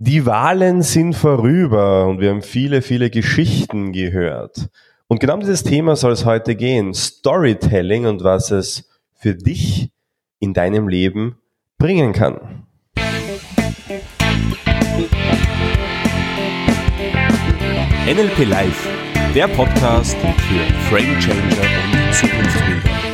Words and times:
Die 0.00 0.24
Wahlen 0.26 0.82
sind 0.82 1.14
vorüber 1.14 2.06
und 2.06 2.20
wir 2.20 2.30
haben 2.30 2.42
viele, 2.42 2.82
viele 2.82 3.10
Geschichten 3.10 3.92
gehört. 3.92 4.68
Und 5.08 5.18
genau 5.18 5.34
um 5.34 5.40
dieses 5.40 5.64
Thema 5.64 5.96
soll 5.96 6.12
es 6.12 6.24
heute 6.24 6.54
gehen. 6.54 6.94
Storytelling 6.94 8.06
und 8.06 8.22
was 8.22 8.52
es 8.52 8.88
für 9.16 9.34
dich 9.34 9.90
in 10.38 10.54
deinem 10.54 10.86
Leben 10.86 11.38
bringen 11.78 12.12
kann. 12.12 12.64
NLP 18.06 18.48
Live, 18.48 18.88
der 19.34 19.48
Podcast 19.48 20.16
für 20.16 20.88
Frame 20.88 21.18
Changer 21.18 21.42
und 21.42 22.14
Zukunftsbilder. 22.14 23.07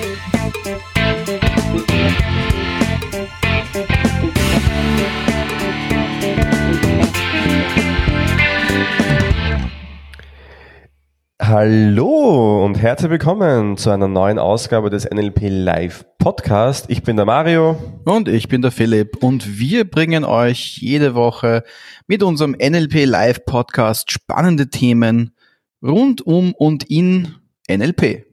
Hallo 11.57 12.65
und 12.65 12.83
herzlich 12.83 13.13
willkommen 13.13 13.77
zu 13.77 13.91
einer 13.91 14.09
neuen 14.09 14.41
Ausgabe 14.41 14.91
des 14.91 15.09
NLP 15.09 15.43
Live 15.43 16.05
Podcast. 16.19 16.87
Ich 16.89 17.05
bin 17.05 17.15
der 17.15 17.27
Mario. 17.27 17.77
Und 18.05 18.27
ich 18.27 18.49
bin 18.49 18.61
der 18.61 18.73
Philipp. 18.73 19.23
Und 19.23 19.57
wir 19.57 19.89
bringen 19.89 20.25
euch 20.25 20.79
jede 20.79 21.15
Woche 21.15 21.63
mit 22.09 22.25
unserem 22.25 22.57
NLP 22.61 23.05
Live 23.05 23.45
Podcast 23.45 24.11
spannende 24.11 24.69
Themen 24.69 25.37
rund 25.81 26.27
um 26.27 26.55
und 26.55 26.91
in 26.91 27.37
NLP. 27.71 28.27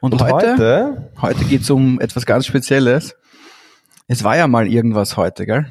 Und, 0.00 0.14
und 0.14 0.22
heute, 0.22 0.52
heute, 0.52 1.10
heute 1.20 1.44
geht 1.44 1.60
es 1.60 1.68
um 1.68 2.00
etwas 2.00 2.24
ganz 2.24 2.46
Spezielles. 2.46 3.16
Es 4.08 4.24
war 4.24 4.34
ja 4.34 4.48
mal 4.48 4.66
irgendwas 4.66 5.18
heute, 5.18 5.44
gell? 5.44 5.66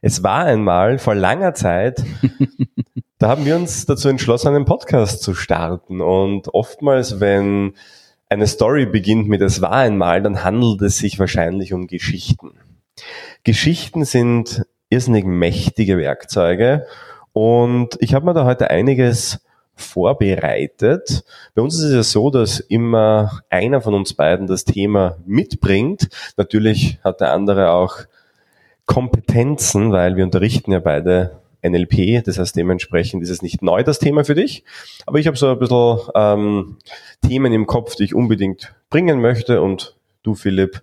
Es 0.00 0.22
war 0.22 0.46
einmal 0.46 0.98
vor 0.98 1.14
langer 1.14 1.52
Zeit 1.52 2.02
Da 3.18 3.30
haben 3.30 3.44
wir 3.44 3.56
uns 3.56 3.84
dazu 3.84 4.08
entschlossen, 4.08 4.54
einen 4.54 4.64
Podcast 4.64 5.22
zu 5.22 5.34
starten. 5.34 6.00
Und 6.00 6.54
oftmals, 6.54 7.18
wenn 7.18 7.74
eine 8.28 8.46
Story 8.46 8.86
beginnt 8.86 9.28
mit 9.28 9.42
es 9.42 9.60
war 9.60 9.72
einmal, 9.72 10.22
dann 10.22 10.44
handelt 10.44 10.82
es 10.82 10.98
sich 10.98 11.18
wahrscheinlich 11.18 11.72
um 11.72 11.88
Geschichten. 11.88 12.52
Geschichten 13.42 14.04
sind 14.04 14.64
irrsinnig 14.88 15.24
mächtige 15.24 15.98
Werkzeuge 15.98 16.86
und 17.32 17.96
ich 18.00 18.14
habe 18.14 18.24
mir 18.24 18.34
da 18.34 18.44
heute 18.44 18.70
einiges 18.70 19.40
vorbereitet. 19.74 21.24
Bei 21.56 21.62
uns 21.62 21.74
ist 21.74 21.84
es 21.84 21.94
ja 21.94 22.02
so, 22.04 22.30
dass 22.30 22.60
immer 22.60 23.42
einer 23.50 23.80
von 23.80 23.94
uns 23.94 24.14
beiden 24.14 24.46
das 24.46 24.64
Thema 24.64 25.16
mitbringt. 25.26 26.08
Natürlich 26.36 27.00
hat 27.02 27.20
der 27.20 27.32
andere 27.32 27.70
auch 27.70 27.96
Kompetenzen, 28.86 29.90
weil 29.90 30.16
wir 30.16 30.24
unterrichten 30.24 30.70
ja 30.72 30.78
beide 30.78 31.37
NLP. 31.62 32.24
Das 32.24 32.38
heißt, 32.38 32.56
dementsprechend 32.56 33.22
ist 33.22 33.30
es 33.30 33.42
nicht 33.42 33.62
neu, 33.62 33.82
das 33.82 33.98
Thema 33.98 34.24
für 34.24 34.34
dich. 34.34 34.64
Aber 35.06 35.18
ich 35.18 35.26
habe 35.26 35.36
so 35.36 35.48
ein 35.48 35.58
bisschen 35.58 35.98
ähm, 36.14 36.76
Themen 37.26 37.52
im 37.52 37.66
Kopf, 37.66 37.96
die 37.96 38.04
ich 38.04 38.14
unbedingt 38.14 38.74
bringen 38.90 39.20
möchte. 39.20 39.62
Und 39.62 39.96
du, 40.22 40.34
Philipp, 40.34 40.82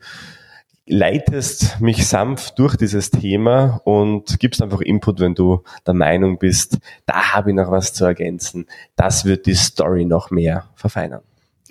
leitest 0.87 1.81
mich 1.81 2.07
sanft 2.07 2.59
durch 2.59 2.75
dieses 2.75 3.09
Thema 3.09 3.81
und 3.85 4.39
gibst 4.39 4.61
einfach 4.61 4.81
Input, 4.81 5.19
wenn 5.19 5.35
du 5.35 5.63
der 5.85 5.95
Meinung 5.95 6.37
bist, 6.37 6.77
da 7.05 7.33
habe 7.33 7.51
ich 7.51 7.55
noch 7.55 7.71
was 7.71 7.93
zu 7.93 8.05
ergänzen. 8.05 8.67
Das 8.95 9.25
wird 9.25 9.45
die 9.45 9.55
Story 9.55 10.05
noch 10.05 10.29
mehr 10.29 10.69
verfeinern. 10.75 11.21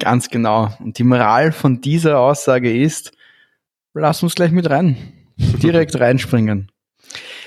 Ganz 0.01 0.29
genau. 0.29 0.71
Und 0.81 0.99
die 0.99 1.05
Moral 1.05 1.53
von 1.53 1.81
dieser 1.81 2.19
Aussage 2.19 2.77
ist, 2.77 3.13
lass 3.93 4.23
uns 4.23 4.35
gleich 4.35 4.51
mit 4.51 4.69
rein. 4.69 4.97
Direkt 5.37 5.99
reinspringen. 6.01 6.71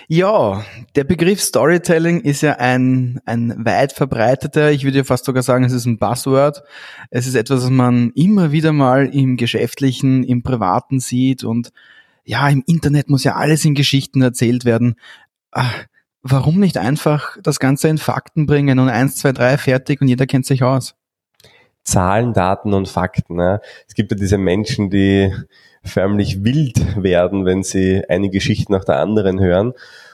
Ja, 0.09 0.63
der 0.95 1.03
Begriff 1.03 1.41
Storytelling 1.41 2.21
ist 2.21 2.41
ja 2.41 2.53
ein, 2.53 3.19
ein 3.25 3.65
weit 3.65 3.91
verbreiteter, 3.91 4.71
ich 4.71 4.85
würde 4.85 4.99
ja 4.99 5.03
fast 5.03 5.25
sogar 5.25 5.43
sagen, 5.43 5.65
es 5.65 5.73
ist 5.73 5.85
ein 5.85 5.97
Buzzword. 5.97 6.63
Es 7.09 7.27
ist 7.27 7.35
etwas, 7.35 7.63
was 7.63 7.69
man 7.69 8.11
immer 8.11 8.53
wieder 8.53 8.71
mal 8.71 9.13
im 9.13 9.35
Geschäftlichen, 9.35 10.23
im 10.23 10.43
Privaten 10.43 11.01
sieht 11.01 11.43
und 11.43 11.73
ja, 12.23 12.47
im 12.47 12.63
Internet 12.67 13.09
muss 13.09 13.25
ja 13.25 13.35
alles 13.35 13.65
in 13.65 13.75
Geschichten 13.75 14.21
erzählt 14.21 14.63
werden. 14.63 14.95
Ach, 15.51 15.85
warum 16.21 16.59
nicht 16.59 16.77
einfach 16.77 17.37
das 17.43 17.59
Ganze 17.59 17.89
in 17.89 17.97
Fakten 17.97 18.45
bringen 18.45 18.79
und 18.79 18.87
eins, 18.87 19.17
zwei, 19.17 19.33
drei 19.33 19.57
fertig 19.57 19.99
und 19.99 20.07
jeder 20.07 20.25
kennt 20.25 20.45
sich 20.45 20.63
aus? 20.63 20.95
Zahlen, 21.83 22.33
Daten 22.33 22.73
und 22.73 22.87
Fakten. 22.87 23.35
Ne? 23.35 23.59
Es 23.87 23.93
gibt 23.93 24.11
ja 24.11 24.17
diese 24.17 24.37
Menschen, 24.37 24.89
die 24.89 25.33
förmlich 25.87 26.43
wild 26.43 27.01
werden, 27.01 27.45
wenn 27.45 27.63
sie 27.63 28.03
eine 28.07 28.29
Geschichte 28.29 28.71
nach 28.71 28.83
der 28.83 28.99
anderen 28.99 29.39
hören. 29.39 29.73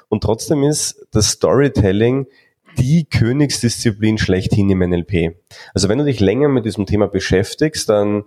Und 0.09 0.21
trotzdem 0.23 0.63
ist 0.63 1.05
das 1.11 1.29
Storytelling 1.29 2.27
die 2.77 3.05
Königsdisziplin 3.05 4.17
schlechthin 4.17 4.69
im 4.69 4.79
NLP. 4.79 5.35
Also 5.73 5.89
wenn 5.89 5.97
du 5.97 6.05
dich 6.05 6.19
länger 6.19 6.49
mit 6.49 6.65
diesem 6.65 6.85
Thema 6.85 7.07
beschäftigst, 7.07 7.89
dann 7.89 8.23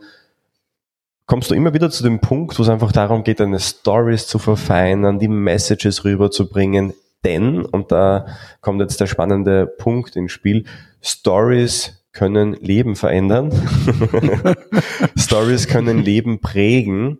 kommst 1.26 1.50
du 1.50 1.54
immer 1.54 1.74
wieder 1.74 1.90
zu 1.90 2.02
dem 2.02 2.20
Punkt, 2.20 2.58
wo 2.58 2.62
es 2.62 2.68
einfach 2.68 2.92
darum 2.92 3.24
geht, 3.24 3.40
deine 3.40 3.58
Stories 3.58 4.26
zu 4.26 4.38
verfeinern, 4.38 5.18
die 5.18 5.28
Messages 5.28 6.04
rüberzubringen. 6.04 6.92
Denn, 7.24 7.64
und 7.64 7.90
da 7.90 8.26
kommt 8.60 8.80
jetzt 8.80 9.00
der 9.00 9.06
spannende 9.06 9.66
Punkt 9.66 10.14
ins 10.14 10.32
Spiel, 10.32 10.64
Stories 11.02 12.04
können 12.12 12.54
Leben 12.54 12.96
verändern. 12.96 13.52
Stories 15.18 15.66
können 15.66 16.02
Leben 16.02 16.40
prägen. 16.40 17.18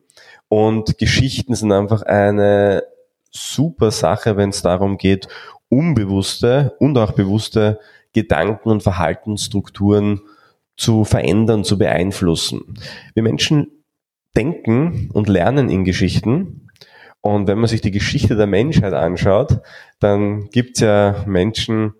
Und 0.49 0.99
Geschichten 0.99 1.55
sind 1.55 1.73
einfach 1.73 2.03
eine 2.03 2.85
super 3.31 3.91
Sache, 3.91 4.37
wenn 4.37 4.51
es 4.51 4.63
darum 4.63 4.99
geht, 4.99 5.29
unbewusste 5.69 6.77
und 6.79 6.97
auch 6.99 7.13
bewusste 7.13 7.81
Gedanken 8.13 8.71
und 8.71 8.83
Verhaltensstrukturen 8.83 10.21
zu 10.77 11.05
verändern, 11.05 11.65
zu 11.65 11.79
beeinflussen. 11.79 12.79
Wir 13.15 13.23
Menschen 13.23 13.69
denken 14.37 15.11
und 15.13 15.29
lernen 15.29 15.69
in 15.69 15.85
Geschichten. 15.85 16.69
Und 17.21 17.49
wenn 17.49 17.59
man 17.59 17.69
sich 17.69 17.81
die 17.81 17.91
Geschichte 17.91 18.37
der 18.37 18.47
Menschheit 18.47 18.93
anschaut, 18.93 19.61
dann 19.99 20.49
gibt 20.51 20.77
es 20.77 20.81
ja 20.83 21.25
Menschen, 21.27 21.95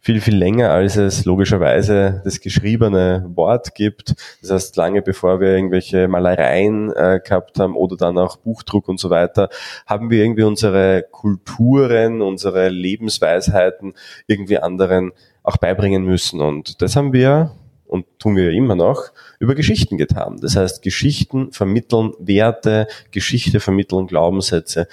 viel, 0.00 0.20
viel 0.20 0.36
länger, 0.36 0.70
als 0.70 0.96
es 0.96 1.24
logischerweise 1.26 2.22
das 2.24 2.40
geschriebene 2.40 3.30
Wort 3.34 3.74
gibt. 3.74 4.14
Das 4.40 4.50
heißt, 4.50 4.76
lange 4.76 5.02
bevor 5.02 5.40
wir 5.40 5.48
irgendwelche 5.48 6.08
Malereien 6.08 6.90
äh, 6.92 7.20
gehabt 7.22 7.58
haben 7.58 7.76
oder 7.76 7.96
dann 7.96 8.18
auch 8.18 8.36
Buchdruck 8.36 8.88
und 8.88 8.98
so 8.98 9.10
weiter, 9.10 9.50
haben 9.86 10.10
wir 10.10 10.24
irgendwie 10.24 10.44
unsere 10.44 11.04
Kulturen, 11.10 12.22
unsere 12.22 12.70
Lebensweisheiten 12.70 13.94
irgendwie 14.26 14.58
anderen 14.58 15.12
auch 15.42 15.58
beibringen 15.58 16.04
müssen. 16.04 16.40
Und 16.40 16.80
das 16.80 16.96
haben 16.96 17.12
wir 17.12 17.52
und 17.86 18.06
tun 18.18 18.36
wir 18.36 18.52
immer 18.52 18.76
noch, 18.76 19.10
über 19.40 19.54
Geschichten 19.54 19.98
getan. 19.98 20.38
Das 20.40 20.56
heißt, 20.56 20.80
Geschichten 20.80 21.52
vermitteln 21.52 22.12
Werte, 22.20 22.86
Geschichte 23.10 23.58
vermitteln 23.60 24.06
Glaubenssätze, 24.06 24.86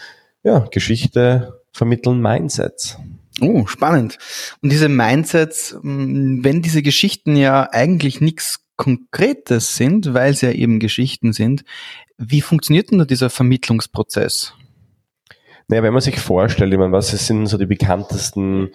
ja, 0.43 0.59
Geschichte 0.71 1.61
vermitteln 1.71 2.19
Mindsets. 2.19 2.97
Oh, 3.41 3.67
spannend. 3.67 4.17
Und 4.61 4.71
diese 4.71 4.89
Mindsets, 4.89 5.77
mm, 5.81 6.43
wenn 6.43 6.61
diese 6.61 6.81
Geschichten 6.81 7.35
ja 7.35 7.69
eigentlich 7.71 8.21
nichts 8.21 8.65
Konkretes 8.75 9.75
sind, 9.75 10.13
weil 10.13 10.33
sie 10.33 10.47
ja 10.47 10.51
eben 10.51 10.79
Geschichten 10.79 11.33
sind, 11.33 11.63
wie 12.17 12.41
funktioniert 12.41 12.91
denn 12.91 12.99
da 12.99 13.05
dieser 13.05 13.29
Vermittlungsprozess? 13.29 14.53
Naja, 15.67 15.83
wenn 15.83 15.93
man 15.93 16.01
sich 16.01 16.19
vorstellt, 16.19 16.71
ich 16.71 16.79
meine, 16.79 16.93
was 16.93 17.09
sind 17.09 17.47
so 17.47 17.57
die 17.57 17.65
bekanntesten 17.65 18.69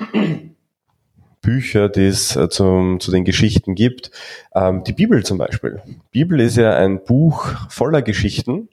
Bücher, 1.42 1.88
die 1.88 2.06
es 2.06 2.36
äh, 2.36 2.48
zum, 2.48 3.00
zu 3.00 3.10
den 3.10 3.24
Geschichten 3.24 3.74
gibt. 3.74 4.12
Ähm, 4.54 4.84
die 4.84 4.92
Bibel 4.92 5.24
zum 5.24 5.38
Beispiel. 5.38 5.82
Bibel 6.12 6.40
ist 6.40 6.56
ja 6.56 6.74
ein 6.76 7.04
Buch 7.04 7.48
voller 7.68 8.00
Geschichten. 8.00 8.68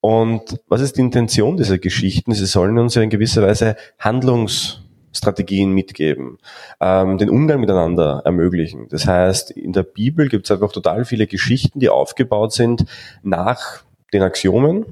Und 0.00 0.60
was 0.68 0.80
ist 0.80 0.96
die 0.96 1.00
Intention 1.00 1.56
dieser 1.56 1.78
Geschichten? 1.78 2.34
Sie 2.34 2.46
sollen 2.46 2.78
uns 2.78 2.94
ja 2.96 3.02
in 3.02 3.10
gewisser 3.10 3.42
Weise 3.42 3.76
Handlungs 3.98 4.82
Strategien 5.12 5.72
mitgeben, 5.72 6.38
ähm, 6.80 7.18
den 7.18 7.30
Umgang 7.30 7.60
miteinander 7.60 8.22
ermöglichen. 8.24 8.88
Das 8.88 9.06
heißt, 9.06 9.50
in 9.50 9.72
der 9.72 9.82
Bibel 9.82 10.28
gibt 10.28 10.46
es 10.46 10.50
einfach 10.50 10.72
total 10.72 11.04
viele 11.04 11.26
Geschichten, 11.26 11.80
die 11.80 11.88
aufgebaut 11.88 12.52
sind 12.52 12.84
nach 13.22 13.84
den 14.12 14.22
Axiomen, 14.22 14.84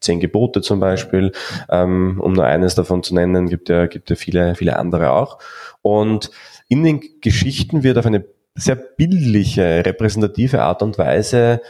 zehn 0.00 0.20
Gebote 0.20 0.60
zum 0.60 0.80
Beispiel, 0.80 1.32
ähm, 1.70 2.20
um 2.20 2.32
nur 2.34 2.44
eines 2.44 2.74
davon 2.74 3.02
zu 3.02 3.14
nennen, 3.14 3.48
gibt 3.48 3.68
ja, 3.68 3.86
gibt 3.86 4.10
ja 4.10 4.16
viele, 4.16 4.54
viele 4.54 4.78
andere 4.78 5.12
auch. 5.12 5.38
Und 5.82 6.30
in 6.68 6.82
den 6.82 7.00
Geschichten 7.20 7.82
wird 7.82 7.98
auf 7.98 8.06
eine 8.06 8.24
sehr 8.54 8.76
bildliche, 8.76 9.84
repräsentative 9.84 10.62
Art 10.62 10.82
und 10.82 10.98
Weise 10.98 11.60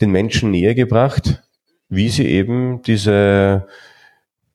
den 0.00 0.10
Menschen 0.10 0.50
näher 0.50 0.74
gebracht, 0.74 1.42
wie 1.88 2.08
sie 2.08 2.26
eben 2.26 2.82
diese 2.82 3.66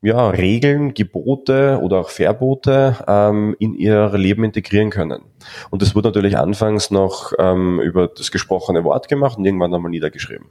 ja, 0.06 0.30
Regeln, 0.30 0.94
Gebote 0.94 1.80
oder 1.82 2.00
auch 2.00 2.10
Verbote 2.10 2.98
ähm, 3.08 3.56
in 3.60 3.74
ihr 3.74 4.12
Leben 4.16 4.44
integrieren 4.44 4.90
können. 4.90 5.24
Und 5.70 5.82
das 5.82 5.96
wurde 5.96 6.10
natürlich 6.10 6.38
anfangs 6.38 6.92
noch 6.92 7.34
ähm, 7.40 7.80
über 7.82 8.08
das 8.08 8.32
gesprochene 8.32 8.84
Wort 8.84 9.08
gemacht 9.08 9.38
und 9.38 9.46
irgendwann 9.46 9.74
einmal 9.74 9.92
niedergeschrieben. 9.92 10.48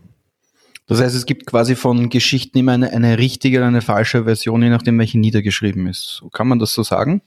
Das 0.86 1.00
heißt, 1.00 1.16
es 1.16 1.24
gibt 1.24 1.46
quasi 1.46 1.76
von 1.76 2.10
Geschichten 2.10 2.58
immer 2.58 2.72
eine, 2.72 2.92
eine 2.92 3.16
richtige 3.16 3.58
oder 3.58 3.68
eine 3.68 3.80
falsche 3.80 4.24
Version, 4.24 4.62
je 4.62 4.68
nachdem, 4.68 4.98
welche 4.98 5.18
niedergeschrieben 5.18 5.86
ist. 5.86 6.22
Kann 6.32 6.48
man 6.48 6.58
das 6.58 6.74
so 6.74 6.82
sagen? 6.82 7.22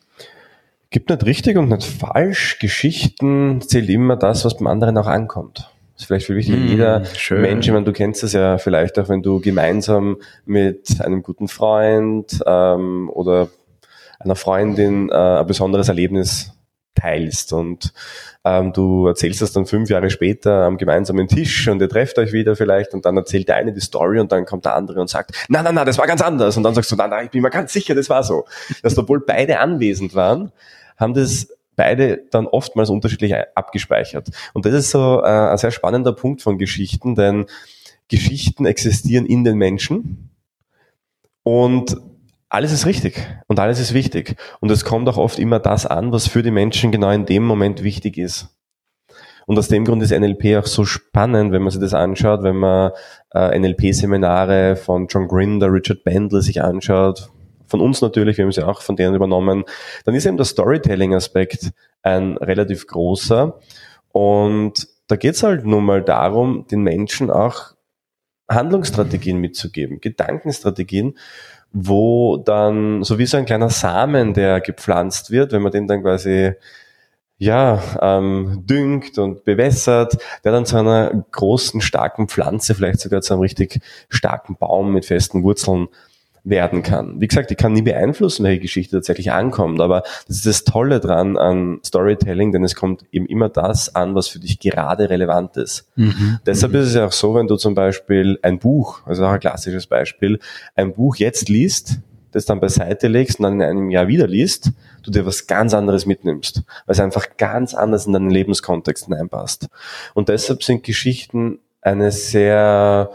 Gibt 0.90 1.10
nicht 1.10 1.26
richtig 1.26 1.58
und 1.58 1.70
nicht 1.70 1.84
falsch. 1.84 2.60
Geschichten 2.60 3.62
zählt 3.62 3.90
immer 3.90 4.16
das, 4.16 4.46
was 4.46 4.58
beim 4.58 4.68
anderen 4.68 4.98
auch 4.98 5.08
ankommt. 5.08 5.70
Das 5.98 6.04
ist 6.04 6.08
vielleicht 6.08 6.28
viel 6.28 6.36
wichtiger. 6.36 6.58
Mm, 6.58 6.68
Jeder 6.68 7.06
schön. 7.06 7.42
Mensch, 7.42 7.66
ich 7.66 7.74
meine, 7.74 7.86
du 7.86 7.92
kennst 7.92 8.22
das 8.22 8.34
ja 8.34 8.60
vielleicht 8.60 9.00
auch, 9.00 9.10
wenn 9.10 9.24
du 9.24 9.42
gemeinsam 9.42 10.18
mit 10.46 11.02
einem 11.02 11.24
guten 11.24 11.48
Freund 11.48 12.40
ähm, 12.46 13.10
oder 13.10 13.50
einer 14.20 14.36
Freundin 14.36 15.10
äh, 15.10 15.14
ein 15.16 15.48
besonderes 15.48 15.88
Erlebnis 15.88 16.54
teilst 16.94 17.52
und 17.52 17.94
ähm, 18.44 18.74
du 18.74 19.08
erzählst 19.08 19.42
das 19.42 19.54
dann 19.54 19.66
fünf 19.66 19.90
Jahre 19.90 20.12
später 20.12 20.66
am 20.66 20.78
gemeinsamen 20.78 21.28
Tisch 21.28 21.68
und 21.68 21.82
ihr 21.82 21.90
trefft 21.90 22.20
euch 22.20 22.32
wieder 22.32 22.56
vielleicht 22.56 22.94
und 22.94 23.06
dann 23.06 23.18
erzählt 23.18 23.48
der 23.48 23.56
eine 23.56 23.74
die 23.74 23.80
Story 23.80 24.20
und 24.20 24.32
dann 24.32 24.46
kommt 24.46 24.66
der 24.66 24.76
andere 24.76 25.02
und 25.02 25.10
sagt, 25.10 25.32
na, 25.50 25.64
na, 25.64 25.72
na, 25.72 25.84
das 25.84 25.98
war 25.98 26.06
ganz 26.06 26.22
anders 26.22 26.58
und 26.58 26.64
dann 26.64 26.76
sagst 26.76 26.92
du, 26.92 26.96
na, 26.96 27.08
na, 27.08 27.24
ich 27.24 27.32
bin 27.32 27.42
mir 27.42 27.50
ganz 27.50 27.74
sicher, 27.74 27.96
das 27.96 28.10
war 28.10 28.24
so. 28.24 28.46
Dass 28.84 28.98
obwohl 28.98 29.20
beide 29.20 29.60
anwesend 29.60 30.14
waren, 30.14 30.52
haben 30.96 31.14
das 31.14 31.48
beide 31.78 32.24
dann 32.32 32.48
oftmals 32.48 32.90
unterschiedlich 32.90 33.34
abgespeichert. 33.56 34.30
Und 34.54 34.66
das 34.66 34.74
ist 34.74 34.92
so 34.92 35.22
äh, 35.22 35.52
ein 35.52 35.58
sehr 35.58 35.72
spannender 35.72 36.12
Punkt 36.12 36.42
von 36.42 36.58
Geschichten, 36.58 37.16
denn 37.16 37.46
Geschichten 38.10 38.66
existieren 38.66 39.26
in 39.26 39.46
den 39.46 39.58
Menschen 39.58 40.32
und 41.44 41.96
alles 42.50 42.72
ist 42.72 42.86
richtig 42.86 43.26
und 43.48 43.60
alles 43.60 43.80
ist 43.80 43.94
wichtig. 43.94 44.36
Und 44.60 44.72
es 44.72 44.84
kommt 44.84 45.08
auch 45.08 45.18
oft 45.18 45.40
immer 45.40 45.60
das 45.60 45.86
an, 45.86 46.12
was 46.12 46.28
für 46.28 46.44
die 46.44 46.52
Menschen 46.52 46.92
genau 46.92 47.12
in 47.12 47.26
dem 47.26 47.44
Moment 47.46 47.84
wichtig 47.84 48.18
ist. 48.18 48.50
Und 49.46 49.58
aus 49.58 49.70
dem 49.70 49.86
Grund 49.86 50.04
ist 50.04 50.12
NLP 50.12 50.58
auch 50.58 50.66
so 50.66 50.84
spannend, 50.84 51.54
wenn 51.54 51.62
man 51.62 51.72
sich 51.72 51.80
das 51.80 51.94
anschaut, 51.94 52.44
wenn 52.44 52.58
man 52.58 52.92
äh, 53.34 53.58
NLP-Seminare 53.58 54.76
von 54.76 55.08
John 55.08 55.28
Grinder, 55.28 55.72
Richard 55.72 56.04
Bendel 56.04 56.42
sich 56.42 56.62
anschaut, 56.62 57.30
von 57.68 57.82
uns 57.82 58.02
natürlich, 58.02 58.38
wir 58.38 58.46
haben 58.46 58.52
sie 58.52 58.66
auch 58.66 58.82
von 58.82 58.96
denen 58.96 59.16
übernommen, 59.16 59.64
dann 60.06 60.16
ist 60.16 60.26
eben 60.26 60.38
der 60.38 60.46
Storytelling-Aspekt 60.46 61.72
ein 62.02 62.38
relativ 62.38 62.88
großer. 62.88 63.60
Und 64.12 64.88
da 65.08 65.16
geht 65.16 65.36
es 65.36 65.44
halt 65.44 65.66
nun 65.66 65.86
mal 65.86 66.02
darum, 66.02 66.66
den 66.70 66.82
Menschen 66.82 67.30
auch 67.30 67.74
Handlungsstrategien 68.50 69.38
mitzugeben, 69.38 70.00
Gedankenstrategien, 70.00 71.18
wo 71.72 72.38
dann, 72.38 73.04
so 73.04 73.20
wie 73.20 73.26
so 73.26 73.38
ein 73.38 73.46
kleiner 73.46 73.70
Samen, 73.70 74.34
der 74.34 74.62
gepflanzt 74.62 75.32
wird, 75.32 75.52
wenn 75.52 75.62
man 75.62 75.72
den 75.72 75.88
dann 75.88 76.02
quasi 76.02 76.54
ja, 77.40 77.84
ähm, 78.02 78.64
düngt 78.66 79.20
und 79.20 79.44
bewässert, 79.44 80.18
der 80.44 80.52
dann 80.52 80.66
zu 80.66 80.78
einer 80.78 81.26
großen, 81.32 81.82
starken 81.82 82.28
Pflanze, 82.28 82.74
vielleicht 82.74 83.00
sogar 83.00 83.22
zu 83.22 83.34
einem 83.34 83.42
richtig 83.42 83.80
starken 84.10 84.56
Baum 84.58 84.92
mit 84.92 85.06
festen 85.06 85.44
Wurzeln 85.44 85.88
werden 86.50 86.84
kann. 86.84 87.20
Wie 87.20 87.28
gesagt, 87.28 87.52
ich 87.52 87.58
kann 87.58 87.74
nie 87.74 87.82
beeinflussen, 87.82 88.44
welche 88.44 88.62
Geschichte 88.62 88.98
tatsächlich 88.98 89.32
ankommt, 89.32 89.82
aber 89.82 90.04
das 90.28 90.38
ist 90.38 90.46
das 90.46 90.64
Tolle 90.64 91.00
dran 91.00 91.38
an 91.38 91.80
Storytelling, 91.86 92.52
denn 92.52 92.64
es 92.64 92.76
kommt 92.76 93.06
eben 93.12 93.26
immer 93.26 93.50
das 93.50 93.96
an, 93.96 94.16
was 94.16 94.28
für 94.28 94.40
dich 94.40 94.60
gerade 94.60 95.10
relevant 95.10 95.58
ist. 95.58 95.88
Mhm. 95.96 96.40
Deshalb 96.46 96.74
mhm. 96.74 96.80
ist 96.80 96.88
es 96.88 96.96
ja 96.96 97.06
auch 97.06 97.12
so, 97.12 97.36
wenn 97.36 97.48
du 97.48 97.58
zum 97.58 97.76
Beispiel 97.76 98.40
ein 98.42 98.60
Buch, 98.60 99.02
also 99.06 99.26
auch 99.26 99.32
ein 99.32 99.40
klassisches 99.40 99.88
Beispiel, 99.88 100.40
ein 100.76 100.94
Buch 100.94 101.18
jetzt 101.18 101.50
liest, 101.50 102.00
das 102.32 102.46
dann 102.46 102.60
beiseite 102.60 103.08
legst 103.08 103.40
und 103.40 103.44
dann 103.44 103.54
in 103.56 103.62
einem 103.62 103.90
Jahr 103.90 104.08
wieder 104.08 104.28
liest, 104.28 104.72
du 105.04 105.12
dir 105.12 105.26
was 105.26 105.48
ganz 105.48 105.74
anderes 105.74 106.06
mitnimmst, 106.06 106.64
weil 106.86 106.94
es 106.94 107.00
einfach 107.00 107.38
ganz 107.38 107.74
anders 107.74 108.06
in 108.06 108.14
deinen 108.14 108.30
Lebenskontext 108.30 109.06
hineinpasst. 109.06 109.68
Und 110.14 110.30
deshalb 110.30 110.64
sind 110.64 110.84
Geschichten 110.84 111.60
eine 111.82 112.12
sehr 112.12 113.10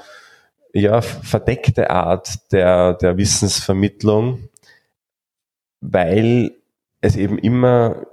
ja, 0.73 1.01
verdeckte 1.03 1.91
Art 1.91 2.53
der, 2.53 2.95
der 2.95 3.17
Wissensvermittlung, 3.17 4.49
weil 5.81 6.53
es 7.01 7.17
eben 7.17 7.39
immer 7.39 8.07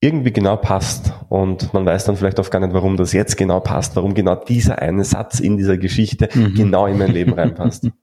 irgendwie 0.00 0.32
genau 0.32 0.56
passt 0.56 1.12
und 1.28 1.72
man 1.72 1.86
weiß 1.86 2.06
dann 2.06 2.16
vielleicht 2.16 2.40
oft 2.40 2.50
gar 2.50 2.58
nicht, 2.58 2.74
warum 2.74 2.96
das 2.96 3.12
jetzt 3.12 3.36
genau 3.36 3.60
passt, 3.60 3.94
warum 3.94 4.14
genau 4.14 4.34
dieser 4.34 4.80
eine 4.80 5.04
Satz 5.04 5.38
in 5.38 5.56
dieser 5.56 5.78
Geschichte 5.78 6.28
mhm. 6.34 6.54
genau 6.54 6.88
in 6.88 6.98
mein 6.98 7.12
Leben 7.12 7.32
reinpasst. 7.32 7.88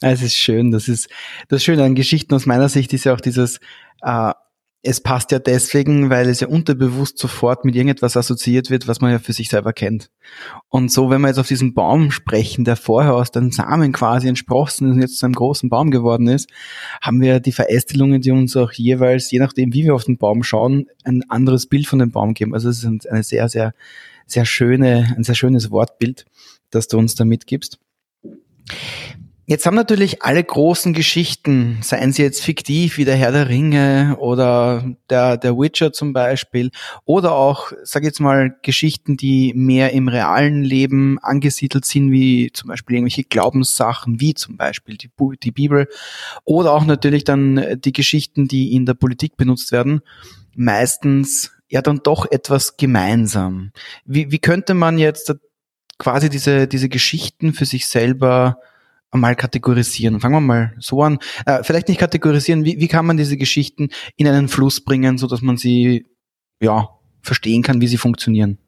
Es 0.00 0.22
ist 0.22 0.34
schön, 0.34 0.70
das 0.70 0.88
ist 0.88 1.10
das 1.48 1.62
Schöne 1.62 1.84
an 1.84 1.94
Geschichten 1.94 2.34
aus 2.34 2.46
meiner 2.46 2.70
Sicht 2.70 2.94
ist 2.94 3.04
ja 3.04 3.12
auch 3.12 3.20
dieses 3.20 3.60
äh, 4.00 4.32
es 4.84 5.00
passt 5.00 5.30
ja 5.30 5.38
deswegen, 5.38 6.10
weil 6.10 6.28
es 6.28 6.40
ja 6.40 6.48
unterbewusst 6.48 7.16
sofort 7.16 7.64
mit 7.64 7.76
irgendetwas 7.76 8.16
assoziiert 8.16 8.68
wird, 8.68 8.88
was 8.88 9.00
man 9.00 9.12
ja 9.12 9.20
für 9.20 9.32
sich 9.32 9.48
selber 9.48 9.72
kennt. 9.72 10.10
Und 10.68 10.90
so, 10.90 11.08
wenn 11.08 11.20
wir 11.20 11.28
jetzt 11.28 11.38
auf 11.38 11.46
diesen 11.46 11.72
Baum 11.72 12.10
sprechen, 12.10 12.64
der 12.64 12.74
vorher 12.74 13.14
aus 13.14 13.30
den 13.30 13.52
Samen 13.52 13.92
quasi 13.92 14.26
entsprossen 14.26 14.88
ist 14.88 14.94
und 14.94 15.00
jetzt 15.00 15.18
zu 15.18 15.26
einem 15.26 15.36
großen 15.36 15.68
Baum 15.68 15.92
geworden 15.92 16.26
ist, 16.26 16.50
haben 17.00 17.20
wir 17.20 17.38
die 17.38 17.52
Verästelungen, 17.52 18.22
die 18.22 18.32
uns 18.32 18.56
auch 18.56 18.72
jeweils, 18.72 19.30
je 19.30 19.38
nachdem, 19.38 19.72
wie 19.72 19.84
wir 19.84 19.94
auf 19.94 20.04
den 20.04 20.18
Baum 20.18 20.42
schauen, 20.42 20.86
ein 21.04 21.22
anderes 21.30 21.66
Bild 21.66 21.86
von 21.86 22.00
dem 22.00 22.10
Baum 22.10 22.34
geben. 22.34 22.52
Also 22.52 22.68
es 22.68 22.82
ist 22.82 23.06
eine 23.08 23.22
sehr, 23.22 23.48
sehr, 23.48 23.74
sehr 24.26 24.44
schöne, 24.44 25.14
ein 25.16 25.22
sehr 25.22 25.36
schönes 25.36 25.70
Wortbild, 25.70 26.26
das 26.70 26.88
du 26.88 26.98
uns 26.98 27.14
da 27.14 27.24
mitgibst. 27.24 27.78
Jetzt 29.52 29.66
haben 29.66 29.74
natürlich 29.74 30.22
alle 30.22 30.42
großen 30.42 30.94
Geschichten, 30.94 31.76
seien 31.82 32.10
sie 32.10 32.22
jetzt 32.22 32.42
fiktiv 32.42 32.96
wie 32.96 33.04
der 33.04 33.16
Herr 33.16 33.32
der 33.32 33.50
Ringe 33.50 34.16
oder 34.18 34.82
der, 35.10 35.36
der 35.36 35.58
Witcher 35.58 35.92
zum 35.92 36.14
Beispiel, 36.14 36.70
oder 37.04 37.32
auch, 37.32 37.70
sag 37.82 38.02
jetzt 38.02 38.18
mal, 38.18 38.56
Geschichten, 38.62 39.18
die 39.18 39.52
mehr 39.54 39.92
im 39.92 40.08
realen 40.08 40.62
Leben 40.64 41.18
angesiedelt 41.18 41.84
sind, 41.84 42.10
wie 42.10 42.50
zum 42.54 42.68
Beispiel 42.68 42.96
irgendwelche 42.96 43.24
Glaubenssachen, 43.24 44.20
wie 44.20 44.32
zum 44.32 44.56
Beispiel 44.56 44.96
die, 44.96 45.10
die 45.42 45.52
Bibel, 45.52 45.86
oder 46.44 46.72
auch 46.72 46.86
natürlich 46.86 47.24
dann 47.24 47.78
die 47.78 47.92
Geschichten, 47.92 48.48
die 48.48 48.74
in 48.74 48.86
der 48.86 48.94
Politik 48.94 49.36
benutzt 49.36 49.70
werden, 49.70 50.00
meistens 50.54 51.52
ja 51.68 51.82
dann 51.82 52.00
doch 52.02 52.24
etwas 52.30 52.78
gemeinsam. 52.78 53.72
Wie, 54.06 54.30
wie 54.30 54.38
könnte 54.38 54.72
man 54.72 54.96
jetzt 54.96 55.30
quasi 55.98 56.30
diese, 56.30 56.66
diese 56.66 56.88
Geschichten 56.88 57.52
für 57.52 57.66
sich 57.66 57.86
selber 57.86 58.56
mal 59.12 59.36
kategorisieren. 59.36 60.20
Fangen 60.20 60.34
wir 60.34 60.40
mal 60.40 60.74
so 60.78 61.02
an. 61.02 61.18
Äh, 61.46 61.62
vielleicht 61.62 61.88
nicht 61.88 62.00
kategorisieren, 62.00 62.64
wie, 62.64 62.80
wie 62.80 62.88
kann 62.88 63.06
man 63.06 63.16
diese 63.16 63.36
Geschichten 63.36 63.90
in 64.16 64.26
einen 64.26 64.48
Fluss 64.48 64.82
bringen, 64.82 65.18
so 65.18 65.26
dass 65.26 65.42
man 65.42 65.56
sie 65.56 66.06
ja 66.60 66.88
verstehen 67.22 67.62
kann, 67.62 67.80
wie 67.80 67.86
sie 67.86 67.98
funktionieren? 67.98 68.58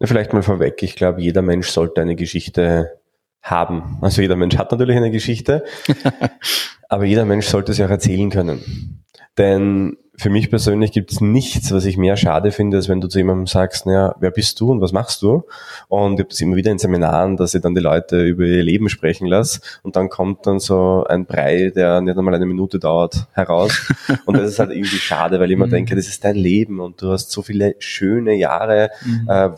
Ja, 0.00 0.06
vielleicht 0.06 0.32
mal 0.32 0.42
vorweg. 0.42 0.82
Ich 0.82 0.96
glaube, 0.96 1.20
jeder 1.20 1.42
Mensch 1.42 1.68
sollte 1.68 2.00
eine 2.00 2.14
Geschichte 2.14 2.98
haben. 3.42 3.98
Also 4.00 4.22
jeder 4.22 4.36
Mensch 4.36 4.56
hat 4.56 4.70
natürlich 4.70 4.96
eine 4.96 5.10
Geschichte, 5.10 5.64
aber 6.88 7.04
jeder 7.04 7.24
Mensch 7.24 7.46
sollte 7.46 7.72
sie 7.72 7.84
auch 7.84 7.90
erzählen 7.90 8.30
können. 8.30 9.04
Denn 9.36 9.96
für 10.18 10.30
mich 10.30 10.50
persönlich 10.50 10.90
gibt 10.90 11.12
es 11.12 11.20
nichts, 11.20 11.70
was 11.72 11.84
ich 11.84 11.96
mehr 11.96 12.16
schade 12.16 12.50
finde, 12.50 12.76
als 12.76 12.88
wenn 12.88 13.00
du 13.00 13.06
zu 13.06 13.18
jemandem 13.18 13.46
sagst, 13.46 13.86
naja, 13.86 14.16
wer 14.18 14.32
bist 14.32 14.60
du 14.60 14.72
und 14.72 14.80
was 14.80 14.92
machst 14.92 15.22
du? 15.22 15.44
Und 15.86 16.14
ich 16.14 16.20
habe 16.20 16.28
das 16.28 16.40
immer 16.40 16.56
wieder 16.56 16.72
in 16.72 16.78
Seminaren, 16.78 17.36
dass 17.36 17.54
ich 17.54 17.62
dann 17.62 17.76
die 17.76 17.80
Leute 17.80 18.24
über 18.24 18.44
ihr 18.44 18.64
Leben 18.64 18.88
sprechen 18.88 19.28
lasse 19.28 19.60
und 19.84 19.94
dann 19.94 20.08
kommt 20.08 20.44
dann 20.46 20.58
so 20.58 21.04
ein 21.08 21.24
Brei, 21.24 21.70
der 21.74 22.00
nicht 22.00 22.18
einmal 22.18 22.34
eine 22.34 22.46
Minute 22.46 22.80
dauert, 22.80 23.28
heraus. 23.32 23.92
Und 24.24 24.36
das 24.36 24.50
ist 24.50 24.58
halt 24.58 24.70
irgendwie 24.70 24.96
schade, 24.96 25.38
weil 25.38 25.50
ich 25.50 25.54
immer 25.54 25.66
mhm. 25.66 25.70
denke, 25.70 25.94
das 25.94 26.08
ist 26.08 26.24
dein 26.24 26.36
Leben 26.36 26.80
und 26.80 27.00
du 27.00 27.12
hast 27.12 27.30
so 27.30 27.42
viele 27.42 27.76
schöne 27.78 28.34
Jahre 28.34 28.90
mhm. 29.04 29.28
äh, 29.28 29.50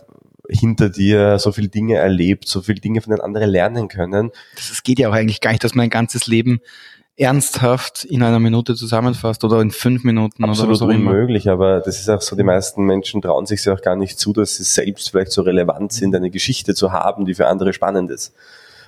hinter 0.49 0.89
dir, 0.91 1.39
so 1.39 1.53
viele 1.53 1.69
Dinge 1.69 1.97
erlebt, 1.97 2.49
so 2.49 2.61
viele 2.61 2.81
Dinge 2.81 3.01
von 3.01 3.13
den 3.13 3.21
anderen 3.21 3.51
lernen 3.51 3.89
können. 3.89 4.31
Das 4.57 4.83
geht 4.83 4.99
ja 4.99 5.09
auch 5.09 5.15
eigentlich 5.15 5.41
gar 5.41 5.53
nicht, 5.53 5.65
dass 5.65 5.75
man 5.75 5.85
ein 5.85 5.91
ganzes 5.91 6.27
Leben 6.27 6.61
ernsthaft 7.21 8.05
in 8.05 8.23
einer 8.23 8.39
Minute 8.39 8.75
zusammenfasst 8.75 9.45
oder 9.45 9.61
in 9.61 9.71
fünf 9.71 10.05
Minuten 10.05 10.43
Absolut 10.43 10.71
oder 10.71 10.73
was 10.73 10.83
auch 10.83 10.89
unmöglich, 10.89 11.45
immer. 11.45 11.53
aber 11.53 11.81
das 11.81 12.01
ist 12.01 12.09
auch 12.09 12.23
so, 12.23 12.35
die 12.35 12.43
meisten 12.43 12.85
Menschen 12.85 13.21
trauen 13.21 13.45
sich 13.45 13.63
ja 13.65 13.75
auch 13.75 13.83
gar 13.83 13.95
nicht 13.95 14.19
zu, 14.19 14.33
dass 14.33 14.57
sie 14.57 14.65
selbst 14.65 15.11
vielleicht 15.11 15.33
so 15.33 15.43
relevant 15.43 15.93
sind, 15.93 16.15
eine 16.15 16.31
Geschichte 16.31 16.75
zu 16.75 16.93
haben, 16.93 17.27
die 17.27 17.35
für 17.35 17.47
andere 17.47 17.75
spannend 17.75 18.11
ist. 18.11 18.35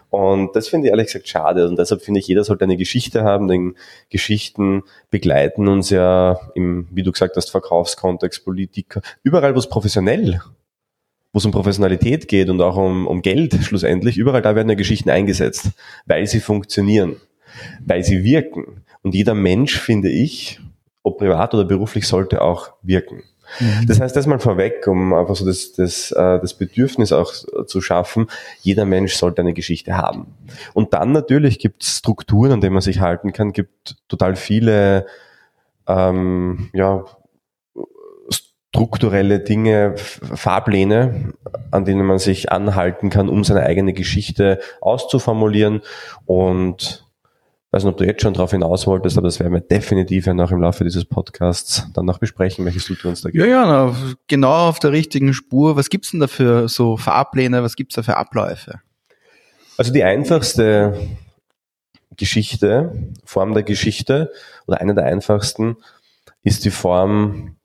Und 0.08 0.56
das 0.56 0.68
finde 0.68 0.86
ich 0.86 0.92
ehrlich 0.92 1.06
gesagt 1.06 1.28
schade. 1.28 1.68
Und 1.68 1.78
deshalb 1.78 2.02
finde 2.02 2.20
ich, 2.20 2.26
jeder 2.26 2.44
sollte 2.44 2.64
eine 2.64 2.78
Geschichte 2.78 3.22
haben, 3.22 3.48
denn 3.48 3.74
Geschichten 4.08 4.82
begleiten 5.10 5.68
uns 5.68 5.90
ja 5.90 6.38
im, 6.54 6.86
wie 6.90 7.02
du 7.02 7.12
gesagt 7.12 7.36
hast, 7.36 7.50
Verkaufskontext, 7.50 8.44
Politik, 8.44 8.98
überall, 9.22 9.54
wo 9.54 9.58
es 9.58 9.68
professionell 9.68 10.40
wo 11.34 11.38
es 11.38 11.46
um 11.46 11.50
Professionalität 11.50 12.28
geht 12.28 12.50
und 12.50 12.60
auch 12.60 12.76
um, 12.76 13.06
um 13.06 13.22
Geld 13.22 13.54
schlussendlich, 13.62 14.18
überall 14.18 14.42
da 14.42 14.54
werden 14.54 14.68
ja 14.68 14.74
Geschichten 14.74 15.08
eingesetzt, 15.08 15.70
weil 16.04 16.26
sie 16.26 16.40
funktionieren 16.40 17.16
weil 17.84 18.04
sie 18.04 18.24
wirken. 18.24 18.82
Und 19.02 19.14
jeder 19.14 19.34
Mensch, 19.34 19.78
finde 19.78 20.08
ich, 20.08 20.60
ob 21.02 21.18
privat 21.18 21.54
oder 21.54 21.64
beruflich, 21.64 22.06
sollte 22.06 22.42
auch 22.42 22.72
wirken. 22.82 23.22
Mhm. 23.60 23.86
Das 23.86 24.00
heißt, 24.00 24.14
das 24.14 24.26
mal 24.26 24.38
vorweg, 24.38 24.86
um 24.86 25.12
einfach 25.12 25.36
so 25.36 25.44
das, 25.44 25.72
das, 25.72 26.12
äh, 26.12 26.40
das 26.40 26.54
Bedürfnis 26.54 27.12
auch 27.12 27.32
zu 27.66 27.80
schaffen, 27.80 28.28
jeder 28.60 28.84
Mensch 28.84 29.14
sollte 29.14 29.42
eine 29.42 29.52
Geschichte 29.52 29.96
haben. 29.96 30.26
Und 30.74 30.94
dann 30.94 31.12
natürlich 31.12 31.58
gibt 31.58 31.82
es 31.82 31.98
Strukturen, 31.98 32.52
an 32.52 32.60
denen 32.60 32.74
man 32.74 32.82
sich 32.82 33.00
halten 33.00 33.32
kann, 33.32 33.52
gibt 33.52 33.96
total 34.08 34.36
viele 34.36 35.06
ähm, 35.86 36.70
ja, 36.72 37.04
strukturelle 38.74 39.40
Dinge, 39.40 39.96
Fahrpläne, 39.96 41.34
an 41.70 41.84
denen 41.84 42.06
man 42.06 42.18
sich 42.18 42.50
anhalten 42.50 43.10
kann, 43.10 43.28
um 43.28 43.44
seine 43.44 43.64
eigene 43.64 43.92
Geschichte 43.92 44.60
auszuformulieren. 44.80 45.82
Und 46.24 47.06
ich 47.72 47.76
weiß 47.76 47.84
nicht, 47.84 47.92
ob 47.92 47.96
du 47.96 48.04
jetzt 48.04 48.20
schon 48.20 48.34
darauf 48.34 48.50
hinaus 48.50 48.86
wolltest, 48.86 49.16
aber 49.16 49.28
das 49.28 49.40
werden 49.40 49.54
wir 49.54 49.62
definitiv 49.62 50.26
ja 50.26 50.34
noch 50.34 50.50
im 50.50 50.60
Laufe 50.60 50.84
dieses 50.84 51.06
Podcasts 51.06 51.86
dann 51.94 52.04
noch 52.04 52.18
besprechen, 52.18 52.66
welche 52.66 52.80
Strukturen 52.80 53.14
es 53.14 53.22
da 53.22 53.30
gibt. 53.30 53.42
Ja, 53.42 53.48
ja, 53.48 53.64
na, 53.64 53.96
genau 54.26 54.68
auf 54.68 54.78
der 54.78 54.92
richtigen 54.92 55.32
Spur. 55.32 55.74
Was 55.74 55.88
gibt's 55.88 56.10
denn 56.10 56.20
da 56.20 56.26
für 56.26 56.68
so 56.68 56.98
Fahrpläne, 56.98 57.62
was 57.62 57.74
gibt's 57.74 57.94
da 57.94 58.02
für 58.02 58.18
Abläufe? 58.18 58.80
Also 59.78 59.90
die 59.90 60.04
einfachste 60.04 61.16
Geschichte, 62.18 63.08
Form 63.24 63.54
der 63.54 63.62
Geschichte 63.62 64.30
oder 64.66 64.82
eine 64.82 64.94
der 64.94 65.04
einfachsten 65.04 65.78
ist 66.42 66.66
die 66.66 66.70
Form 66.70 67.56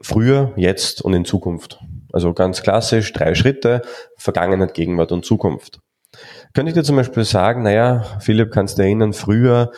früher, 0.00 0.52
jetzt 0.54 1.02
und 1.02 1.12
in 1.12 1.24
Zukunft. 1.24 1.80
Also 2.12 2.34
ganz 2.34 2.62
klassisch, 2.62 3.12
drei 3.12 3.34
Schritte, 3.34 3.82
Vergangenheit, 4.16 4.74
Gegenwart 4.74 5.10
und 5.10 5.24
Zukunft. 5.24 5.80
Könnte 6.52 6.70
ich 6.70 6.74
dir 6.74 6.82
zum 6.82 6.96
Beispiel 6.96 7.24
sagen, 7.24 7.62
naja, 7.62 8.04
Philipp, 8.18 8.50
kannst 8.50 8.78
du 8.78 8.82
erinnern, 8.82 9.12
früher, 9.12 9.70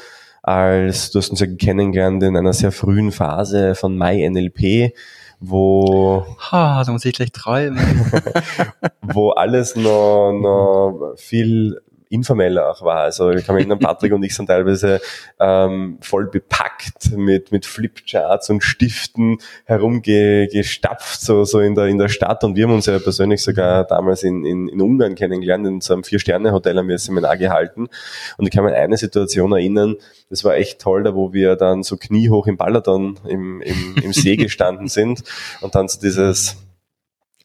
als 0.43 1.11
du 1.11 1.19
hast 1.19 1.31
uns 1.31 1.41
ja 1.41 1.47
kennengelernt 1.47 2.23
in 2.23 2.37
einer 2.37 2.53
sehr 2.53 2.73
frühen 2.73 3.13
Phase 3.13 3.75
von 3.75 3.97
MyNLP, 3.97 4.95
wo, 5.39 6.25
Ha, 6.51 6.83
da 6.85 6.93
muss 6.93 7.05
ich 7.05 7.15
gleich 7.15 7.33
träumen. 7.33 7.79
wo 9.03 9.31
alles 9.31 9.77
noch, 9.77 10.33
noch 10.33 11.15
viel 11.17 11.81
informeller 12.13 12.71
auch 12.71 12.83
war. 12.83 12.99
Also 12.99 13.31
ich 13.31 13.47
kann 13.47 13.55
mich 13.55 13.63
erinnern, 13.63 13.79
Patrick 13.79 14.13
und 14.13 14.23
ich 14.23 14.35
sind 14.35 14.47
teilweise 14.47 15.01
ähm, 15.41 15.99
voll 16.01 16.27
bepackt 16.27 17.17
mit, 17.17 17.53
mit 17.53 17.65
Flipcharts 17.65 18.51
und 18.51 18.63
Stiften 18.63 19.39
herumgestapft, 19.65 21.21
so, 21.21 21.45
so 21.45 21.61
in 21.61 21.75
der, 21.75 21.87
in 21.87 21.99
der 21.99 22.09
Stadt. 22.09 22.45
Und 22.45 22.55
wir 22.55 22.65
haben 22.65 22.75
uns 22.75 22.87
ja 22.87 22.99
persönlich 22.99 23.43
sogar 23.43 23.85
damals 23.85 24.23
in, 24.23 24.45
in, 24.45 24.69
in 24.69 24.81
Ungarn 24.81 25.15
kennengelernt, 25.15 25.67
in 25.67 25.81
so 25.81 25.95
einem 25.95 26.05
Vier-Sterne-Hotel 26.05 26.77
haben 26.77 26.89
wir 26.89 26.97
ein 26.97 26.99
Seminar 26.99 27.37
gehalten. 27.39 27.89
Und 28.37 28.47
ich 28.47 28.51
kann 28.51 28.65
mich 28.65 28.75
an 28.75 28.81
eine 28.81 28.97
Situation 28.97 29.53
erinnern, 29.53 29.97
das 30.29 30.45
war 30.45 30.55
echt 30.55 30.81
toll, 30.81 31.03
da 31.03 31.15
wo 31.15 31.33
wir 31.33 31.57
dann 31.57 31.83
so 31.83 31.97
kniehoch 31.97 32.47
im 32.47 32.57
Balaton 32.57 33.19
im, 33.27 33.63
im, 33.63 33.97
im 34.03 34.13
See 34.13 34.37
gestanden 34.37 34.89
sind 34.89 35.23
und 35.61 35.75
dann 35.75 35.89
so 35.89 36.01
dieses 36.01 36.57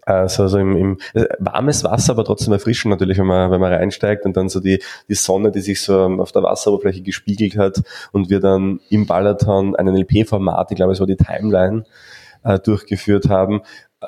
also, 0.08 0.44
also 0.44 0.58
im, 0.58 0.76
im 0.76 0.98
äh, 1.14 1.26
warmes 1.40 1.84
Wasser, 1.84 2.14
aber 2.14 2.24
trotzdem 2.24 2.54
erfrischend 2.54 2.92
natürlich, 2.92 3.18
wenn 3.18 3.26
man, 3.26 3.52
wenn 3.52 3.60
man 3.60 3.74
reinsteigt 3.74 4.26
und 4.26 4.38
dann 4.38 4.50
so 4.50 4.60
die, 4.60 4.80
die 5.10 5.16
Sonne, 5.16 5.52
die 5.52 5.62
sich 5.62 5.82
so 5.82 5.98
auf 5.98 6.32
der 6.32 6.44
Wasseroberfläche 6.44 7.02
gespiegelt 7.02 7.58
hat 7.58 7.82
und 8.12 8.30
wir 8.30 8.40
dann 8.40 8.80
im 8.90 9.06
Balaton 9.06 9.76
einen 9.76 9.98
LP-Format, 9.98 10.72
ich 10.72 10.78
glaube 10.78 10.94
es 10.94 11.00
war 11.00 11.08
die 11.08 11.18
Timeline, 11.18 11.84
äh, 12.44 12.60
durchgeführt 12.60 13.30
haben. 13.30 13.62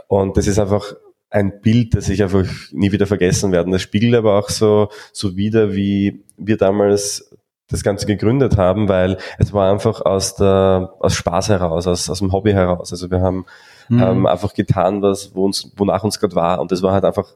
Und 0.08 0.38
das 0.38 0.48
ist 0.48 0.60
einfach 0.60 0.94
ein 1.32 1.62
Bild, 1.62 1.96
das 1.96 2.10
ich 2.10 2.24
einfach 2.24 2.46
nie 2.72 2.92
wieder 2.92 3.06
vergessen 3.06 3.52
werde. 3.52 3.70
Das 3.70 3.82
spiegelt 3.82 4.16
aber 4.16 4.40
auch 4.40 4.50
so, 4.50 4.90
so 5.12 5.36
wieder, 5.36 5.74
wie 5.74 6.24
wir 6.38 6.58
damals 6.58 7.36
das 7.68 7.84
Ganze 7.84 8.08
gegründet 8.08 8.58
haben, 8.58 8.90
weil 8.90 9.18
es 9.38 9.54
war 9.54 9.72
einfach 9.72 10.02
aus 10.02 10.36
der, 10.36 10.94
aus 11.00 11.14
Spaß 11.14 11.50
heraus, 11.50 11.86
aus, 11.88 12.10
aus 12.10 12.20
dem 12.20 12.32
Hobby 12.32 12.52
heraus. 12.52 12.92
Also 12.92 13.12
wir 13.12 13.22
haben 13.22 13.46
mhm. 13.90 14.02
ähm, 14.02 14.26
einfach 14.26 14.54
getan, 14.54 15.02
was, 15.02 15.36
wo 15.36 15.46
uns, 15.46 15.72
wonach 15.76 16.04
uns 16.04 16.20
gerade 16.20 16.36
war. 16.36 16.62
Und 16.62 16.72
das 16.72 16.82
war 16.82 16.94
halt 16.94 17.06
einfach 17.06 17.36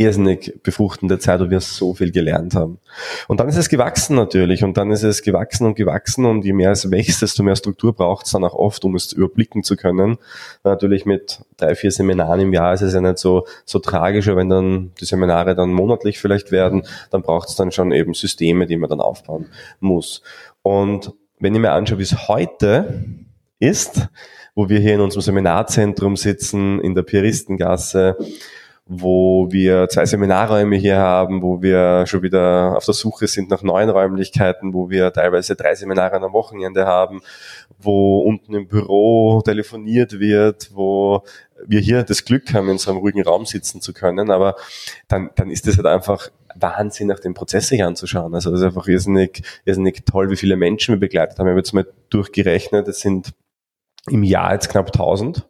irrsinnig 0.00 0.58
befruchtende 0.62 1.18
Zeit, 1.18 1.40
wo 1.40 1.50
wir 1.50 1.60
so 1.60 1.92
viel 1.92 2.10
gelernt 2.10 2.54
haben. 2.54 2.78
Und 3.28 3.38
dann 3.38 3.50
ist 3.50 3.58
es 3.58 3.68
gewachsen 3.68 4.16
natürlich 4.16 4.64
und 4.64 4.78
dann 4.78 4.90
ist 4.90 5.02
es 5.02 5.20
gewachsen 5.20 5.66
und 5.66 5.74
gewachsen 5.74 6.24
und 6.24 6.42
je 6.42 6.54
mehr 6.54 6.70
es 6.70 6.90
wächst, 6.90 7.20
desto 7.20 7.42
mehr 7.42 7.54
Struktur 7.54 7.94
braucht 7.94 8.24
es 8.24 8.32
dann 8.32 8.42
auch 8.42 8.54
oft, 8.54 8.82
um 8.86 8.94
es 8.94 9.12
überblicken 9.12 9.62
zu 9.62 9.76
können. 9.76 10.16
Natürlich 10.64 11.04
mit 11.04 11.40
drei, 11.58 11.74
vier 11.74 11.90
Seminaren 11.90 12.40
im 12.40 12.54
Jahr 12.54 12.72
ist 12.72 12.80
es 12.80 12.94
ja 12.94 13.02
nicht 13.02 13.18
so, 13.18 13.46
so 13.66 13.78
tragischer, 13.78 14.36
wenn 14.36 14.48
dann 14.48 14.92
die 14.98 15.04
Seminare 15.04 15.54
dann 15.54 15.70
monatlich 15.70 16.18
vielleicht 16.18 16.50
werden, 16.50 16.86
dann 17.10 17.20
braucht 17.20 17.50
es 17.50 17.56
dann 17.56 17.70
schon 17.70 17.92
eben 17.92 18.14
Systeme, 18.14 18.66
die 18.66 18.76
man 18.76 18.88
dann 18.88 19.02
aufbauen 19.02 19.48
muss. 19.80 20.22
Und 20.62 21.12
wenn 21.38 21.54
ich 21.54 21.60
mir 21.60 21.72
anschaue, 21.72 21.98
wie 21.98 22.04
es 22.04 22.26
heute 22.26 23.04
ist, 23.58 24.08
wo 24.54 24.68
wir 24.68 24.80
hier 24.80 24.94
in 24.94 25.00
unserem 25.00 25.22
Seminarzentrum 25.22 26.16
sitzen, 26.16 26.80
in 26.80 26.94
der 26.94 27.02
Pieristengasse, 27.02 28.16
wo 28.92 29.46
wir 29.52 29.88
zwei 29.88 30.04
Seminarräume 30.04 30.74
hier 30.74 30.96
haben, 30.96 31.42
wo 31.42 31.62
wir 31.62 32.06
schon 32.06 32.22
wieder 32.22 32.76
auf 32.76 32.84
der 32.84 32.94
Suche 32.94 33.28
sind 33.28 33.48
nach 33.48 33.62
neuen 33.62 33.88
Räumlichkeiten, 33.88 34.74
wo 34.74 34.90
wir 34.90 35.12
teilweise 35.12 35.54
drei 35.54 35.76
Seminare 35.76 36.16
am 36.16 36.32
Wochenende 36.32 36.86
haben, 36.86 37.20
wo 37.78 38.18
unten 38.18 38.52
im 38.52 38.66
Büro 38.66 39.42
telefoniert 39.42 40.18
wird, 40.18 40.70
wo 40.74 41.22
wir 41.64 41.78
hier 41.78 42.02
das 42.02 42.24
Glück 42.24 42.52
haben, 42.52 42.68
in 42.68 42.78
so 42.78 42.90
einem 42.90 42.98
ruhigen 42.98 43.22
Raum 43.22 43.46
sitzen 43.46 43.80
zu 43.80 43.92
können, 43.92 44.30
aber 44.32 44.56
dann, 45.06 45.30
dann 45.36 45.50
ist 45.50 45.68
es 45.68 45.76
halt 45.76 45.86
einfach 45.86 46.28
Wahnsinn, 46.56 47.06
nach 47.06 47.20
den 47.20 47.34
Prozess 47.34 47.68
sich 47.68 47.84
anzuschauen. 47.84 48.34
Also 48.34 48.50
das 48.50 48.60
ist 48.60 48.66
einfach 48.66 48.88
irrsinnig, 48.88 49.42
irrsinnig 49.64 50.04
toll, 50.04 50.30
wie 50.30 50.36
viele 50.36 50.56
Menschen 50.56 50.94
wir 50.94 51.00
begleitet 51.00 51.38
haben. 51.38 51.46
Ich 51.46 51.50
habe 51.50 51.60
jetzt 51.60 51.74
mal 51.74 51.86
durchgerechnet, 52.08 52.88
es 52.88 53.00
sind 53.00 53.34
im 54.08 54.22
Jahr 54.22 54.52
jetzt 54.52 54.68
knapp 54.68 54.86
1000 54.86 55.46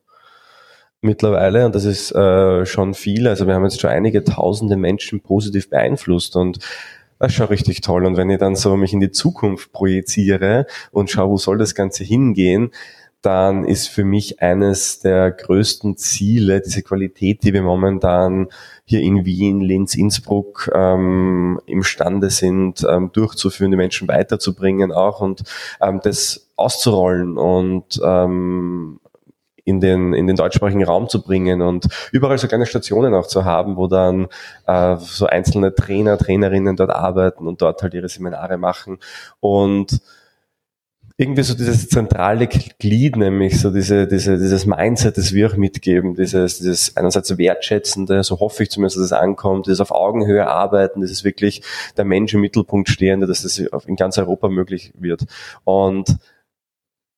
mittlerweile 1.02 1.66
und 1.66 1.74
das 1.74 1.84
ist 1.84 2.12
äh, 2.12 2.66
schon 2.66 2.94
viel. 2.94 3.26
Also 3.26 3.46
wir 3.46 3.54
haben 3.54 3.64
jetzt 3.64 3.80
schon 3.80 3.90
einige 3.90 4.24
tausende 4.24 4.76
Menschen 4.76 5.20
positiv 5.20 5.70
beeinflusst 5.70 6.36
und 6.36 6.58
das 7.18 7.32
ist 7.32 7.36
schon 7.36 7.46
richtig 7.48 7.80
toll. 7.82 8.06
Und 8.06 8.16
wenn 8.16 8.30
ich 8.30 8.38
dann 8.38 8.56
so 8.56 8.76
mich 8.76 8.92
in 8.92 9.00
die 9.00 9.10
Zukunft 9.10 9.72
projiziere 9.72 10.66
und 10.90 11.10
schaue, 11.10 11.30
wo 11.30 11.36
soll 11.36 11.58
das 11.58 11.74
Ganze 11.74 12.04
hingehen, 12.04 12.70
dann 13.22 13.64
ist 13.66 13.88
für 13.88 14.04
mich 14.04 14.40
eines 14.40 15.00
der 15.00 15.30
größten 15.30 15.98
Ziele 15.98 16.62
diese 16.62 16.82
Qualität, 16.82 17.42
die 17.42 17.52
wir 17.52 17.60
momentan 17.60 18.48
hier 18.86 19.00
in 19.00 19.26
Wien, 19.26 19.60
Linz, 19.60 19.94
Innsbruck 19.94 20.70
ähm, 20.74 21.60
imstande 21.66 22.30
sind, 22.30 22.86
ähm, 22.88 23.10
durchzuführen, 23.12 23.70
die 23.70 23.76
Menschen 23.76 24.08
weiterzubringen 24.08 24.90
auch 24.90 25.20
und 25.20 25.42
ähm, 25.82 26.00
das 26.02 26.49
auszurollen 26.60 27.38
und 27.38 28.00
ähm, 28.04 29.00
in 29.64 29.80
den, 29.80 30.14
in 30.14 30.26
den 30.26 30.36
deutschsprachigen 30.36 30.84
Raum 30.84 31.08
zu 31.08 31.22
bringen 31.22 31.62
und 31.62 31.86
überall 32.12 32.38
so 32.38 32.48
kleine 32.48 32.66
Stationen 32.66 33.14
auch 33.14 33.26
zu 33.26 33.44
haben, 33.44 33.76
wo 33.76 33.86
dann 33.86 34.28
äh, 34.66 34.96
so 34.96 35.26
einzelne 35.26 35.74
Trainer, 35.74 36.18
Trainerinnen 36.18 36.76
dort 36.76 36.90
arbeiten 36.90 37.46
und 37.46 37.62
dort 37.62 37.82
halt 37.82 37.94
ihre 37.94 38.08
Seminare 38.08 38.58
machen 38.58 38.98
und 39.40 40.00
irgendwie 41.20 41.42
so 41.42 41.52
dieses 41.52 41.90
zentrale 41.90 42.46
Glied, 42.46 43.16
nämlich 43.16 43.60
so 43.60 43.70
diese, 43.70 44.06
diese, 44.06 44.38
dieses 44.38 44.64
Mindset, 44.64 45.18
das 45.18 45.34
wir 45.34 45.48
auch 45.48 45.56
mitgeben, 45.56 46.14
dieses, 46.14 46.60
dieses 46.60 46.96
einerseits 46.96 47.36
wertschätzende, 47.36 48.24
so 48.24 48.40
hoffe 48.40 48.62
ich 48.62 48.70
zumindest, 48.70 48.96
dass 48.96 49.04
es 49.04 49.12
ankommt, 49.12 49.66
dieses 49.66 49.82
auf 49.82 49.90
Augenhöhe 49.90 50.46
arbeiten, 50.46 51.02
ist 51.02 51.22
wirklich 51.22 51.62
der 51.98 52.06
Mensch 52.06 52.32
im 52.32 52.40
Mittelpunkt 52.40 52.88
stehende, 52.88 53.26
dass 53.26 53.42
das 53.42 53.58
in 53.58 53.96
ganz 53.96 54.16
Europa 54.16 54.48
möglich 54.48 54.94
wird. 54.98 55.26
Und 55.64 56.16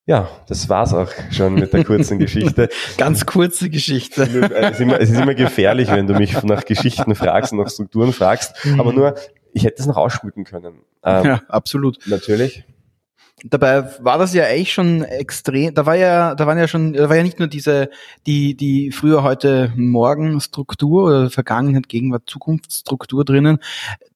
ja, 0.06 0.28
das 0.48 0.68
war's 0.68 0.92
auch 0.92 1.10
schon 1.30 1.54
mit 1.54 1.72
der 1.72 1.84
kurzen 1.84 2.18
Geschichte. 2.18 2.68
Ganz 2.98 3.24
kurze 3.24 3.70
Geschichte. 3.70 4.22
Es 4.22 4.72
ist, 4.72 4.80
immer, 4.80 5.00
es 5.00 5.10
ist 5.10 5.20
immer 5.20 5.34
gefährlich, 5.34 5.88
wenn 5.90 6.06
du 6.08 6.14
mich 6.14 6.42
nach 6.42 6.64
Geschichten 6.64 7.14
fragst 7.14 7.52
und 7.52 7.60
nach 7.60 7.70
Strukturen 7.70 8.12
fragst. 8.12 8.52
Mhm. 8.64 8.80
Aber 8.80 8.92
nur, 8.92 9.14
ich 9.52 9.64
hätte 9.64 9.80
es 9.80 9.86
noch 9.86 9.96
ausschmücken 9.96 10.44
können. 10.44 10.80
Ähm, 11.04 11.24
ja, 11.24 11.42
absolut. 11.48 11.98
Natürlich. 12.06 12.64
Dabei 13.44 13.84
war 14.00 14.18
das 14.18 14.34
ja 14.34 14.44
eigentlich 14.44 14.72
schon 14.72 15.02
extrem, 15.02 15.74
da 15.74 15.84
war 15.84 15.96
ja, 15.96 16.36
da 16.36 16.46
waren 16.46 16.58
ja 16.58 16.68
schon, 16.68 16.92
da 16.92 17.08
war 17.08 17.16
ja 17.16 17.24
nicht 17.24 17.40
nur 17.40 17.48
diese, 17.48 17.88
die, 18.24 18.54
die 18.56 18.92
früher, 18.92 19.24
heute, 19.24 19.72
morgen 19.74 20.40
Struktur 20.40 21.04
oder 21.04 21.30
Vergangenheit, 21.30 21.88
Gegenwart, 21.88 22.22
Zukunftsstruktur 22.26 23.24
drinnen. 23.24 23.58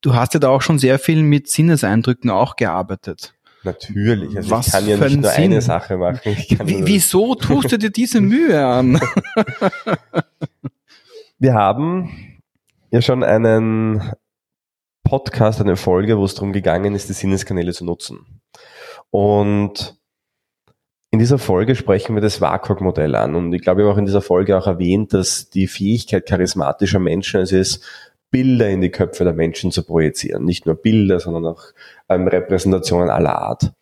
Du 0.00 0.14
hast 0.14 0.34
ja 0.34 0.40
da 0.40 0.50
auch 0.50 0.62
schon 0.62 0.78
sehr 0.78 1.00
viel 1.00 1.22
mit 1.22 1.48
Sinneseindrücken 1.48 2.30
auch 2.30 2.54
gearbeitet. 2.54 3.34
Natürlich, 3.66 4.36
also 4.36 4.50
Was 4.50 4.68
ich 4.68 4.72
kann 4.72 4.86
ja 4.88 4.96
nicht 4.96 5.20
nur 5.20 5.30
Sinn? 5.30 5.44
eine 5.44 5.60
Sache 5.60 5.96
machen. 5.96 6.36
wieso 6.64 7.34
tust 7.34 7.72
du 7.72 7.78
dir 7.78 7.90
diese 7.90 8.20
Mühe 8.20 8.64
an? 8.64 9.00
Wir 11.38 11.54
haben 11.54 12.40
ja 12.92 13.02
schon 13.02 13.24
einen 13.24 14.12
Podcast, 15.02 15.60
eine 15.60 15.76
Folge, 15.76 16.16
wo 16.16 16.24
es 16.24 16.34
darum 16.34 16.52
gegangen 16.52 16.94
ist, 16.94 17.08
die 17.08 17.12
Sinneskanäle 17.12 17.72
zu 17.72 17.84
nutzen. 17.84 18.40
Und 19.10 19.96
in 21.10 21.18
dieser 21.18 21.38
Folge 21.38 21.74
sprechen 21.74 22.14
wir 22.14 22.22
das 22.22 22.40
WAKOG-Modell 22.40 23.14
an. 23.14 23.34
Und 23.34 23.52
ich 23.52 23.62
glaube, 23.62 23.80
ich 23.80 23.84
habe 23.84 23.94
auch 23.94 23.98
in 23.98 24.06
dieser 24.06 24.22
Folge 24.22 24.56
auch 24.56 24.66
erwähnt, 24.66 25.12
dass 25.12 25.50
die 25.50 25.66
Fähigkeit 25.66 26.26
charismatischer 26.26 26.98
Menschen 26.98 27.40
es 27.40 27.52
ist, 27.52 27.84
Bilder 28.36 28.68
in 28.68 28.82
die 28.82 28.90
Köpfe 28.90 29.24
der 29.24 29.32
Menschen 29.32 29.70
zu 29.70 29.82
projizieren. 29.82 30.44
Nicht 30.44 30.66
nur 30.66 30.74
Bilder, 30.74 31.20
sondern 31.20 31.46
auch 31.46 31.62
ähm, 32.10 32.28
Repräsentationen 32.28 33.08
aller 33.08 33.38
Art. 33.38 33.72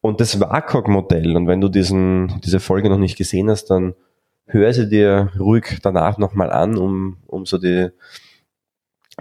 Und 0.00 0.22
das 0.22 0.40
WAKOG-Modell, 0.40 1.36
und 1.36 1.46
wenn 1.46 1.60
du 1.60 1.68
diesen, 1.68 2.40
diese 2.42 2.60
Folge 2.60 2.88
noch 2.88 2.96
nicht 2.96 3.18
gesehen 3.18 3.50
hast, 3.50 3.66
dann 3.66 3.92
hör 4.46 4.72
sie 4.72 4.88
dir 4.88 5.32
ruhig 5.38 5.80
danach 5.82 6.16
nochmal 6.16 6.50
an, 6.50 6.78
um, 6.78 7.18
um 7.26 7.44
so 7.44 7.58
die, 7.58 7.88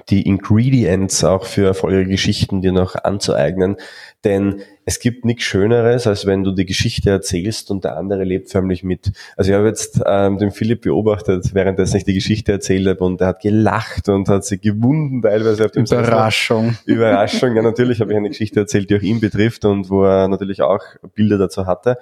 die 0.07 0.25
Ingredients 0.25 1.25
auch 1.25 1.43
für 1.43 1.67
erfolgreiche 1.67 2.11
Geschichten 2.11 2.61
dir 2.61 2.71
noch 2.71 2.95
anzueignen. 2.95 3.75
Denn 4.23 4.61
es 4.89 4.99
gibt 4.99 5.23
nichts 5.23 5.43
Schöneres, 5.43 6.07
als 6.07 6.25
wenn 6.25 6.43
du 6.43 6.51
die 6.51 6.65
Geschichte 6.65 7.11
erzählst 7.11 7.69
und 7.69 7.83
der 7.83 7.95
andere 7.95 8.23
lebt 8.23 8.49
förmlich 8.49 8.83
mit. 8.83 9.11
Also 9.37 9.51
ich 9.51 9.55
habe 9.55 9.67
jetzt 9.67 10.01
ähm, 10.03 10.39
den 10.39 10.49
Philipp 10.49 10.81
beobachtet, 10.81 11.53
währenddessen 11.53 11.97
ich 11.97 12.05
die 12.05 12.15
Geschichte 12.15 12.53
erzählt 12.53 12.87
habe 12.87 13.03
und 13.03 13.21
er 13.21 13.27
hat 13.27 13.41
gelacht 13.41 14.09
und 14.09 14.27
hat 14.29 14.45
sich 14.45 14.61
gewunden 14.61 15.21
teilweise 15.21 15.65
auf 15.65 15.71
dem 15.73 15.85
Überraschung. 15.85 16.71
Sessel. 16.71 16.91
Überraschung. 16.91 17.55
Ja, 17.55 17.61
natürlich 17.61 18.01
habe 18.01 18.13
ich 18.13 18.17
eine 18.17 18.29
Geschichte 18.29 18.61
erzählt, 18.61 18.89
die 18.89 18.97
auch 18.97 19.03
ihn 19.03 19.19
betrifft 19.19 19.63
und 19.63 19.91
wo 19.91 20.05
er 20.05 20.27
natürlich 20.27 20.63
auch 20.63 20.83
Bilder 21.13 21.37
dazu 21.37 21.67
hatte. 21.67 21.99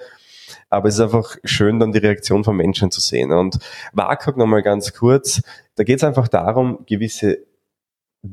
Aber 0.70 0.88
es 0.88 0.96
ist 0.96 1.02
einfach 1.02 1.36
schön, 1.44 1.82
dann 1.82 1.92
die 1.92 2.00
Reaktion 2.00 2.46
von 2.46 2.56
Menschen 2.56 2.90
zu 2.90 3.02
sehen. 3.02 3.34
Und 3.34 3.58
WAKOG 3.92 4.38
nochmal 4.38 4.64
ganz 4.64 4.94
kurz, 4.94 5.42
da 5.76 5.84
geht 5.84 5.98
es 5.98 6.06
einfach 6.06 6.30
darum, 6.30 6.86
gewisse 6.86 7.47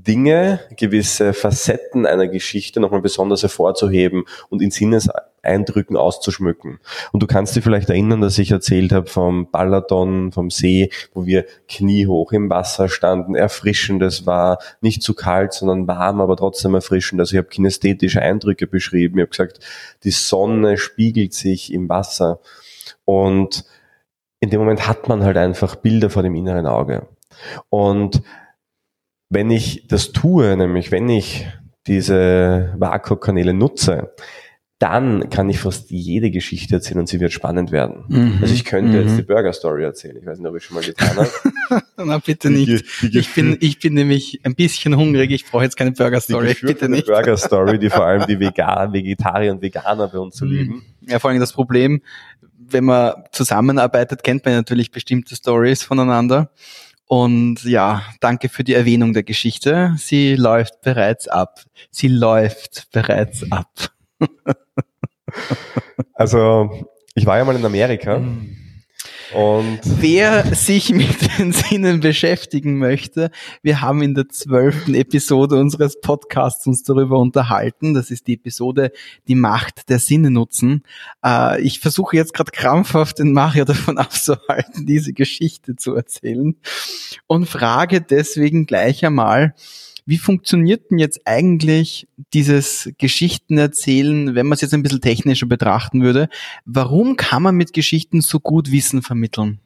Dinge, 0.03 0.61
gewisse 0.77 1.33
Facetten 1.33 2.07
einer 2.07 2.29
Geschichte 2.29 2.81
nochmal 2.81 3.01
besonders 3.01 3.43
hervorzuheben 3.43 4.25
und 4.49 4.63
in 4.63 4.71
Sinneseindrücken 4.71 5.97
auszuschmücken. 5.97 6.81
Und 7.13 7.23
du 7.23 7.27
kannst 7.27 7.55
dir 7.55 7.63
vielleicht 7.63 7.91
erinnern, 7.91 8.21
dass 8.21 8.39
ich 8.39 8.51
erzählt 8.51 8.93
habe 8.93 9.07
vom 9.07 9.51
Balaton, 9.51 10.33
vom 10.33 10.51
See, 10.51 10.91
wo 11.13 11.27
wir 11.27 11.45
kniehoch 11.69 12.33
im 12.33 12.51
Wasser 12.51 12.89
standen, 12.89 13.35
erfrischend 13.35 14.03
es 14.03 14.27
war, 14.27 14.59
nicht 14.81 15.03
zu 15.03 15.15
kalt, 15.15 15.53
sondern 15.53 15.87
warm, 15.87 16.21
aber 16.21 16.37
trotzdem 16.37 16.75
erfrischend. 16.75 17.21
Also 17.21 17.35
ich 17.35 17.39
habe 17.39 17.49
kinästhetische 17.49 18.23
Eindrücke 18.23 18.67
beschrieben. 18.67 19.19
Ich 19.19 19.23
habe 19.23 19.31
gesagt, 19.31 19.61
die 20.03 20.11
Sonne 20.11 20.77
spiegelt 20.77 21.35
sich 21.35 21.73
im 21.73 21.89
Wasser. 21.89 22.41
Und 23.05 23.65
in 24.41 24.51
dem 24.51 24.61
Moment 24.61 24.87
hat 24.87 25.09
man 25.09 25.25
halt 25.25 25.37
einfach 25.37 25.77
Bilder 25.77 26.11
vor 26.11 26.23
dem 26.23 26.35
inneren 26.35 26.67
Auge. 26.67 27.07
Und 27.71 28.23
wenn 29.35 29.51
ich 29.51 29.87
das 29.89 30.13
tue, 30.13 30.57
nämlich 30.57 30.91
wenn 30.91 31.09
ich 31.09 31.47
diese 31.87 32.75
Vakuum-Kanäle 32.79 33.53
nutze, 33.53 34.15
dann 34.79 35.31
kann 35.31 35.49
ich 35.49 35.61
fast 35.61 35.91
jede 35.91 36.31
Geschichte 36.31 36.75
erzählen 36.75 37.01
und 37.01 37.09
sie 37.09 37.21
wird 37.21 37.33
spannend 37.33 37.71
werden. 37.71 38.05
Mhm. 38.09 38.39
Also 38.43 38.53
ich 38.53 38.65
könnte 38.65 38.99
mhm. 38.99 39.07
jetzt 39.07 39.19
die 39.19 39.23
Burger 39.23 39.53
Story 39.53 39.85
erzählen. 39.85 40.17
Ich 40.17 40.27
weiß 40.27 40.39
nicht, 40.39 40.49
ob 40.49 40.57
ich 40.57 40.65
schon 40.65 40.75
mal 40.75 40.85
getan 40.85 41.17
habe. 41.17 41.83
Na 41.97 42.19
bitte 42.19 42.51
nicht. 42.51 42.85
Die, 43.03 43.11
die 43.11 43.19
ich 43.19 43.33
bin, 43.35 43.57
ich 43.61 43.79
bin 43.79 43.95
nämlich 43.95 44.41
ein 44.43 44.55
bisschen 44.55 44.97
hungrig. 44.97 45.31
Ich 45.31 45.47
brauche 45.47 45.63
jetzt 45.63 45.77
keine 45.77 45.93
Burger 45.93 46.21
Story. 46.21 46.57
bitte 46.61 46.89
nicht. 46.89 47.07
Burger 47.07 47.37
Story, 47.37 47.79
die 47.79 47.89
vor 47.89 48.05
allem 48.05 48.27
die 48.27 48.39
Vegan, 48.41 48.93
Vegetarier 48.93 49.53
und 49.53 49.63
Veganer 49.63 50.09
bei 50.09 50.19
uns 50.19 50.37
zu 50.37 50.45
mhm. 50.45 50.51
lieben. 50.51 50.83
Ja, 51.03 51.19
vor 51.19 51.31
allem 51.31 51.41
das 51.41 51.53
Problem, 51.53 52.03
wenn 52.59 52.85
man 52.85 53.15
zusammenarbeitet, 53.33 54.23
kennt 54.23 54.45
man 54.45 54.55
natürlich 54.55 54.91
bestimmte 54.91 55.37
Stories 55.37 55.83
voneinander. 55.83 56.51
Und 57.07 57.65
ja, 57.65 58.03
danke 58.21 58.49
für 58.49 58.65
die 58.65 58.75
Erwähnung 58.75 59.13
der 59.13 59.23
Geschichte. 59.23 59.95
Sie 59.99 60.37
läuft 60.37 60.81
bereits 60.83 61.29
ab. 61.29 61.61
Sie 61.91 62.09
läuft 62.09 62.91
bereits 62.93 63.51
ab. 63.51 63.71
also, 66.15 66.89
ich 67.15 67.27
war 67.27 67.39
ja 67.39 67.45
mal 67.45 67.57
in 67.57 67.65
Amerika. 67.65 68.19
Mm. 68.19 68.64
Und 69.35 69.81
wer 69.85 70.55
sich 70.55 70.91
mit 70.93 71.39
den 71.39 71.51
Sinnen 71.51 71.99
beschäftigen 71.99 72.79
möchte, 72.79 73.33
wir 73.63 73.81
haben 73.81 74.01
in 74.01 74.15
der 74.15 74.29
zwölften 74.29 74.95
Episode 74.95 75.57
unseres 75.57 76.01
Podcasts 76.01 76.65
uns 76.69 76.85
darüber 76.85 77.19
unterhalten. 77.19 77.95
Das 77.95 78.13
ist 78.13 78.29
die 78.29 78.35
Episode 78.35 78.93
Die 79.27 79.35
Macht 79.35 79.89
der 79.89 79.99
Sinne 79.99 80.31
nutzen. 80.31 80.85
Äh, 81.25 81.61
ich 81.63 81.81
versuche 81.81 82.17
jetzt 82.17 82.33
gerade 82.33 82.53
krampfhaft 82.53 83.19
den 83.19 83.33
Mario 83.33 83.65
davon 83.65 83.99
abzuhalten, 83.99 84.87
diese 84.87 85.13
Geschichte 85.13 85.75
zu 85.75 85.97
erzählen 85.97 86.55
und 87.27 87.47
frage 87.47 88.01
deswegen 88.01 88.67
gleich 88.67 89.05
einmal, 89.05 89.55
wie 90.07 90.19
funktioniert 90.19 90.91
denn 90.91 90.99
jetzt 90.99 91.23
eigentlich 91.25 92.07
dieses 92.33 92.93
Geschichtenerzählen, 92.99 94.35
wenn 94.35 94.47
man 94.47 94.55
es 94.55 94.61
jetzt 94.61 94.75
ein 94.75 94.83
bisschen 94.83 95.01
technischer 95.01 95.47
betrachten 95.47 96.03
würde? 96.03 96.29
Warum 96.65 97.17
kann 97.17 97.43
man 97.43 97.55
mit 97.55 97.73
Geschichten 97.73 98.21
so 98.21 98.41
gut 98.41 98.71
Wissen 98.71 99.03
vermitteln? 99.03 99.61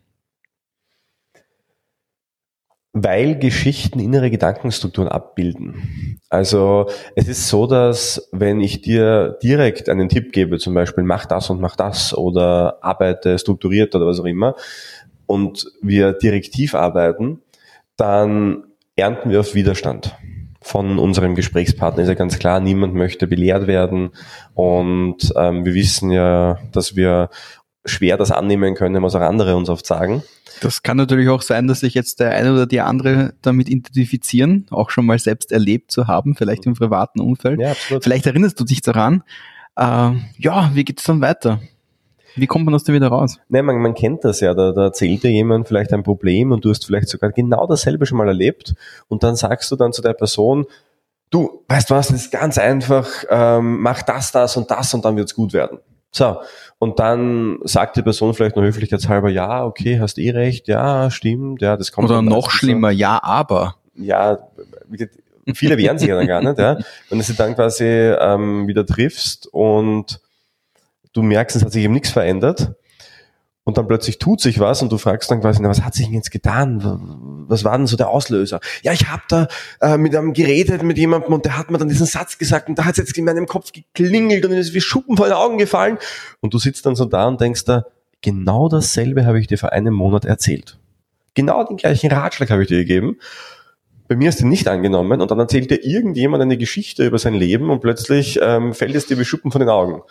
Weil 2.93 3.39
Geschichten 3.39 4.01
innere 4.01 4.31
Gedankenstrukturen 4.31 5.09
abbilden. 5.09 6.21
Also 6.31 6.89
es 7.17 7.29
ist 7.29 7.49
so, 7.49 7.67
dass 7.67 8.29
wenn 8.33 8.61
ich 8.61 8.81
dir 8.81 9.39
direkt 9.43 9.89
einen 9.89 10.09
Tipp 10.09 10.33
gebe, 10.33 10.59
zum 10.59 10.75
Beispiel 10.75 11.05
mach 11.05 11.27
das 11.27 11.51
und 11.51 11.61
mach 11.61 11.77
das 11.77 12.17
oder 12.17 12.79
arbeite 12.83 13.39
strukturiert 13.39 13.95
oder 13.95 14.07
was 14.07 14.21
auch 14.21 14.25
immer, 14.25 14.57
und 15.27 15.71
wir 15.83 16.15
direktiv 16.15 16.75
arbeiten, 16.75 17.43
dann 17.97 18.65
ernten 18.97 19.31
wir 19.31 19.41
auf 19.41 19.55
Widerstand 19.55 20.17
von 20.61 20.99
unserem 20.99 21.35
Gesprächspartner. 21.35 22.03
Ist 22.03 22.09
ja 22.09 22.15
ganz 22.15 22.39
klar, 22.39 22.61
niemand 22.61 22.95
möchte 22.95 23.27
belehrt 23.27 23.67
werden 23.67 24.11
und 24.55 25.33
ähm, 25.37 25.65
wir 25.65 25.75
wissen 25.75 26.11
ja, 26.11 26.59
dass 26.73 26.97
wir 26.97 27.31
schwer 27.85 28.17
das 28.17 28.31
annehmen 28.31 28.75
können, 28.75 29.03
was 29.03 29.15
auch 29.15 29.21
andere 29.21 29.57
uns 29.57 29.69
oft 29.69 29.87
sagen. 29.87 30.23
Das 30.61 30.83
kann 30.83 30.97
natürlich 30.97 31.29
auch 31.29 31.43
sein, 31.43 31.69
dass 31.69 31.81
sich 31.81 31.95
jetzt 31.95 32.21
der 32.21 32.33
eine 32.33 32.53
oder 32.53 32.67
die 32.67 32.81
andere 32.81 33.35
damit 33.43 33.69
identifizieren, 33.69 34.67
auch 34.71 34.91
schon 34.91 35.07
mal 35.07 35.19
selbst 35.19 35.53
erlebt 35.53 35.91
zu 35.91 36.07
haben, 36.07 36.35
vielleicht 36.35 36.67
im 36.67 36.75
privaten 36.75 37.21
Umfeld. 37.21 37.61
Ja, 37.61 37.71
absolut. 37.71 38.03
Vielleicht 38.03 38.27
erinnerst 38.27 38.59
du 38.59 38.65
dich 38.65 38.83
daran. 38.83 39.23
Äh, 39.77 40.13
ja, 40.39 40.71
wie 40.75 40.85
geht 40.85 40.99
es 40.99 41.05
dann 41.05 41.21
weiter? 41.21 41.61
Wie 42.41 42.47
kommt 42.47 42.65
man 42.65 42.75
aus 42.75 42.85
dem 42.85 42.95
wieder 42.95 43.09
raus? 43.09 43.39
Nein, 43.49 43.65
man, 43.65 43.77
man 43.79 43.95
kennt 43.95 44.25
das 44.25 44.41
ja. 44.41 44.55
Da, 44.55 44.73
da 44.73 44.85
erzählt 44.85 45.23
dir 45.23 45.31
jemand 45.31 45.69
vielleicht 45.69 45.93
ein 45.93 46.03
Problem 46.03 46.53
und 46.53 46.65
du 46.65 46.71
hast 46.71 46.87
vielleicht 46.87 47.09
sogar 47.09 47.33
genau 47.33 47.67
dasselbe 47.67 48.07
schon 48.07 48.19
mal 48.19 48.29
erlebt 48.29 48.75
und 49.09 49.23
dann 49.23 49.37
sagst 49.37 49.71
du 49.71 49.77
dann 49.77 49.93
zu 49.93 50.03
der 50.03 50.15
Person, 50.15 50.67
du, 51.31 51.65
weißt 51.69 51.91
du 51.91 51.95
was, 51.95 52.09
das 52.09 52.23
ist 52.23 52.33
ganz 52.33 52.59
einfach, 52.59 53.09
ähm, 53.31 53.81
mach 53.81 54.03
das, 54.03 54.33
das 54.33 54.57
und 54.57 54.71
das 54.71 54.93
und 54.95 55.05
dann 55.05 55.17
wird's 55.17 55.35
gut 55.35 55.53
werden. 55.53 55.79
So, 56.11 56.39
und 56.79 56.99
dann 56.99 57.59
sagt 57.65 57.97
die 57.97 58.03
Person 58.03 58.33
vielleicht 58.33 58.57
nur 58.57 58.65
höflichkeitshalber, 58.65 59.29
ja, 59.29 59.65
okay, 59.65 60.01
hast 60.01 60.19
eh 60.19 60.31
recht, 60.31 60.69
ja, 60.69 61.11
stimmt, 61.11 61.61
ja, 61.61 61.77
das 61.77 61.93
kommt. 61.93 62.09
Oder 62.09 62.23
noch 62.23 62.51
schlimmer, 62.51 62.93
so. 62.93 62.99
ja, 62.99 63.23
aber. 63.23 63.77
Ja, 63.95 64.39
viele 65.55 65.77
wehren 65.77 65.99
sich 65.99 66.09
ja 66.09 66.17
dann 66.17 66.27
gar 66.27 66.43
nicht, 66.43 66.59
ja. 66.59 66.79
Wenn 67.11 67.19
du 67.19 67.25
sie 67.25 67.35
dann 67.35 67.55
quasi 67.55 67.85
ähm, 67.85 68.67
wieder 68.67 68.87
triffst 68.87 69.49
und 69.53 70.21
du 71.19 71.23
merkst, 71.23 71.57
es 71.57 71.65
hat 71.65 71.73
sich 71.73 71.85
eben 71.85 71.93
nichts 71.93 72.11
verändert 72.11 72.73
und 73.65 73.77
dann 73.77 73.87
plötzlich 73.87 74.19
tut 74.19 74.41
sich 74.41 74.61
was 74.61 74.81
und 74.81 74.91
du 74.91 74.99
fragst 74.99 75.31
dann 75.31 75.41
quasi, 75.41 75.61
na, 75.61 75.69
was 75.69 75.83
hat 75.83 75.95
sich 75.95 76.07
denn 76.07 76.15
jetzt 76.15 76.31
getan? 76.31 76.81
Was 77.49 77.65
war 77.65 77.77
denn 77.77 77.87
so 77.87 77.97
der 77.97 78.09
Auslöser? 78.09 78.61
Ja, 78.83 78.93
ich 78.93 79.09
habe 79.09 79.23
da 79.29 79.49
äh, 79.81 79.99
mit 79.99 80.15
einem 80.15 80.33
geredet 80.33 80.83
mit 80.83 80.97
jemandem 80.97 81.33
und 81.33 81.45
der 81.45 81.59
hat 81.59 81.71
mir 81.71 81.79
dann 81.79 81.89
diesen 81.89 82.07
Satz 82.07 82.39
gesagt 82.39 82.69
und 82.69 82.79
da 82.79 82.85
hat 82.85 82.93
es 82.93 82.99
jetzt 82.99 83.19
in 83.19 83.25
meinem 83.25 83.47
Kopf 83.47 83.73
geklingelt 83.73 84.47
und 84.47 84.53
ist 84.53 84.75
wie 84.75 84.81
Schuppen 84.81 85.17
vor 85.17 85.27
den 85.27 85.35
Augen 85.35 85.59
gefallen 85.59 85.99
und 86.41 86.55
du 86.55 86.59
sitzt 86.59 86.87
dann 86.87 86.97
so 86.97 87.05
da 87.05 87.27
und 87.27 87.41
denkst 87.41 87.65
da, 87.65 87.85
genau 88.23 88.69
dasselbe 88.69 89.27
habe 89.27 89.41
ich 89.41 89.49
dir 89.49 89.59
vor 89.59 89.73
einem 89.73 89.95
Monat 89.95 90.25
erzählt. 90.25 90.79
Genau 91.35 91.63
den 91.65 91.77
gleichen 91.77 92.11
Ratschlag 92.11 92.51
habe 92.51 92.63
ich 92.63 92.69
dir 92.69 92.79
gegeben 92.79 93.19
bei 94.09 94.17
mir 94.17 94.31
ist 94.31 94.41
die 94.41 94.47
nicht 94.47 94.67
angenommen 94.69 95.21
und 95.21 95.31
dann 95.31 95.39
erzählt 95.39 95.71
dir 95.71 95.85
irgendjemand 95.85 96.43
eine 96.43 96.57
Geschichte 96.57 97.07
über 97.07 97.19
sein 97.19 97.35
Leben 97.35 97.71
und 97.71 97.81
plötzlich 97.81 98.39
ähm, 98.43 98.73
fällt 98.73 98.95
es 98.95 99.07
dir 99.07 99.19
wie 99.19 99.25
Schuppen 99.25 99.53
von 99.53 99.61
den 99.61 99.69
Augen. 99.69 100.03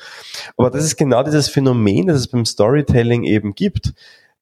Aber 0.56 0.70
das 0.70 0.86
ist 0.86 0.98
genau 0.98 1.24
dieses 1.24 1.50
Phänomen, 1.50 2.08
das 2.08 2.18
es 2.18 2.28
beim 2.28 2.46
Storytelling 2.46 3.24
eben 3.24 3.56
gibt, 3.56 3.94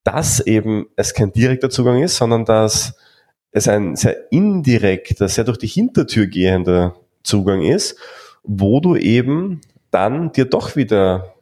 dass 0.04 0.42
eben 0.42 0.88
es 0.98 1.14
kein 1.14 1.32
direkter 1.32 1.70
Zugang 1.70 2.04
ist, 2.04 2.18
sondern 2.18 2.44
dass 2.44 2.96
es 3.52 3.70
ein 3.70 3.96
sehr 3.96 4.32
indirekter, 4.32 5.30
sehr 5.30 5.46
durch 5.46 5.58
die 5.58 5.68
Hintertür 5.68 6.28
gehender 6.28 6.96
Zugang 7.24 7.62
ist, 7.62 7.98
wo 8.44 8.82
du 8.82 8.98
eben 8.98 9.62
dann 9.90 10.34
dir 10.34 10.46
doch 10.46 10.76
wieder 10.76 11.35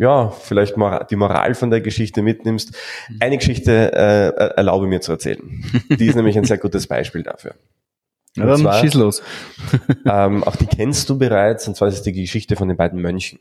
ja, 0.00 0.30
vielleicht 0.30 0.78
mal 0.78 1.06
die 1.10 1.16
Moral 1.16 1.54
von 1.54 1.68
der 1.68 1.82
Geschichte 1.82 2.22
mitnimmst. 2.22 2.74
Eine 3.20 3.36
Geschichte 3.36 3.92
äh, 3.92 4.56
erlaube 4.56 4.86
mir 4.86 5.02
zu 5.02 5.12
erzählen. 5.12 5.62
Die 5.90 6.06
ist 6.06 6.14
nämlich 6.14 6.38
ein 6.38 6.44
sehr 6.44 6.56
gutes 6.56 6.86
Beispiel 6.86 7.22
dafür. 7.22 7.54
Ja, 8.34 8.46
dann 8.46 8.60
zwar, 8.60 8.80
schieß 8.80 8.94
los. 8.94 9.22
ähm, 10.06 10.42
auch 10.44 10.56
die 10.56 10.64
kennst 10.64 11.10
du 11.10 11.18
bereits, 11.18 11.68
und 11.68 11.76
zwar 11.76 11.88
ist 11.88 11.96
es 11.96 12.02
die 12.02 12.14
Geschichte 12.14 12.56
von 12.56 12.68
den 12.68 12.78
beiden 12.78 13.02
Mönchen. 13.02 13.40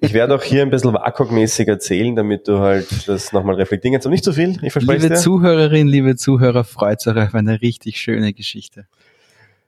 Ich 0.00 0.12
werde 0.12 0.34
auch 0.34 0.42
hier 0.42 0.62
ein 0.62 0.70
bisschen 0.70 0.92
WAKOG-mäßig 0.92 1.68
erzählen, 1.68 2.16
damit 2.16 2.48
du 2.48 2.58
halt 2.58 3.06
das 3.06 3.32
nochmal 3.32 3.54
reflektieren 3.54 3.92
kannst. 3.92 4.06
Und 4.06 4.12
nicht 4.12 4.24
zu 4.24 4.32
so 4.32 4.36
viel, 4.36 4.58
ich 4.62 4.72
verspreche 4.72 5.02
Liebe 5.02 5.14
dir. 5.14 5.20
Zuhörerin, 5.20 5.86
liebe 5.86 6.16
Zuhörer, 6.16 6.64
freut 6.64 7.06
euch 7.06 7.16
auf 7.16 7.34
eine 7.36 7.62
richtig 7.62 7.98
schöne 7.98 8.32
Geschichte. 8.32 8.88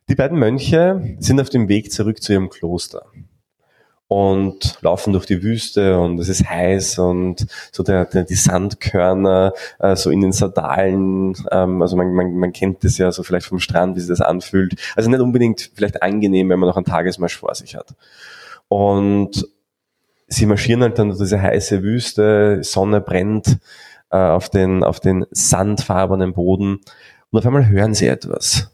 Die 0.08 0.16
beiden 0.16 0.40
Mönche 0.40 1.16
sind 1.20 1.40
auf 1.40 1.50
dem 1.50 1.68
Weg 1.68 1.92
zurück 1.92 2.20
zu 2.20 2.32
ihrem 2.32 2.48
Kloster 2.48 3.06
und 4.08 4.78
laufen 4.80 5.12
durch 5.12 5.26
die 5.26 5.42
Wüste 5.42 6.00
und 6.00 6.18
es 6.18 6.30
ist 6.30 6.48
heiß 6.48 6.98
und 6.98 7.46
so 7.70 7.82
der, 7.82 8.06
der 8.06 8.24
die 8.24 8.34
Sandkörner 8.34 9.52
äh, 9.78 9.96
so 9.96 10.10
in 10.10 10.22
den 10.22 10.32
Sandalen, 10.32 11.36
ähm, 11.50 11.82
also 11.82 11.94
man, 11.96 12.12
man, 12.14 12.34
man 12.34 12.52
kennt 12.52 12.82
das 12.84 12.96
ja 12.96 13.12
so 13.12 13.22
vielleicht 13.22 13.46
vom 13.46 13.60
Strand, 13.60 13.96
wie 13.96 14.00
sich 14.00 14.08
das 14.08 14.22
anfühlt. 14.22 14.74
Also 14.96 15.10
nicht 15.10 15.20
unbedingt 15.20 15.70
vielleicht 15.74 16.02
angenehm, 16.02 16.48
wenn 16.48 16.58
man 16.58 16.68
noch 16.68 16.76
einen 16.76 16.86
Tagesmarsch 16.86 17.36
vor 17.36 17.54
sich 17.54 17.76
hat. 17.76 17.94
Und 18.68 19.46
sie 20.26 20.46
marschieren 20.46 20.82
halt 20.82 20.98
dann 20.98 21.08
durch 21.08 21.20
diese 21.20 21.40
heiße 21.40 21.82
Wüste, 21.82 22.60
Sonne 22.62 23.02
brennt 23.02 23.58
äh, 24.10 24.16
auf 24.16 24.48
den 24.48 24.84
auf 24.84 25.00
den 25.00 25.26
sandfarbenen 25.30 26.32
Boden 26.32 26.80
und 27.30 27.38
auf 27.38 27.46
einmal 27.46 27.68
hören 27.68 27.92
sie 27.92 28.06
etwas. 28.06 28.70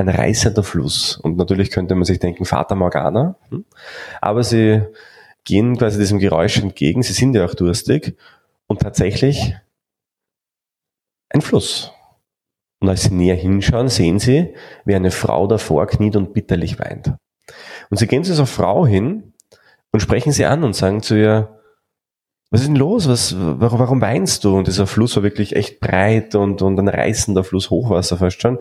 Ein 0.00 0.08
reißender 0.08 0.62
Fluss. 0.62 1.16
Und 1.16 1.36
natürlich 1.36 1.70
könnte 1.70 1.94
man 1.94 2.04
sich 2.04 2.18
denken, 2.18 2.44
Vater 2.44 2.74
Morgana. 2.74 3.36
Hm? 3.50 3.64
Aber 4.20 4.42
sie 4.42 4.82
gehen 5.44 5.76
quasi 5.76 5.98
diesem 5.98 6.18
Geräusch 6.18 6.58
entgegen. 6.58 7.02
Sie 7.02 7.12
sind 7.12 7.34
ja 7.34 7.44
auch 7.44 7.54
durstig. 7.54 8.16
Und 8.66 8.80
tatsächlich 8.80 9.56
ein 11.28 11.40
Fluss. 11.40 11.92
Und 12.80 12.88
als 12.88 13.02
sie 13.02 13.14
näher 13.14 13.36
hinschauen, 13.36 13.88
sehen 13.88 14.18
sie, 14.18 14.54
wie 14.84 14.94
eine 14.94 15.10
Frau 15.10 15.46
davor 15.46 15.86
kniet 15.86 16.16
und 16.16 16.32
bitterlich 16.32 16.78
weint. 16.78 17.14
Und 17.90 17.98
sie 17.98 18.06
gehen 18.06 18.24
zu 18.24 18.30
dieser 18.30 18.46
Frau 18.46 18.86
hin 18.86 19.34
und 19.92 20.00
sprechen 20.00 20.32
sie 20.32 20.46
an 20.46 20.64
und 20.64 20.74
sagen 20.74 21.02
zu 21.02 21.14
ihr, 21.14 21.60
was 22.50 22.62
ist 22.62 22.66
denn 22.68 22.76
los? 22.76 23.08
Was, 23.08 23.36
warum, 23.38 23.78
warum 23.78 24.00
weinst 24.00 24.44
du? 24.44 24.56
Und 24.56 24.66
dieser 24.66 24.86
Fluss 24.86 25.14
war 25.14 25.22
wirklich 25.22 25.54
echt 25.54 25.78
breit 25.78 26.34
und, 26.34 26.62
und 26.62 26.78
ein 26.78 26.88
reißender 26.88 27.44
Fluss, 27.44 27.70
Hochwasser 27.70 28.16
fast 28.16 28.40
schon. 28.40 28.58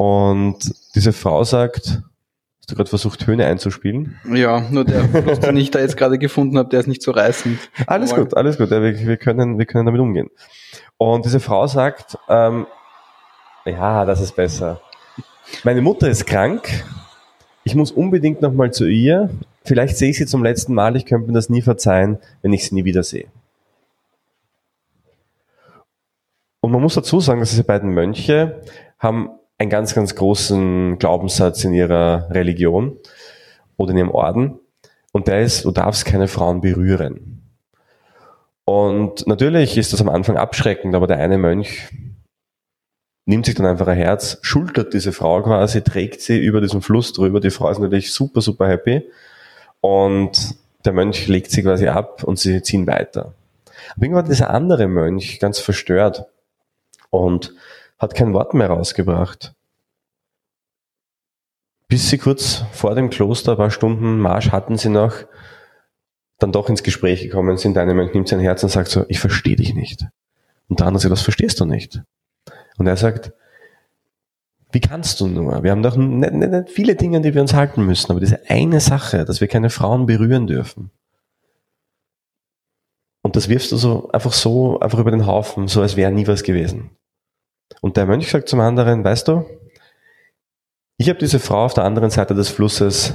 Und 0.00 0.56
diese 0.94 1.12
Frau 1.12 1.44
sagt, 1.44 2.00
hast 2.58 2.70
du 2.70 2.74
gerade 2.74 2.88
versucht, 2.88 3.26
Höhne 3.26 3.44
einzuspielen? 3.44 4.18
Ja, 4.32 4.64
nur 4.70 4.86
der 4.86 5.04
Fluss, 5.04 5.40
den 5.40 5.58
ich 5.58 5.70
da 5.70 5.78
jetzt 5.78 5.98
gerade 5.98 6.16
gefunden 6.18 6.56
habe, 6.56 6.70
der 6.70 6.80
ist 6.80 6.86
nicht 6.86 7.02
so 7.02 7.10
reißend. 7.10 7.58
Alles 7.86 8.14
gut, 8.14 8.34
alles 8.34 8.56
gut. 8.56 8.70
Ja, 8.70 8.80
wir, 8.82 8.98
wir, 8.98 9.18
können, 9.18 9.58
wir 9.58 9.66
können 9.66 9.84
damit 9.84 10.00
umgehen. 10.00 10.30
Und 10.96 11.26
diese 11.26 11.38
Frau 11.38 11.66
sagt, 11.66 12.16
ähm, 12.30 12.66
ja, 13.66 14.06
das 14.06 14.22
ist 14.22 14.34
besser. 14.34 14.80
Meine 15.64 15.82
Mutter 15.82 16.08
ist 16.08 16.24
krank. 16.26 16.82
Ich 17.64 17.74
muss 17.74 17.92
unbedingt 17.92 18.40
nochmal 18.40 18.72
zu 18.72 18.86
ihr. 18.86 19.28
Vielleicht 19.64 19.98
sehe 19.98 20.08
ich 20.08 20.16
sie 20.16 20.24
zum 20.24 20.42
letzten 20.42 20.72
Mal. 20.72 20.96
Ich 20.96 21.04
könnte 21.04 21.26
mir 21.26 21.34
das 21.34 21.50
nie 21.50 21.60
verzeihen, 21.60 22.16
wenn 22.40 22.54
ich 22.54 22.66
sie 22.66 22.74
nie 22.74 22.86
wieder 22.86 23.02
sehe. 23.02 23.26
Und 26.60 26.72
man 26.72 26.80
muss 26.80 26.94
dazu 26.94 27.20
sagen, 27.20 27.40
dass 27.40 27.50
diese 27.50 27.64
beiden 27.64 27.90
Mönche 27.90 28.62
haben 28.98 29.32
einen 29.60 29.68
ganz, 29.68 29.94
ganz 29.94 30.14
großen 30.14 30.98
Glaubenssatz 30.98 31.64
in 31.64 31.74
ihrer 31.74 32.30
Religion 32.30 32.96
oder 33.76 33.90
in 33.92 33.98
ihrem 33.98 34.10
Orden. 34.10 34.58
Und 35.12 35.28
der 35.28 35.42
ist, 35.42 35.66
du 35.66 35.70
darfst 35.70 36.06
keine 36.06 36.28
Frauen 36.28 36.62
berühren. 36.62 37.42
Und 38.64 39.26
natürlich 39.26 39.76
ist 39.76 39.92
das 39.92 40.00
am 40.00 40.08
Anfang 40.08 40.38
abschreckend, 40.38 40.94
aber 40.94 41.06
der 41.06 41.18
eine 41.18 41.36
Mönch 41.36 41.90
nimmt 43.26 43.44
sich 43.44 43.54
dann 43.54 43.66
einfach 43.66 43.86
ein 43.86 43.98
Herz, 43.98 44.38
schultert 44.40 44.94
diese 44.94 45.12
Frau 45.12 45.42
quasi, 45.42 45.82
trägt 45.82 46.22
sie 46.22 46.38
über 46.38 46.62
diesen 46.62 46.80
Fluss 46.80 47.12
drüber. 47.12 47.38
Die 47.40 47.50
Frau 47.50 47.68
ist 47.68 47.80
natürlich 47.80 48.14
super, 48.14 48.40
super 48.40 48.66
happy. 48.66 49.10
Und 49.82 50.56
der 50.86 50.94
Mönch 50.94 51.28
legt 51.28 51.50
sie 51.50 51.62
quasi 51.62 51.86
ab 51.86 52.24
und 52.24 52.38
sie 52.38 52.62
ziehen 52.62 52.86
weiter. 52.86 53.34
Aber 53.94 54.04
irgendwann 54.04 54.24
dieser 54.24 54.48
andere 54.48 54.88
Mönch 54.88 55.38
ganz 55.38 55.58
verstört 55.58 56.24
und 57.10 57.54
hat 58.00 58.14
kein 58.14 58.32
Wort 58.32 58.54
mehr 58.54 58.68
rausgebracht. 58.68 59.54
Bis 61.86 62.08
sie 62.08 62.18
kurz 62.18 62.64
vor 62.72 62.94
dem 62.94 63.10
Kloster, 63.10 63.52
ein 63.52 63.58
paar 63.58 63.70
Stunden 63.70 64.18
Marsch 64.18 64.50
hatten 64.50 64.78
sie 64.78 64.88
noch, 64.88 65.14
dann 66.38 66.52
doch 66.52 66.68
ins 66.68 66.82
Gespräch 66.82 67.20
gekommen 67.20 67.58
sind. 67.58 67.74
Der 67.74 67.82
eine 67.82 67.94
Mönch 67.94 68.14
nimmt 68.14 68.28
sein 68.28 68.40
Herz 68.40 68.62
und 68.62 68.70
sagt 68.70 68.88
so, 68.88 69.04
ich 69.08 69.20
verstehe 69.20 69.56
dich 69.56 69.74
nicht. 69.74 70.06
Und 70.68 70.80
der 70.80 70.86
andere 70.86 71.02
sagt, 71.02 71.12
das 71.12 71.22
verstehst 71.22 71.60
du 71.60 71.66
nicht. 71.66 72.00
Und 72.78 72.86
er 72.86 72.96
sagt, 72.96 73.32
wie 74.72 74.80
kannst 74.80 75.20
du 75.20 75.26
nur? 75.26 75.62
Wir 75.62 75.72
haben 75.72 75.82
doch 75.82 75.96
nicht, 75.96 76.32
nicht, 76.32 76.50
nicht 76.50 76.70
viele 76.70 76.94
Dinge, 76.94 77.20
die 77.20 77.34
wir 77.34 77.42
uns 77.42 77.54
halten 77.54 77.84
müssen, 77.84 78.10
aber 78.12 78.20
diese 78.20 78.48
eine 78.48 78.80
Sache, 78.80 79.24
dass 79.24 79.40
wir 79.40 79.48
keine 79.48 79.68
Frauen 79.68 80.06
berühren 80.06 80.46
dürfen. 80.46 80.90
Und 83.22 83.36
das 83.36 83.48
wirfst 83.48 83.72
du 83.72 83.76
so 83.76 84.08
einfach 84.12 84.32
so, 84.32 84.80
einfach 84.80 85.00
über 85.00 85.10
den 85.10 85.26
Haufen, 85.26 85.68
so 85.68 85.82
als 85.82 85.96
wäre 85.96 86.12
nie 86.12 86.26
was 86.26 86.44
gewesen. 86.44 86.96
Und 87.80 87.96
der 87.96 88.06
Mönch 88.06 88.30
sagt 88.30 88.48
zum 88.48 88.60
anderen, 88.60 89.04
weißt 89.04 89.28
du, 89.28 89.46
ich 90.96 91.08
habe 91.08 91.18
diese 91.18 91.40
Frau 91.40 91.64
auf 91.64 91.74
der 91.74 91.84
anderen 91.84 92.10
Seite 92.10 92.34
des 92.34 92.50
Flusses 92.50 93.14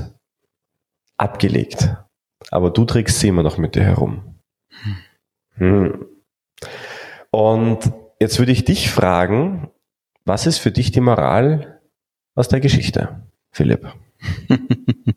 abgelegt, 1.18 1.96
aber 2.50 2.72
du 2.72 2.86
trägst 2.86 3.20
sie 3.20 3.28
immer 3.28 3.44
noch 3.44 3.58
mit 3.58 3.76
dir 3.76 3.84
herum. 3.84 4.39
Hm. 5.58 6.06
Und 7.32 7.91
jetzt 8.20 8.39
würde 8.39 8.52
ich 8.52 8.65
dich 8.65 8.89
fragen, 8.89 9.70
was 10.26 10.48
ist 10.48 10.58
für 10.58 10.72
dich 10.72 10.91
die 10.91 11.02
Moral 11.02 11.80
aus 12.34 12.48
der 12.48 12.60
Geschichte, 12.60 13.22
Philipp? 13.52 13.94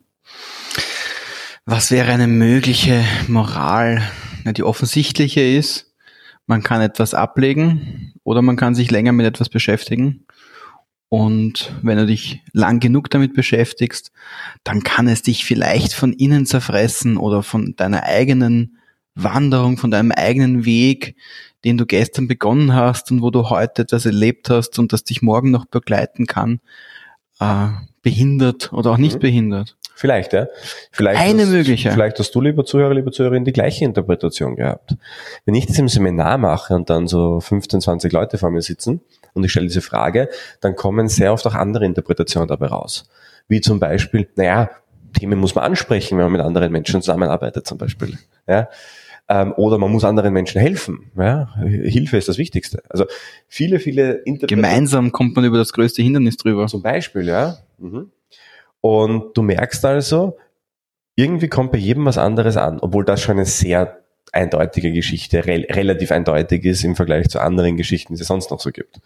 was 1.65 1.91
wäre 1.91 2.13
eine 2.13 2.27
mögliche 2.27 3.03
Moral? 3.29 4.03
Die 4.45 4.63
offensichtliche 4.63 5.41
ist, 5.41 5.88
man 6.49 6.63
kann 6.65 6.81
etwas 6.81 7.15
ablegen 7.15 8.13
oder 8.25 8.43
man 8.43 8.57
kann 8.57 8.75
sich 8.75 8.91
länger 8.91 9.13
mit 9.13 9.27
etwas 9.27 9.49
beschäftigen. 9.49 10.27
Und 11.09 11.73
wenn 11.83 11.97
du 11.97 12.07
dich 12.07 12.43
lang 12.53 12.81
genug 12.81 13.09
damit 13.11 13.33
beschäftigst, 13.33 14.11
dann 14.65 14.83
kann 14.83 15.09
es 15.09 15.23
dich 15.23 15.45
vielleicht 15.45 15.95
von 15.95 16.13
innen 16.13 16.45
zerfressen 16.45 17.17
oder 17.17 17.43
von 17.43 17.77
deiner 17.77 18.03
eigenen 18.03 18.79
Wanderung, 19.15 19.79
von 19.79 19.91
deinem 19.91 20.13
eigenen 20.13 20.65
Weg 20.65 21.17
den 21.65 21.77
du 21.77 21.87
gestern 21.87 22.29
begonnen 22.29 22.75
hast 22.75 23.11
und 23.11 23.23
wo 23.23 23.31
du 23.31 23.51
heute 23.51 23.83
etwas 23.83 24.07
erlebt 24.07 24.51
hast 24.51 24.79
und 24.79 24.93
das 24.93 25.05
dich 25.05 25.23
morgen 25.23 25.51
noch 25.51 25.67
begleiten 25.67 26.27
kann, 26.27 26.61
äh, 27.41 27.69
behindert 28.03 28.73
oder 28.73 28.93
auch 28.93 28.99
nicht 28.99 29.17
mhm. 29.17 29.21
behindert. 29.21 29.77
Vielleicht, 29.99 30.33
ja. 30.33 30.47
Vielleicht 30.93 31.21
Eine 31.21 31.43
hast, 31.43 31.49
mögliche. 31.49 31.91
Vielleicht 31.91 32.21
hast 32.21 32.33
du, 32.33 32.41
lieber 32.41 32.65
Zuhörer, 32.65 32.95
lieber 32.95 33.11
Zuhörerin, 33.11 33.45
die 33.45 33.53
gleiche 33.53 33.85
Interpretation 33.85 34.55
gehabt. 34.55 34.95
Wenn 35.45 35.57
ich 35.57 35.67
das 35.67 35.77
im 35.77 35.89
Seminar 35.89 36.39
mache 36.39 36.73
und 36.73 36.89
dann 36.89 37.09
so 37.09 37.41
15, 37.41 37.81
20 37.81 38.13
Leute 38.13 38.39
vor 38.39 38.53
mir 38.53 38.63
sitzen 38.63 39.01
und 39.35 39.43
ich 39.43 39.51
stelle 39.51 39.67
diese 39.67 39.81
Frage, 39.81 40.29
dann 40.61 40.77
kommen 40.77 41.09
sehr 41.09 41.33
oft 41.33 41.45
auch 41.49 41.55
andere 41.57 41.85
Interpretationen 41.85 42.47
dabei 42.47 42.67
raus. 42.69 43.09
Wie 43.49 43.61
zum 43.61 43.81
Beispiel, 43.81 44.29
naja, 44.37 44.71
Themen 45.19 45.41
muss 45.41 45.57
man 45.57 45.65
ansprechen, 45.65 46.17
wenn 46.17 46.27
man 46.27 46.33
mit 46.33 46.43
anderen 46.43 46.71
Menschen 46.71 47.03
zusammenarbeitet 47.03 47.67
zum 47.67 47.77
Beispiel. 47.77 48.17
Ja, 48.47 48.69
ähm, 49.29 49.53
oder 49.57 49.79
man 49.79 49.91
muss 49.91 50.05
anderen 50.05 50.33
Menschen 50.33 50.61
helfen. 50.61 51.11
Ja? 51.17 51.57
Hilfe 51.61 52.19
ist 52.19 52.29
das 52.29 52.39
Wichtigste. 52.39 52.85
Also 52.89 53.05
viele, 53.49 53.81
viele 53.81 54.13
Interpretationen. 54.13 54.63
Gemeinsam 54.63 55.11
kommt 55.11 55.35
man 55.35 55.45
über 55.45 55.59
das 55.59 55.73
größte 55.73 56.03
Hindernis 56.03 56.37
drüber. 56.37 56.69
Zum 56.69 56.83
Beispiel, 56.83 57.27
ja. 57.27 57.59
Mhm. 57.79 58.13
Und 58.81 59.37
du 59.37 59.43
merkst 59.43 59.85
also, 59.85 60.37
irgendwie 61.17 61.49
kommt 61.49 61.73
bei 61.73 61.79
jedem 61.79 62.05
was 62.05 62.19
anderes 62.19 62.57
an, 62.57 62.79
obwohl 62.81 63.05
das 63.05 63.21
schon 63.21 63.37
eine 63.37 63.45
sehr 63.45 63.99
eindeutige 64.33 64.93
Geschichte, 64.93 65.47
re 65.47 65.67
relativ 65.71 66.13
eindeutig 66.13 66.65
ist 66.65 66.85
im 66.85 66.97
Vergleich 66.97 67.29
zu 67.29 67.41
anderen 67.41 67.77
Geschichten, 67.77 68.15
die 68.15 68.21
es 68.21 68.29
sonst 68.29 68.51
noch 68.51 68.61
so 68.61 68.71
gibt. 68.71 69.01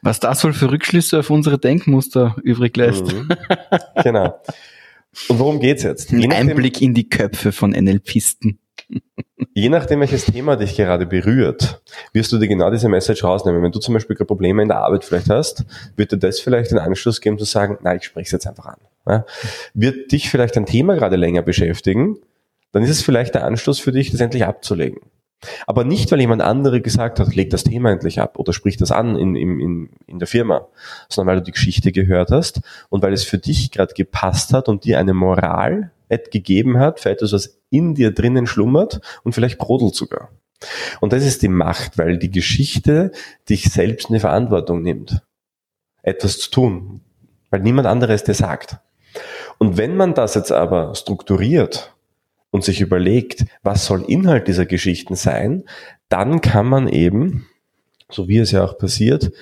Was 0.00 0.20
das 0.20 0.42
wohl 0.44 0.54
für 0.54 0.70
Rückschlüsse 0.70 1.20
auf 1.20 1.30
unsere 1.30 1.58
Denkmuster 1.58 2.36
übrig 2.42 2.76
lässt. 2.76 3.12
Mhm. 3.12 3.28
Genau. 4.02 4.40
Und 5.28 5.38
worum 5.38 5.60
geht's 5.60 5.82
jetzt? 5.82 6.10
Ein 6.10 6.32
Einblick 6.32 6.80
in 6.80 6.94
die 6.94 7.08
Köpfe 7.08 7.52
von 7.52 7.70
NLPisten. 7.70 8.58
Je 9.54 9.68
nachdem, 9.68 10.00
welches 10.00 10.24
Thema 10.24 10.56
dich 10.56 10.76
gerade 10.76 11.06
berührt, 11.06 11.82
wirst 12.12 12.32
du 12.32 12.38
dir 12.38 12.48
genau 12.48 12.70
diese 12.70 12.88
Message 12.88 13.22
rausnehmen. 13.22 13.62
Wenn 13.62 13.72
du 13.72 13.78
zum 13.78 13.94
Beispiel 13.94 14.16
Probleme 14.16 14.62
in 14.62 14.68
der 14.68 14.78
Arbeit 14.78 15.04
vielleicht 15.04 15.28
hast, 15.28 15.64
wird 15.96 16.12
dir 16.12 16.16
das 16.16 16.40
vielleicht 16.40 16.70
den 16.70 16.78
Anschluss 16.78 17.20
geben 17.20 17.38
zu 17.38 17.44
sagen, 17.44 17.78
nein, 17.82 17.98
ich 17.98 18.04
spreche 18.04 18.24
es 18.24 18.32
jetzt 18.32 18.46
einfach 18.46 18.66
an. 18.66 18.78
Ja? 19.06 19.24
Wird 19.74 20.12
dich 20.12 20.30
vielleicht 20.30 20.56
ein 20.56 20.66
Thema 20.66 20.94
gerade 20.94 21.16
länger 21.16 21.42
beschäftigen, 21.42 22.18
dann 22.72 22.82
ist 22.82 22.90
es 22.90 23.02
vielleicht 23.02 23.34
der 23.34 23.44
Anschluss 23.44 23.78
für 23.78 23.92
dich, 23.92 24.10
das 24.10 24.20
endlich 24.20 24.44
abzulegen. 24.44 25.00
Aber 25.66 25.84
nicht, 25.84 26.10
weil 26.12 26.20
jemand 26.20 26.42
andere 26.42 26.80
gesagt 26.80 27.18
hat, 27.18 27.34
leg 27.34 27.50
das 27.50 27.64
Thema 27.64 27.90
endlich 27.90 28.20
ab 28.20 28.38
oder 28.38 28.52
sprich 28.52 28.76
das 28.76 28.92
an 28.92 29.16
in, 29.16 29.34
in, 29.34 29.90
in 30.06 30.18
der 30.18 30.28
Firma, 30.28 30.68
sondern 31.08 31.32
weil 31.34 31.40
du 31.40 31.46
die 31.46 31.52
Geschichte 31.52 31.90
gehört 31.90 32.30
hast 32.30 32.60
und 32.90 33.02
weil 33.02 33.12
es 33.12 33.24
für 33.24 33.38
dich 33.38 33.70
gerade 33.72 33.92
gepasst 33.94 34.52
hat 34.52 34.68
und 34.68 34.84
dir 34.84 34.98
eine 34.98 35.14
Moral 35.14 35.90
gegeben 36.30 36.78
hat 36.78 37.00
für 37.00 37.10
etwas, 37.10 37.32
was 37.32 37.58
in 37.70 37.94
dir 37.94 38.12
drinnen 38.12 38.46
schlummert 38.46 39.00
und 39.24 39.32
vielleicht 39.32 39.58
brodelt 39.58 39.94
sogar. 39.94 40.30
Und 41.00 41.12
das 41.12 41.24
ist 41.24 41.42
die 41.42 41.48
Macht, 41.48 41.98
weil 41.98 42.18
die 42.18 42.30
Geschichte 42.30 43.12
dich 43.48 43.64
selbst 43.64 44.10
in 44.10 44.14
die 44.14 44.20
Verantwortung 44.20 44.82
nimmt, 44.82 45.22
etwas 46.02 46.38
zu 46.38 46.50
tun, 46.50 47.00
weil 47.50 47.60
niemand 47.60 47.88
anderes 47.88 48.24
dir 48.24 48.34
sagt. 48.34 48.76
Und 49.58 49.76
wenn 49.76 49.96
man 49.96 50.14
das 50.14 50.34
jetzt 50.34 50.52
aber 50.52 50.94
strukturiert 50.94 51.94
und 52.50 52.64
sich 52.64 52.80
überlegt, 52.80 53.44
was 53.62 53.86
soll 53.86 54.02
Inhalt 54.02 54.48
dieser 54.48 54.66
Geschichten 54.66 55.14
sein, 55.14 55.64
dann 56.08 56.40
kann 56.40 56.66
man 56.66 56.88
eben, 56.88 57.46
so 58.10 58.28
wie 58.28 58.38
es 58.38 58.50
ja 58.50 58.64
auch 58.64 58.76
passiert, 58.76 59.32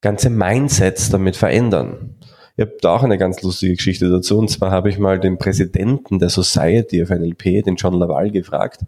ganze 0.00 0.28
Mindsets 0.30 1.10
damit 1.10 1.36
verändern. 1.36 2.16
Ich 2.56 2.62
habe 2.62 2.76
da 2.80 2.94
auch 2.94 3.02
eine 3.02 3.18
ganz 3.18 3.42
lustige 3.42 3.74
Geschichte 3.74 4.08
dazu. 4.10 4.38
Und 4.38 4.50
zwar 4.50 4.70
habe 4.70 4.88
ich 4.88 4.98
mal 4.98 5.18
den 5.18 5.38
Präsidenten 5.38 6.18
der 6.18 6.28
Society 6.28 7.02
of 7.02 7.10
NLP, 7.10 7.64
den 7.64 7.76
John 7.76 7.98
Laval, 7.98 8.30
gefragt, 8.30 8.84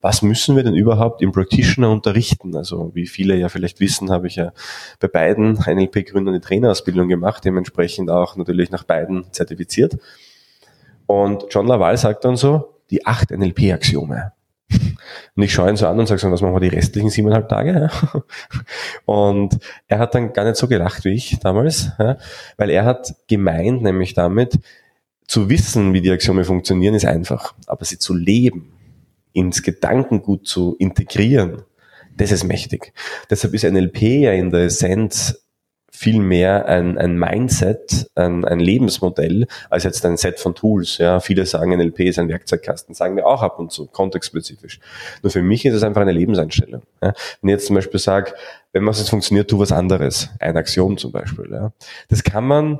was 0.00 0.22
müssen 0.22 0.56
wir 0.56 0.62
denn 0.62 0.74
überhaupt 0.74 1.20
im 1.20 1.32
Practitioner 1.32 1.90
unterrichten? 1.90 2.56
Also 2.56 2.90
wie 2.94 3.06
viele 3.06 3.36
ja 3.36 3.48
vielleicht 3.48 3.80
wissen, 3.80 4.10
habe 4.10 4.28
ich 4.28 4.36
ja 4.36 4.52
bei 4.98 5.08
beiden 5.08 5.54
NLP-Gründern 5.54 6.34
eine 6.34 6.40
Trainerausbildung 6.40 7.08
gemacht, 7.08 7.44
dementsprechend 7.44 8.10
auch 8.10 8.36
natürlich 8.36 8.70
nach 8.70 8.84
beiden 8.84 9.30
zertifiziert. 9.32 9.98
Und 11.06 11.46
John 11.50 11.66
Laval 11.66 11.96
sagt 11.96 12.24
dann 12.24 12.36
so, 12.36 12.74
die 12.90 13.04
acht 13.04 13.30
NLP-Axiome. 13.30 14.32
Und 15.36 15.42
ich 15.42 15.52
schaue 15.52 15.68
ihn 15.68 15.76
so 15.76 15.86
an 15.86 15.98
und 15.98 16.06
sage 16.06 16.20
so, 16.20 16.30
was 16.30 16.40
machen 16.40 16.54
wir 16.54 16.60
die 16.60 16.68
restlichen 16.68 17.10
siebeneinhalb 17.10 17.48
Tage? 17.48 17.90
Und 19.04 19.58
er 19.88 19.98
hat 19.98 20.14
dann 20.14 20.32
gar 20.32 20.44
nicht 20.44 20.56
so 20.56 20.68
gelacht 20.68 21.04
wie 21.04 21.14
ich 21.14 21.38
damals, 21.40 21.90
weil 22.56 22.70
er 22.70 22.84
hat 22.84 23.14
gemeint, 23.26 23.82
nämlich 23.82 24.14
damit, 24.14 24.58
zu 25.26 25.48
wissen, 25.48 25.92
wie 25.92 26.00
die 26.00 26.10
Axiome 26.10 26.44
funktionieren, 26.44 26.94
ist 26.94 27.04
einfach. 27.04 27.54
Aber 27.66 27.84
sie 27.84 27.98
zu 27.98 28.14
leben, 28.14 28.72
ins 29.32 29.62
Gedankengut 29.62 30.46
zu 30.46 30.76
integrieren, 30.78 31.62
das 32.16 32.32
ist 32.32 32.44
mächtig. 32.44 32.92
Deshalb 33.30 33.54
ist 33.54 33.64
NLP 33.64 34.02
ja 34.02 34.32
in 34.32 34.50
der 34.50 34.64
Essenz 34.64 35.42
viel 36.00 36.20
mehr 36.20 36.66
ein, 36.66 36.96
ein 36.96 37.18
Mindset, 37.18 38.10
ein, 38.14 38.44
ein 38.44 38.60
Lebensmodell, 38.60 39.46
als 39.68 39.84
jetzt 39.84 40.06
ein 40.06 40.16
Set 40.16 40.40
von 40.40 40.54
Tools. 40.54 40.98
Ja, 40.98 41.20
viele 41.20 41.44
sagen, 41.44 41.76
NLP 41.76 42.00
ist 42.00 42.18
ein 42.18 42.28
Werkzeugkasten, 42.28 42.94
sagen 42.94 43.16
wir 43.16 43.26
auch 43.26 43.42
ab 43.42 43.58
und 43.58 43.70
zu, 43.70 43.86
kontextspezifisch. 43.86 44.80
Nur 45.22 45.30
für 45.30 45.42
mich 45.42 45.64
ist 45.66 45.74
es 45.74 45.82
einfach 45.82 46.00
eine 46.00 46.12
Lebenseinstellung. 46.12 46.82
Ja, 47.02 47.12
wenn 47.40 47.48
ich 47.50 47.54
jetzt 47.54 47.66
zum 47.66 47.76
Beispiel 47.76 48.00
sage, 48.00 48.32
wenn 48.72 48.86
was 48.86 48.98
jetzt 48.98 49.10
funktioniert, 49.10 49.50
tu 49.50 49.58
was 49.58 49.72
anderes. 49.72 50.30
Ein 50.38 50.56
Axiom 50.56 50.96
zum 50.96 51.12
Beispiel. 51.12 51.50
Ja, 51.50 51.72
das 52.08 52.22
kann 52.22 52.46
man 52.46 52.78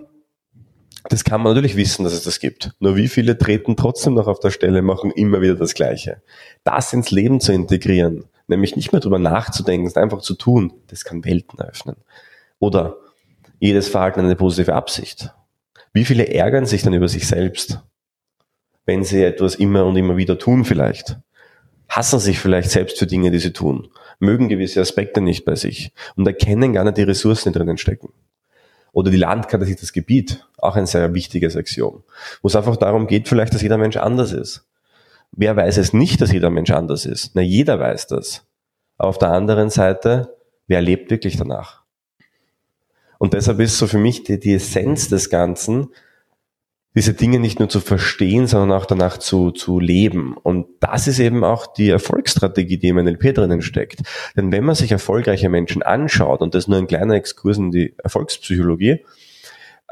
das 1.08 1.24
kann 1.24 1.42
man 1.42 1.54
natürlich 1.54 1.76
wissen, 1.76 2.04
dass 2.04 2.12
es 2.12 2.24
das 2.24 2.40
gibt. 2.40 2.72
Nur 2.78 2.96
wie 2.96 3.08
viele 3.08 3.38
treten 3.38 3.76
trotzdem 3.76 4.14
noch 4.14 4.26
auf 4.26 4.40
der 4.40 4.50
Stelle, 4.50 4.82
machen 4.82 5.10
immer 5.12 5.40
wieder 5.40 5.54
das 5.54 5.74
Gleiche. 5.74 6.22
Das 6.64 6.92
ins 6.92 7.10
Leben 7.10 7.40
zu 7.40 7.52
integrieren, 7.52 8.24
nämlich 8.48 8.76
nicht 8.76 8.92
mehr 8.92 9.00
drüber 9.00 9.18
nachzudenken, 9.18 9.86
es 9.86 9.96
einfach 9.96 10.20
zu 10.20 10.34
tun, 10.34 10.72
das 10.88 11.04
kann 11.04 11.24
Welten 11.24 11.58
eröffnen. 11.58 11.96
Oder 12.58 12.96
jedes 13.58 13.88
Verhalten 13.88 14.20
eine 14.20 14.36
positive 14.36 14.74
Absicht. 14.74 15.32
Wie 15.92 16.04
viele 16.04 16.28
ärgern 16.28 16.66
sich 16.66 16.82
dann 16.82 16.94
über 16.94 17.08
sich 17.08 17.26
selbst, 17.26 17.80
wenn 18.84 19.04
sie 19.04 19.22
etwas 19.22 19.54
immer 19.54 19.84
und 19.86 19.96
immer 19.96 20.16
wieder 20.16 20.38
tun 20.38 20.64
vielleicht? 20.64 21.18
Hassen 21.88 22.20
sich 22.20 22.38
vielleicht 22.38 22.70
selbst 22.70 22.98
für 22.98 23.06
Dinge, 23.06 23.30
die 23.30 23.40
sie 23.40 23.52
tun, 23.52 23.88
mögen 24.20 24.48
gewisse 24.48 24.80
Aspekte 24.80 25.20
nicht 25.20 25.44
bei 25.44 25.56
sich 25.56 25.92
und 26.14 26.26
erkennen 26.26 26.72
gar 26.72 26.84
nicht 26.84 26.98
die 26.98 27.02
Ressourcen, 27.02 27.52
die 27.52 27.58
drinnen 27.58 27.78
stecken. 27.78 28.12
Oder 28.92 29.10
die 29.10 29.16
Landkarte 29.16 29.66
sich 29.66 29.76
das 29.76 29.92
Gebiet, 29.92 30.46
auch 30.58 30.76
ein 30.76 30.86
sehr 30.86 31.14
wichtiges 31.14 31.56
Axiom, 31.56 32.02
wo 32.42 32.48
es 32.48 32.56
einfach 32.56 32.76
darum 32.76 33.06
geht, 33.06 33.28
vielleicht, 33.28 33.54
dass 33.54 33.62
jeder 33.62 33.78
Mensch 33.78 33.96
anders 33.96 34.32
ist. 34.32 34.66
Wer 35.32 35.56
weiß 35.56 35.76
es 35.78 35.92
nicht, 35.92 36.20
dass 36.20 36.32
jeder 36.32 36.50
Mensch 36.50 36.70
anders 36.70 37.06
ist? 37.06 37.32
Na, 37.34 37.42
jeder 37.42 37.78
weiß 37.78 38.08
das. 38.08 38.44
Aber 38.98 39.08
auf 39.08 39.18
der 39.18 39.30
anderen 39.30 39.70
Seite, 39.70 40.36
wer 40.66 40.80
lebt 40.80 41.10
wirklich 41.10 41.36
danach? 41.36 41.82
Und 43.18 43.34
deshalb 43.34 43.60
ist 43.60 43.78
so 43.78 43.86
für 43.86 43.98
mich 43.98 44.24
die, 44.24 44.40
die 44.40 44.54
Essenz 44.54 45.08
des 45.08 45.30
Ganzen, 45.30 45.88
diese 46.96 47.14
Dinge 47.14 47.38
nicht 47.38 47.60
nur 47.60 47.68
zu 47.68 47.80
verstehen, 47.80 48.46
sondern 48.46 48.76
auch 48.76 48.84
danach 48.84 49.18
zu, 49.18 49.52
zu 49.52 49.78
leben. 49.78 50.36
Und 50.36 50.66
das 50.80 51.06
ist 51.06 51.20
eben 51.20 51.44
auch 51.44 51.66
die 51.72 51.90
Erfolgsstrategie, 51.90 52.78
die 52.78 52.88
im 52.88 52.96
NLP 52.96 53.34
drinnen 53.34 53.62
steckt. 53.62 54.00
Denn 54.36 54.50
wenn 54.50 54.64
man 54.64 54.74
sich 54.74 54.90
erfolgreiche 54.90 55.48
Menschen 55.48 55.82
anschaut, 55.82 56.40
und 56.40 56.54
das 56.54 56.64
ist 56.64 56.68
nur 56.68 56.78
ein 56.78 56.88
kleiner 56.88 57.14
Exkurs 57.14 57.58
in 57.58 57.70
die 57.70 57.94
Erfolgspsychologie, 58.02 59.04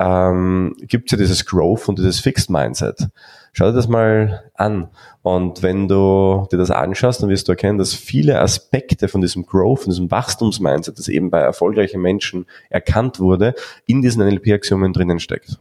ähm, 0.00 0.76
gibt 0.80 1.08
es 1.08 1.12
ja 1.12 1.18
dieses 1.18 1.44
Growth 1.44 1.88
und 1.88 1.98
dieses 1.98 2.20
Fixed 2.20 2.50
Mindset. 2.50 3.08
Schau 3.52 3.66
dir 3.66 3.72
das 3.72 3.88
mal 3.88 4.44
an. 4.54 4.88
Und 5.22 5.62
wenn 5.62 5.88
du 5.88 6.46
dir 6.50 6.58
das 6.58 6.70
anschaust, 6.70 7.22
dann 7.22 7.28
wirst 7.28 7.48
du 7.48 7.52
erkennen, 7.52 7.78
dass 7.78 7.94
viele 7.94 8.40
Aspekte 8.40 9.08
von 9.08 9.20
diesem 9.20 9.46
Growth, 9.46 9.82
von 9.82 9.90
diesem 9.90 10.10
Wachstumsmindset, 10.10 10.98
das 10.98 11.08
eben 11.08 11.30
bei 11.30 11.40
erfolgreichen 11.40 12.00
Menschen 12.00 12.46
erkannt 12.70 13.18
wurde, 13.18 13.54
in 13.86 14.02
diesen 14.02 14.24
NLP-Axiomen 14.24 14.92
drinnen 14.92 15.18
steckt. 15.18 15.58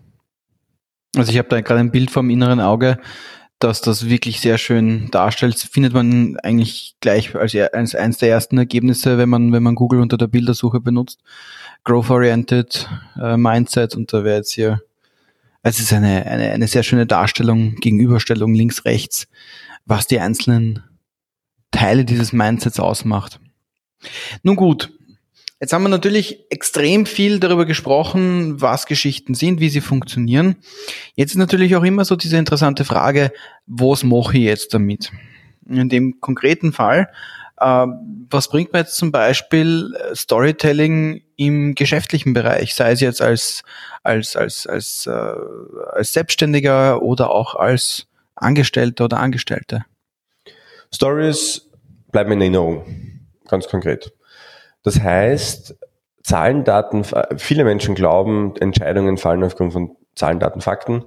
Also 1.15 1.31
ich 1.31 1.37
habe 1.37 1.49
da 1.49 1.61
gerade 1.61 1.79
ein 1.79 1.91
Bild 1.91 2.11
vom 2.11 2.29
inneren 2.29 2.59
Auge, 2.59 2.99
dass 3.59 3.81
das 3.81 4.09
wirklich 4.09 4.39
sehr 4.39 4.57
schön 4.57 5.09
darstellt. 5.11 5.57
Findet 5.57 5.93
man 5.93 6.37
eigentlich 6.43 6.95
gleich 6.99 7.35
als, 7.35 7.55
als 7.55 7.95
eines 7.95 8.17
der 8.17 8.29
ersten 8.29 8.57
Ergebnisse, 8.57 9.17
wenn 9.17 9.29
man, 9.29 9.51
wenn 9.51 9.63
man 9.63 9.75
Google 9.75 10.01
unter 10.01 10.17
der 10.17 10.27
Bildersuche 10.27 10.79
benutzt. 10.79 11.21
Growth-Oriented 11.83 12.89
äh, 13.19 13.37
Mindset 13.37 13.95
und 13.95 14.11
da 14.11 14.23
wäre 14.23 14.37
jetzt 14.37 14.51
hier, 14.51 14.81
es 15.63 15.79
ist 15.79 15.93
eine, 15.93 16.25
eine, 16.25 16.51
eine 16.51 16.67
sehr 16.67 16.83
schöne 16.83 17.05
Darstellung, 17.05 17.75
Gegenüberstellung 17.75 18.53
links, 18.53 18.85
rechts, 18.85 19.27
was 19.85 20.05
die 20.05 20.19
einzelnen 20.19 20.83
Teile 21.71 22.05
dieses 22.05 22.33
Mindsets 22.33 22.79
ausmacht. 22.79 23.39
Nun 24.43 24.55
gut, 24.55 24.96
Jetzt 25.59 25.73
haben 25.73 25.83
wir 25.83 25.89
natürlich 25.89 26.45
extrem 26.51 27.07
viel 27.07 27.39
darüber 27.39 27.65
gesprochen, 27.65 28.61
was 28.61 28.85
Geschichten 28.85 29.33
sind, 29.33 29.59
wie 29.59 29.69
sie 29.69 29.81
funktionieren. 29.81 30.57
Jetzt 31.15 31.31
ist 31.31 31.37
natürlich 31.37 31.75
auch 31.75 31.83
immer 31.83 32.05
so 32.05 32.15
diese 32.15 32.37
interessante 32.37 32.85
Frage, 32.85 33.31
was 33.65 34.03
mache 34.03 34.37
ich 34.37 34.43
jetzt 34.43 34.75
damit? 34.75 35.11
In 35.67 35.89
dem 35.89 36.21
konkreten 36.21 36.73
Fall, 36.73 37.09
äh, 37.59 37.87
was 38.29 38.49
bringt 38.49 38.71
mir 38.71 38.79
jetzt 38.79 38.97
zum 38.97 39.11
Beispiel 39.11 39.95
äh, 39.95 40.15
Storytelling 40.15 41.23
im 41.37 41.73
geschäftlichen 41.73 42.33
Bereich, 42.33 42.75
sei 42.75 42.91
es 42.91 42.99
jetzt 42.99 43.21
als, 43.21 43.63
als, 44.03 44.35
als, 44.35 44.67
als, 44.67 45.07
äh, 45.07 45.11
als 45.11 46.13
Selbstständiger 46.13 47.01
oder 47.01 47.31
auch 47.31 47.55
als 47.55 48.05
Angestellter 48.35 49.05
oder 49.05 49.17
Angestellte? 49.17 49.85
Stories 50.93 51.67
bleiben 52.11 52.31
in 52.33 52.41
Erinnerung, 52.41 53.21
ganz 53.47 53.67
konkret. 53.67 54.13
Das 54.83 54.99
heißt, 55.01 55.75
Zahlen, 56.23 56.63
Daten, 56.63 57.05
viele 57.37 57.63
Menschen 57.63 57.95
glauben, 57.95 58.55
Entscheidungen 58.57 59.17
fallen 59.17 59.43
aufgrund 59.43 59.73
von 59.73 59.95
Zahlen, 60.15 60.39
Daten, 60.39 60.61
Fakten. 60.61 61.05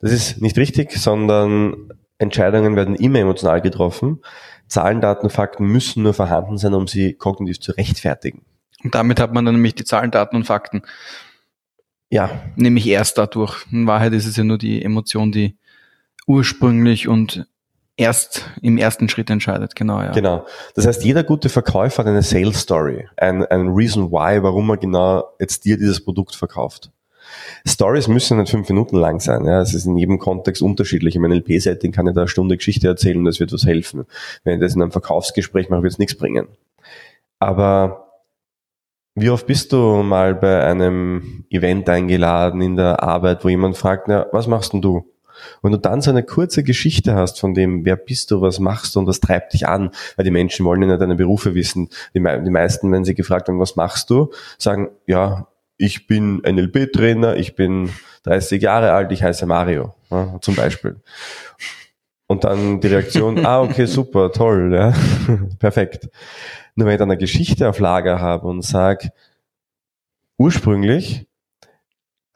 Das 0.00 0.12
ist 0.12 0.40
nicht 0.40 0.56
richtig, 0.56 0.92
sondern 0.92 1.92
Entscheidungen 2.18 2.74
werden 2.76 2.96
immer 2.96 3.20
emotional 3.20 3.60
getroffen. 3.60 4.20
Zahlen, 4.66 5.00
Daten, 5.00 5.30
Fakten 5.30 5.64
müssen 5.66 6.02
nur 6.02 6.14
vorhanden 6.14 6.58
sein, 6.58 6.74
um 6.74 6.86
sie 6.86 7.14
kognitiv 7.14 7.60
zu 7.60 7.72
rechtfertigen. 7.72 8.44
Und 8.82 8.94
damit 8.94 9.20
hat 9.20 9.32
man 9.32 9.44
dann 9.44 9.54
nämlich 9.54 9.74
die 9.74 9.84
Zahlen, 9.84 10.10
Daten 10.10 10.36
und 10.36 10.44
Fakten. 10.44 10.82
Ja. 12.10 12.30
Nämlich 12.56 12.86
erst 12.86 13.18
dadurch. 13.18 13.64
In 13.70 13.86
Wahrheit 13.86 14.12
ist 14.12 14.26
es 14.26 14.36
ja 14.36 14.44
nur 14.44 14.58
die 14.58 14.82
Emotion, 14.82 15.32
die 15.32 15.56
ursprünglich 16.26 17.08
und 17.08 17.46
erst 17.98 18.48
im 18.62 18.78
ersten 18.78 19.08
Schritt 19.08 19.28
entscheidet, 19.28 19.74
genau, 19.76 20.00
ja. 20.00 20.12
Genau. 20.12 20.46
Das 20.74 20.86
heißt, 20.86 21.04
jeder 21.04 21.24
gute 21.24 21.48
Verkäufer 21.50 22.04
hat 22.04 22.06
eine 22.06 22.22
Sales 22.22 22.60
Story, 22.60 23.08
ein, 23.16 23.44
ein 23.44 23.68
Reason 23.68 24.10
why, 24.10 24.42
warum 24.42 24.70
er 24.70 24.78
genau 24.78 25.24
jetzt 25.38 25.64
dir 25.64 25.76
dieses 25.76 26.02
Produkt 26.02 26.34
verkauft. 26.34 26.90
Stories 27.66 28.08
müssen 28.08 28.38
nicht 28.38 28.50
fünf 28.50 28.68
Minuten 28.68 28.96
lang 28.96 29.20
sein. 29.20 29.44
Ja. 29.44 29.60
Es 29.60 29.74
ist 29.74 29.84
in 29.84 29.98
jedem 29.98 30.18
Kontext 30.18 30.62
unterschiedlich. 30.62 31.14
Im 31.14 31.22
NLP-Setting 31.22 31.92
kann 31.92 32.06
ich 32.06 32.14
da 32.14 32.22
eine 32.22 32.28
Stunde 32.28 32.56
Geschichte 32.56 32.88
erzählen 32.88 33.22
das 33.24 33.38
wird 33.38 33.52
was 33.52 33.66
helfen. 33.66 34.06
Wenn 34.44 34.54
ich 34.54 34.60
das 34.60 34.74
in 34.74 34.80
einem 34.80 34.92
Verkaufsgespräch 34.92 35.68
mache, 35.68 35.82
wird 35.82 35.92
es 35.92 35.98
nichts 35.98 36.14
bringen. 36.14 36.48
Aber 37.38 38.06
wie 39.14 39.30
oft 39.30 39.46
bist 39.46 39.72
du 39.72 40.02
mal 40.02 40.34
bei 40.34 40.64
einem 40.64 41.44
Event 41.50 41.88
eingeladen 41.88 42.62
in 42.62 42.76
der 42.76 43.02
Arbeit, 43.02 43.44
wo 43.44 43.48
jemand 43.48 43.76
fragt, 43.76 44.08
na, 44.08 44.26
was 44.32 44.46
machst 44.46 44.72
denn 44.72 44.80
du? 44.80 45.04
Wenn 45.62 45.72
du 45.72 45.78
dann 45.78 46.00
so 46.00 46.10
eine 46.10 46.22
kurze 46.22 46.62
Geschichte 46.62 47.14
hast 47.14 47.40
von 47.40 47.54
dem, 47.54 47.84
wer 47.84 47.96
bist 47.96 48.30
du, 48.30 48.40
was 48.40 48.58
machst 48.58 48.94
du 48.94 49.00
und 49.00 49.06
was 49.06 49.20
treibt 49.20 49.52
dich 49.52 49.68
an, 49.68 49.90
weil 50.16 50.24
die 50.24 50.30
Menschen 50.30 50.64
wollen 50.64 50.82
ja 50.88 50.96
deine 50.96 51.16
Berufe 51.16 51.54
wissen. 51.54 51.88
Die, 52.14 52.20
die 52.20 52.50
meisten, 52.50 52.90
wenn 52.92 53.04
sie 53.04 53.14
gefragt 53.14 53.48
werden, 53.48 53.60
was 53.60 53.76
machst 53.76 54.10
du, 54.10 54.32
sagen, 54.58 54.90
ja, 55.06 55.48
ich 55.76 56.06
bin 56.06 56.38
NLP-Trainer, 56.38 57.36
ich 57.36 57.54
bin 57.54 57.90
30 58.24 58.60
Jahre 58.60 58.92
alt, 58.92 59.12
ich 59.12 59.22
heiße 59.22 59.46
Mario, 59.46 59.94
ja, 60.10 60.38
zum 60.40 60.56
Beispiel. 60.56 60.96
Und 62.26 62.44
dann 62.44 62.80
die 62.80 62.88
Reaktion, 62.88 63.38
ah, 63.46 63.62
okay, 63.62 63.86
super, 63.86 64.32
toll, 64.32 64.72
ja, 64.74 64.92
perfekt. 65.58 66.08
Nur 66.74 66.86
wenn 66.86 66.94
ich 66.94 66.98
dann 66.98 67.10
eine 67.10 67.18
Geschichte 67.18 67.68
auf 67.68 67.78
Lager 67.78 68.20
habe 68.20 68.46
und 68.48 68.62
sage, 68.62 69.12
ursprünglich 70.36 71.27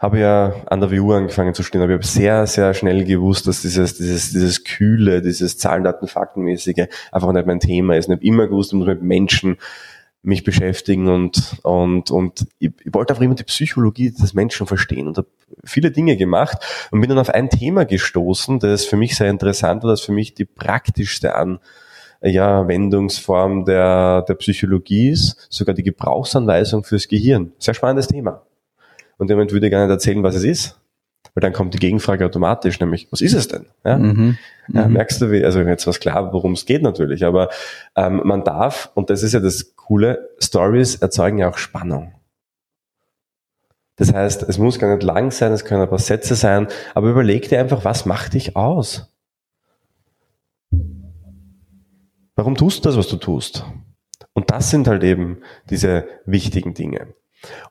habe 0.03 0.19
ja 0.19 0.53
an 0.67 0.81
der 0.81 0.91
WU 0.91 1.13
angefangen 1.13 1.55
zu 1.55 1.63
stehen, 1.63 1.81
aber 1.81 1.93
ich 1.93 1.99
habe 1.99 2.07
sehr, 2.07 2.49
sehr 2.49 2.75
schnell 2.75 3.05
gewusst, 3.05 3.47
dass 3.47 3.63
dieses, 3.63 3.95
dieses, 3.95 4.33
dieses 4.33 4.65
Kühle, 4.65 5.23
dieses 5.23 5.59
Zahlen, 5.59 5.85
Daten, 5.85 6.09
Faktenmäßige 6.09 6.89
einfach 7.13 7.33
nicht 7.33 7.47
mein 7.47 7.61
Thema 7.61 7.97
ist. 7.97 8.09
Und 8.09 8.15
ich 8.15 8.19
habe 8.19 8.27
immer 8.27 8.49
gewusst, 8.49 8.73
ich 8.73 8.79
muss 8.79 8.89
mit 8.89 9.03
Menschen 9.03 9.59
mich 10.25 10.43
beschäftigen 10.43 11.09
und, 11.09 11.57
und, 11.63 12.11
und 12.11 12.47
ich, 12.59 12.73
ich 12.85 12.93
wollte 12.95 13.13
einfach 13.13 13.25
immer 13.25 13.37
die 13.37 13.45
Psychologie 13.45 14.11
des 14.11 14.35
Menschen 14.35 14.67
verstehen 14.67 15.07
und 15.07 15.19
habe 15.19 15.29
viele 15.65 15.93
Dinge 15.93 16.17
gemacht 16.17 16.59
und 16.91 17.01
bin 17.01 17.09
dann 17.09 17.19
auf 17.19 17.31
ein 17.31 17.49
Thema 17.49 17.85
gestoßen, 17.85 18.59
das 18.59 18.85
für 18.85 18.97
mich 18.97 19.17
sehr 19.17 19.31
interessant 19.31 19.85
war, 19.85 19.91
das 19.91 20.01
für 20.01 20.13
mich 20.13 20.35
die 20.35 20.45
praktischste 20.45 21.37
an, 21.37 21.61
ja, 22.23 22.67
Wendungsform 22.67 23.65
der, 23.65 24.23
der 24.23 24.35
Psychologie 24.35 25.11
ist, 25.11 25.47
sogar 25.49 25.75
die 25.75 25.83
Gebrauchsanweisung 25.83 26.85
fürs 26.85 27.09
Gehirn. 27.09 27.53
Sehr 27.59 27.75
spannendes 27.75 28.09
Thema 28.09 28.43
und 29.23 29.31
jemand 29.31 29.53
würde 29.53 29.71
gar 29.71 29.85
nicht 29.85 29.91
erzählen, 29.91 30.23
was 30.23 30.35
es 30.35 30.45
ist. 30.45 30.79
Weil 31.35 31.41
dann 31.41 31.53
kommt 31.55 31.73
die 31.73 31.79
Gegenfrage 31.79 32.27
automatisch, 32.27 32.79
nämlich, 32.79 33.09
was 33.11 33.23
ist 33.23 33.33
es 33.33 33.49
denn? 33.49 33.67
Ja? 33.85 33.97
Mhm. 33.97 34.37
Ja, 34.69 34.87
mhm. 34.87 34.93
merkst 34.93 35.23
du, 35.23 35.31
wie, 35.31 35.45
also 35.45 35.61
jetzt 35.61 35.87
was 35.87 35.99
klar, 35.99 36.33
worum 36.33 36.53
es 36.53 36.67
geht 36.67 36.83
natürlich, 36.83 37.25
aber 37.25 37.49
ähm, 37.97 38.21
man 38.25 38.45
darf, 38.45 38.91
und 38.95 39.09
das 39.09 39.23
ist 39.23 39.33
ja 39.33 39.41
das 39.41 39.75
Coole, 39.77 40.29
Stories 40.39 40.97
erzeugen 40.97 41.39
ja 41.39 41.49
auch 41.49 41.57
Spannung. 41.57 42.13
Das 43.97 44.13
heißt, 44.13 44.43
es 44.43 44.59
muss 44.59 44.79
gar 44.79 44.95
nicht 44.95 45.05
lang 45.05 45.31
sein, 45.31 45.53
es 45.53 45.65
können 45.65 45.83
ein 45.83 45.89
paar 45.89 45.99
Sätze 45.99 46.35
sein, 46.35 46.67
aber 46.95 47.09
überleg 47.09 47.49
dir 47.49 47.61
einfach, 47.61 47.85
was 47.85 48.05
macht 48.05 48.35
dich 48.35 48.57
aus? 48.57 49.13
warum 52.35 52.57
tust 52.57 52.85
du 52.85 52.89
das, 52.89 52.97
was 52.97 53.09
du 53.09 53.17
tust? 53.17 53.65
Und 54.33 54.51
das 54.51 54.71
sind 54.71 54.89
halt 54.89 55.05
eben 55.05 55.39
diese 55.71 56.07
wichtigen 56.25 56.75
Dinge. 56.75 57.15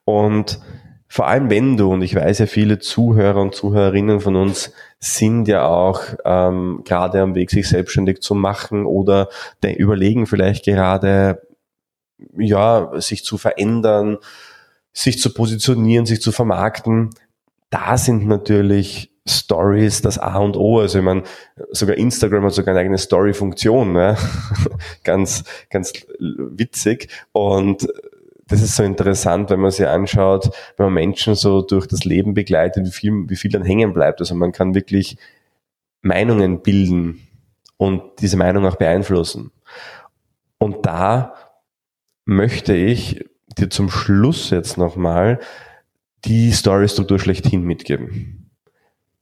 Und 0.06 0.62
vor 1.12 1.28
allem 1.28 1.50
wenn 1.50 1.76
du, 1.76 1.92
und 1.92 2.04
ich 2.04 2.16
weiß 2.16 2.40
ja, 2.40 2.46
viele 2.46 2.80
Zuhörer 2.80 3.42
und 3.42 3.54
Zuhörerinnen 3.54 4.22
von 4.22 4.38
uns 4.38 4.72
sind 4.98 5.46
ja 5.50 5.66
auch 5.68 6.02
ähm, 6.24 6.84
gerade 6.86 7.20
am 7.20 7.36
Weg, 7.36 7.52
sich 7.52 7.68
selbstständig 7.68 8.22
zu 8.22 8.34
machen 8.34 8.86
oder 8.86 9.28
überlegen 9.62 10.26
vielleicht 10.26 10.64
gerade, 10.64 11.42
ja, 12.38 12.94
sich 13.02 13.26
zu 13.26 13.38
verändern, 13.38 14.20
sich 14.94 15.20
zu 15.20 15.34
positionieren, 15.34 16.06
sich 16.06 16.22
zu 16.22 16.32
vermarkten. 16.32 17.10
Da 17.70 17.98
sind 17.98 18.26
natürlich 18.26 19.12
Stories 19.28 20.02
das 20.02 20.18
A 20.18 20.38
und 20.38 20.56
O. 20.56 20.80
Also 20.80 21.00
ich 21.00 21.04
meine, 21.04 21.24
sogar 21.72 21.98
Instagram 21.98 22.46
hat 22.46 22.54
sogar 22.54 22.72
eine 22.72 22.80
eigene 22.80 22.98
Story-Funktion. 22.98 23.92
Ne? 23.92 24.16
ganz, 25.04 25.44
ganz 25.70 25.92
witzig. 26.20 27.10
Und 27.34 27.86
das 28.52 28.62
ist 28.62 28.76
so 28.76 28.84
interessant, 28.84 29.50
wenn 29.50 29.62
man 29.62 29.72
sich 29.72 29.88
anschaut, 29.88 30.54
wenn 30.76 30.88
man 30.88 30.94
Menschen 30.94 31.36
so 31.36 31.62
durch 31.62 31.88
das 31.88 32.04
Leben 32.04 32.34
begleitet, 32.34 32.86
wie 32.86 32.92
viel, 32.92 33.30
wie 33.30 33.38
viel 33.38 33.50
dann 33.50 33.64
hängen 33.64 33.94
bleibt. 33.94 34.20
Also 34.20 34.36
man 34.36 34.52
kann 34.52 34.76
wirklich 34.76 35.18
Meinungen 36.02 36.62
bilden 36.62 37.26
und 37.78 38.04
diese 38.20 38.36
Meinung 38.36 38.66
auch 38.66 38.76
beeinflussen. 38.76 39.52
Und 40.58 40.86
da 40.86 41.34
möchte 42.26 42.76
ich 42.76 43.26
dir 43.58 43.70
zum 43.70 43.90
Schluss 43.90 44.50
jetzt 44.50 44.78
nochmal 44.78 45.40
die 46.26 46.52
Story-Struktur 46.52 47.20
schlechthin 47.20 47.64
mitgeben. 47.64 48.52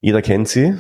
Jeder 0.02 0.24
kennt 0.24 0.48
sie, 0.48 0.76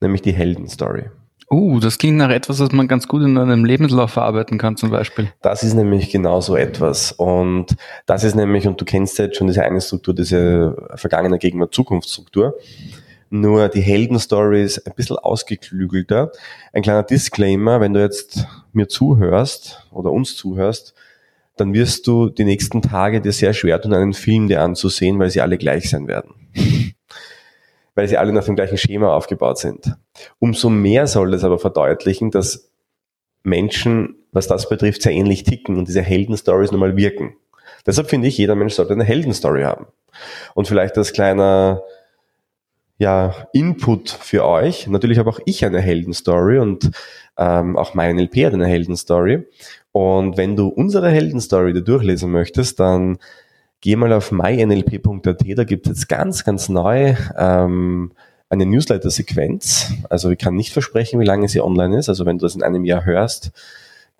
nämlich 0.00 0.22
die 0.22 0.32
Heldenstory. 0.32 1.10
Uh, 1.50 1.80
das 1.80 1.98
klingt 1.98 2.16
nach 2.16 2.30
etwas, 2.30 2.60
was 2.60 2.72
man 2.72 2.88
ganz 2.88 3.08
gut 3.08 3.22
in 3.22 3.36
einem 3.36 3.64
Lebenslauf 3.64 4.10
verarbeiten 4.10 4.58
kann 4.58 4.76
zum 4.76 4.90
Beispiel. 4.90 5.30
Das 5.42 5.62
ist 5.62 5.74
nämlich 5.74 6.10
genau 6.10 6.40
so 6.40 6.56
etwas. 6.56 7.12
Und 7.12 7.76
das 8.06 8.24
ist 8.24 8.34
nämlich, 8.34 8.66
und 8.66 8.80
du 8.80 8.84
kennst 8.84 9.18
jetzt 9.18 9.36
schon 9.36 9.46
diese 9.46 9.62
eine 9.62 9.80
Struktur, 9.80 10.14
diese 10.14 10.76
vergangene 10.94 11.38
Gegenwart 11.38 11.74
Zukunftsstruktur. 11.74 12.54
Nur 13.30 13.68
die 13.68 13.80
Heldenstory 13.80 14.62
ist 14.62 14.86
ein 14.86 14.92
bisschen 14.94 15.16
ausgeklügelter. 15.16 16.32
Ein 16.72 16.82
kleiner 16.82 17.02
Disclaimer, 17.02 17.80
wenn 17.80 17.94
du 17.94 18.00
jetzt 18.00 18.46
mir 18.72 18.88
zuhörst 18.88 19.86
oder 19.90 20.12
uns 20.12 20.36
zuhörst, 20.36 20.94
dann 21.56 21.74
wirst 21.74 22.06
du 22.06 22.28
die 22.28 22.44
nächsten 22.44 22.82
Tage 22.82 23.20
dir 23.20 23.32
sehr 23.32 23.52
schwer 23.52 23.80
tun, 23.80 23.94
einen 23.94 24.14
Film 24.14 24.48
dir 24.48 24.62
anzusehen, 24.62 25.18
weil 25.18 25.30
sie 25.30 25.40
alle 25.40 25.58
gleich 25.58 25.88
sein 25.88 26.08
werden 26.08 26.34
weil 27.94 28.08
sie 28.08 28.18
alle 28.18 28.32
nach 28.32 28.44
dem 28.44 28.56
gleichen 28.56 28.78
Schema 28.78 29.14
aufgebaut 29.14 29.58
sind. 29.58 29.96
Umso 30.38 30.68
mehr 30.70 31.06
soll 31.06 31.34
es 31.34 31.44
aber 31.44 31.58
verdeutlichen, 31.58 32.30
dass 32.30 32.70
Menschen, 33.42 34.16
was 34.32 34.46
das 34.46 34.68
betrifft, 34.68 35.02
sehr 35.02 35.12
ähnlich 35.12 35.44
ticken 35.44 35.76
und 35.76 35.88
diese 35.88 36.02
Heldenstories 36.02 36.72
nochmal 36.72 36.96
wirken. 36.96 37.36
Deshalb 37.86 38.08
finde 38.08 38.28
ich, 38.28 38.38
jeder 38.38 38.54
Mensch 38.54 38.74
sollte 38.74 38.92
eine 38.92 39.04
Heldenstory 39.04 39.62
haben. 39.62 39.86
Und 40.54 40.68
vielleicht 40.68 40.96
als 40.96 41.12
kleiner 41.12 41.82
ja, 42.98 43.34
Input 43.52 44.10
für 44.10 44.44
euch. 44.44 44.86
Natürlich 44.86 45.18
habe 45.18 45.28
auch 45.28 45.40
ich 45.44 45.64
eine 45.64 45.80
Heldenstory 45.80 46.58
und 46.58 46.90
ähm, 47.36 47.76
auch 47.76 47.94
mein 47.94 48.18
LP 48.18 48.46
hat 48.46 48.54
eine 48.54 48.66
Heldenstory. 48.66 49.44
Und 49.90 50.36
wenn 50.36 50.54
du 50.54 50.68
unsere 50.68 51.10
Heldenstory 51.10 51.72
dir 51.72 51.82
durchlesen 51.82 52.30
möchtest, 52.30 52.78
dann 52.78 53.18
geh 53.82 53.96
mal 53.96 54.12
auf 54.14 54.32
mynlp.at, 54.32 55.58
da 55.58 55.64
gibt 55.64 55.86
es 55.86 55.90
jetzt 55.90 56.08
ganz, 56.08 56.44
ganz 56.44 56.70
neu 56.70 57.14
ähm, 57.36 58.12
eine 58.48 58.64
Newsletter-Sequenz. 58.64 59.92
Also 60.08 60.30
ich 60.30 60.38
kann 60.38 60.54
nicht 60.54 60.72
versprechen, 60.72 61.20
wie 61.20 61.26
lange 61.26 61.48
sie 61.48 61.60
online 61.60 61.98
ist. 61.98 62.08
Also 62.08 62.24
wenn 62.24 62.38
du 62.38 62.46
das 62.46 62.54
in 62.54 62.62
einem 62.62 62.84
Jahr 62.84 63.04
hörst, 63.04 63.50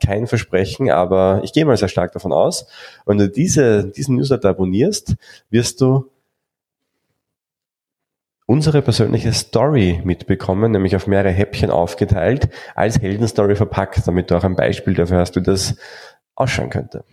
kein 0.05 0.27
Versprechen, 0.27 0.91
aber 0.91 1.41
ich 1.45 1.53
gehe 1.53 1.65
mal 1.65 1.77
sehr 1.77 1.89
stark 1.89 2.13
davon 2.13 2.33
aus. 2.33 2.67
Wenn 3.07 3.19
du 3.19 3.29
diese, 3.29 3.85
diesen 3.85 4.17
Newsletter 4.17 4.51
abonnierst, 4.51 5.15
wirst 5.51 5.81
du 5.81 6.11
unsere 8.47 8.83
persönliche 8.83 9.33
Story 9.33 10.01
mitbekommen, 10.03 10.73
nämlich 10.73 10.97
auf 10.97 11.07
mehrere 11.07 11.31
Häppchen 11.31 11.71
aufgeteilt, 11.71 12.49
als 12.75 13.01
Heldenstory 13.01 13.55
verpackt, 13.55 14.07
damit 14.09 14.31
du 14.31 14.37
auch 14.37 14.45
ein 14.45 14.57
Beispiel 14.57 14.95
dafür 14.95 15.19
hast, 15.19 15.37
wie 15.37 15.43
das 15.43 15.77
ausschauen 16.35 16.69
könnte. 16.69 17.05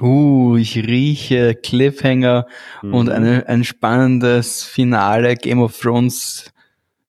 Uh, 0.00 0.56
ich 0.56 0.76
rieche 0.76 1.56
Cliffhanger 1.56 2.46
mhm. 2.82 2.94
und 2.94 3.10
eine, 3.10 3.48
ein 3.48 3.64
spannendes 3.64 4.62
Finale 4.62 5.34
Game 5.34 5.60
of 5.60 5.76
Thrones 5.78 6.52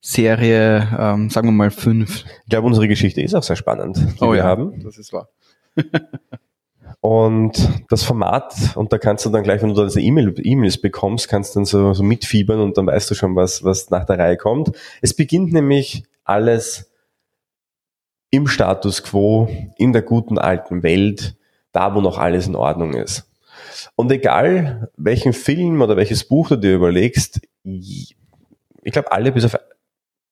Serie, 0.02 0.88
ähm, 0.98 1.30
sagen 1.30 1.50
wir 1.50 1.52
mal 1.52 1.72
fünf. 1.72 2.24
Ich 2.44 2.50
glaube, 2.50 2.68
unsere 2.68 2.88
Geschichte 2.88 3.22
ist 3.22 3.36
auch 3.36 3.44
sehr 3.44 3.58
spannend, 3.58 3.98
die 3.98 4.24
oh, 4.24 4.32
wir 4.32 4.38
ja, 4.38 4.44
haben. 4.46 4.82
Das 4.84 4.98
ist 4.98 5.14
wahr. 5.14 5.30
und 7.02 7.70
das 7.90 8.04
Format, 8.04 8.76
und 8.76 8.92
da 8.92 8.98
kannst 8.98 9.26
du 9.26 9.30
dann 9.30 9.44
gleich, 9.44 9.62
wenn 9.62 9.74
du 9.74 9.84
diese 9.84 10.02
E-Mails 10.02 10.82
bekommst, 10.82 11.28
kannst 11.28 11.54
du 11.54 11.60
dann 11.60 11.66
so, 11.66 11.94
so 11.94 12.04
mitfiebern 12.04 12.60
und 12.60 12.78
dann 12.78 12.88
weißt 12.88 13.12
du 13.12 13.16
schon, 13.16 13.36
was, 13.36 13.64
was 13.64 13.90
nach 13.90 14.06
der 14.06 14.20
Reihe 14.20 14.38
kommt. 14.38 14.72
Es 15.02 15.14
beginnt 15.14 15.54
nämlich 15.54 16.04
alles 16.24 16.92
im 18.32 18.48
Status 18.48 19.04
quo, 19.04 19.50
in 19.78 19.92
der 19.92 20.02
guten 20.02 20.38
alten 20.38 20.82
Welt, 20.84 21.36
da, 21.72 21.96
wo 21.96 22.02
noch 22.02 22.18
alles 22.18 22.48
in 22.48 22.56
Ordnung 22.56 22.94
ist. 22.94 23.30
Und 23.96 24.12
egal, 24.12 24.90
welchen 24.98 25.34
Film 25.34 25.82
oder 25.82 25.96
welches 25.98 26.24
Buch 26.24 26.50
du 26.50 26.56
dir 26.56 26.76
überlegst, 26.76 27.42
ich 27.64 28.16
glaube, 28.84 29.12
alle 29.12 29.32
bis 29.32 29.46
auf 29.46 29.56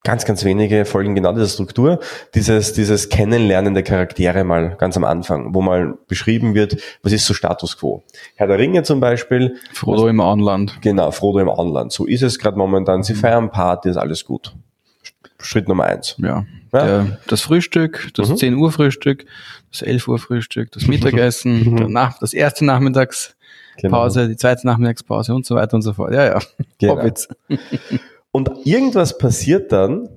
ganz, 0.04 0.24
ganz 0.24 0.46
wenige 0.46 0.86
folgen 0.86 1.16
genau 1.16 1.34
dieser 1.34 1.48
Struktur, 1.48 2.00
dieses, 2.34 2.72
dieses 2.72 3.10
Kennenlernen 3.10 3.74
der 3.74 3.84
Charaktere 3.84 4.46
mal 4.46 4.76
ganz 4.78 4.96
am 4.96 5.04
Anfang, 5.04 5.54
wo 5.54 5.62
mal 5.62 5.98
beschrieben 6.08 6.56
wird, 6.56 6.78
was 7.04 7.12
ist 7.12 7.26
so 7.26 7.34
Status 7.34 7.78
Quo. 7.78 8.04
Herr 8.36 8.48
der 8.48 8.58
Ringe 8.58 8.84
zum 8.84 9.02
Beispiel. 9.02 9.58
Frodo 9.74 10.04
was, 10.04 10.10
im 10.10 10.22
Anland. 10.22 10.78
Genau, 10.82 11.12
Frodo 11.12 11.40
im 11.40 11.50
Anland. 11.50 11.92
So 11.92 12.06
ist 12.06 12.24
es 12.24 12.40
gerade 12.40 12.58
momentan. 12.58 13.04
Sie 13.04 13.16
feiern 13.16 13.52
Party, 13.52 13.90
ist 13.90 13.98
alles 13.98 14.24
gut. 14.24 14.56
Schritt 15.40 15.68
Nummer 15.68 15.84
eins. 15.84 16.16
Ja. 16.20 16.46
Ja? 16.78 17.04
Der, 17.04 17.20
das 17.28 17.42
Frühstück, 17.42 18.10
das 18.14 18.30
mhm. 18.30 18.38
10 18.38 18.56
Uhr 18.56 18.72
Frühstück, 18.72 19.26
das 19.72 19.82
11 19.82 20.08
Uhr 20.08 20.20
Frühstück, 20.20 20.72
das 20.72 20.88
Mittagessen, 20.88 21.64
mhm. 21.74 21.92
Nach, 21.92 22.20
das 22.20 22.34
erste 22.34 22.66
Nachmittagspause, 22.66 23.36
genau. 23.82 24.28
die 24.28 24.38
zweite 24.38 24.66
Nachmittagspause 24.66 25.34
und 25.34 25.46
so 25.46 25.56
weiter 25.56 25.76
und 25.76 25.82
so 25.82 25.94
fort. 25.94 26.14
Ja, 26.14 26.26
ja. 26.26 26.40
Genau. 26.80 27.02
und 28.32 28.50
irgendwas 28.66 29.18
passiert 29.18 29.72
dann, 29.72 30.10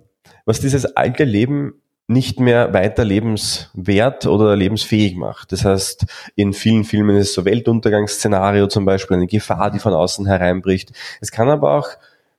was 0.44 0.61
dieses 0.61 0.96
alte 0.96 1.25
Leben 1.25 1.75
nicht 2.11 2.40
mehr 2.40 2.75
weiter 2.75 3.05
lebenswert 3.05 4.27
oder 4.27 4.57
lebensfähig 4.57 5.16
macht. 5.16 5.53
Das 5.53 5.64
heißt, 5.64 6.07
in 6.35 6.53
vielen 6.53 6.83
Filmen 6.83 7.16
ist 7.16 7.29
es 7.29 7.35
so 7.35 7.44
Weltuntergangsszenario 7.44 8.66
zum 8.66 8.85
Beispiel, 8.85 9.16
eine 9.16 9.29
Gefahr, 9.29 9.70
die 9.70 9.79
von 9.79 9.94
außen 9.94 10.27
hereinbricht. 10.27 10.90
Es 11.20 11.31
kann 11.31 11.49
aber 11.49 11.73
auch 11.79 11.88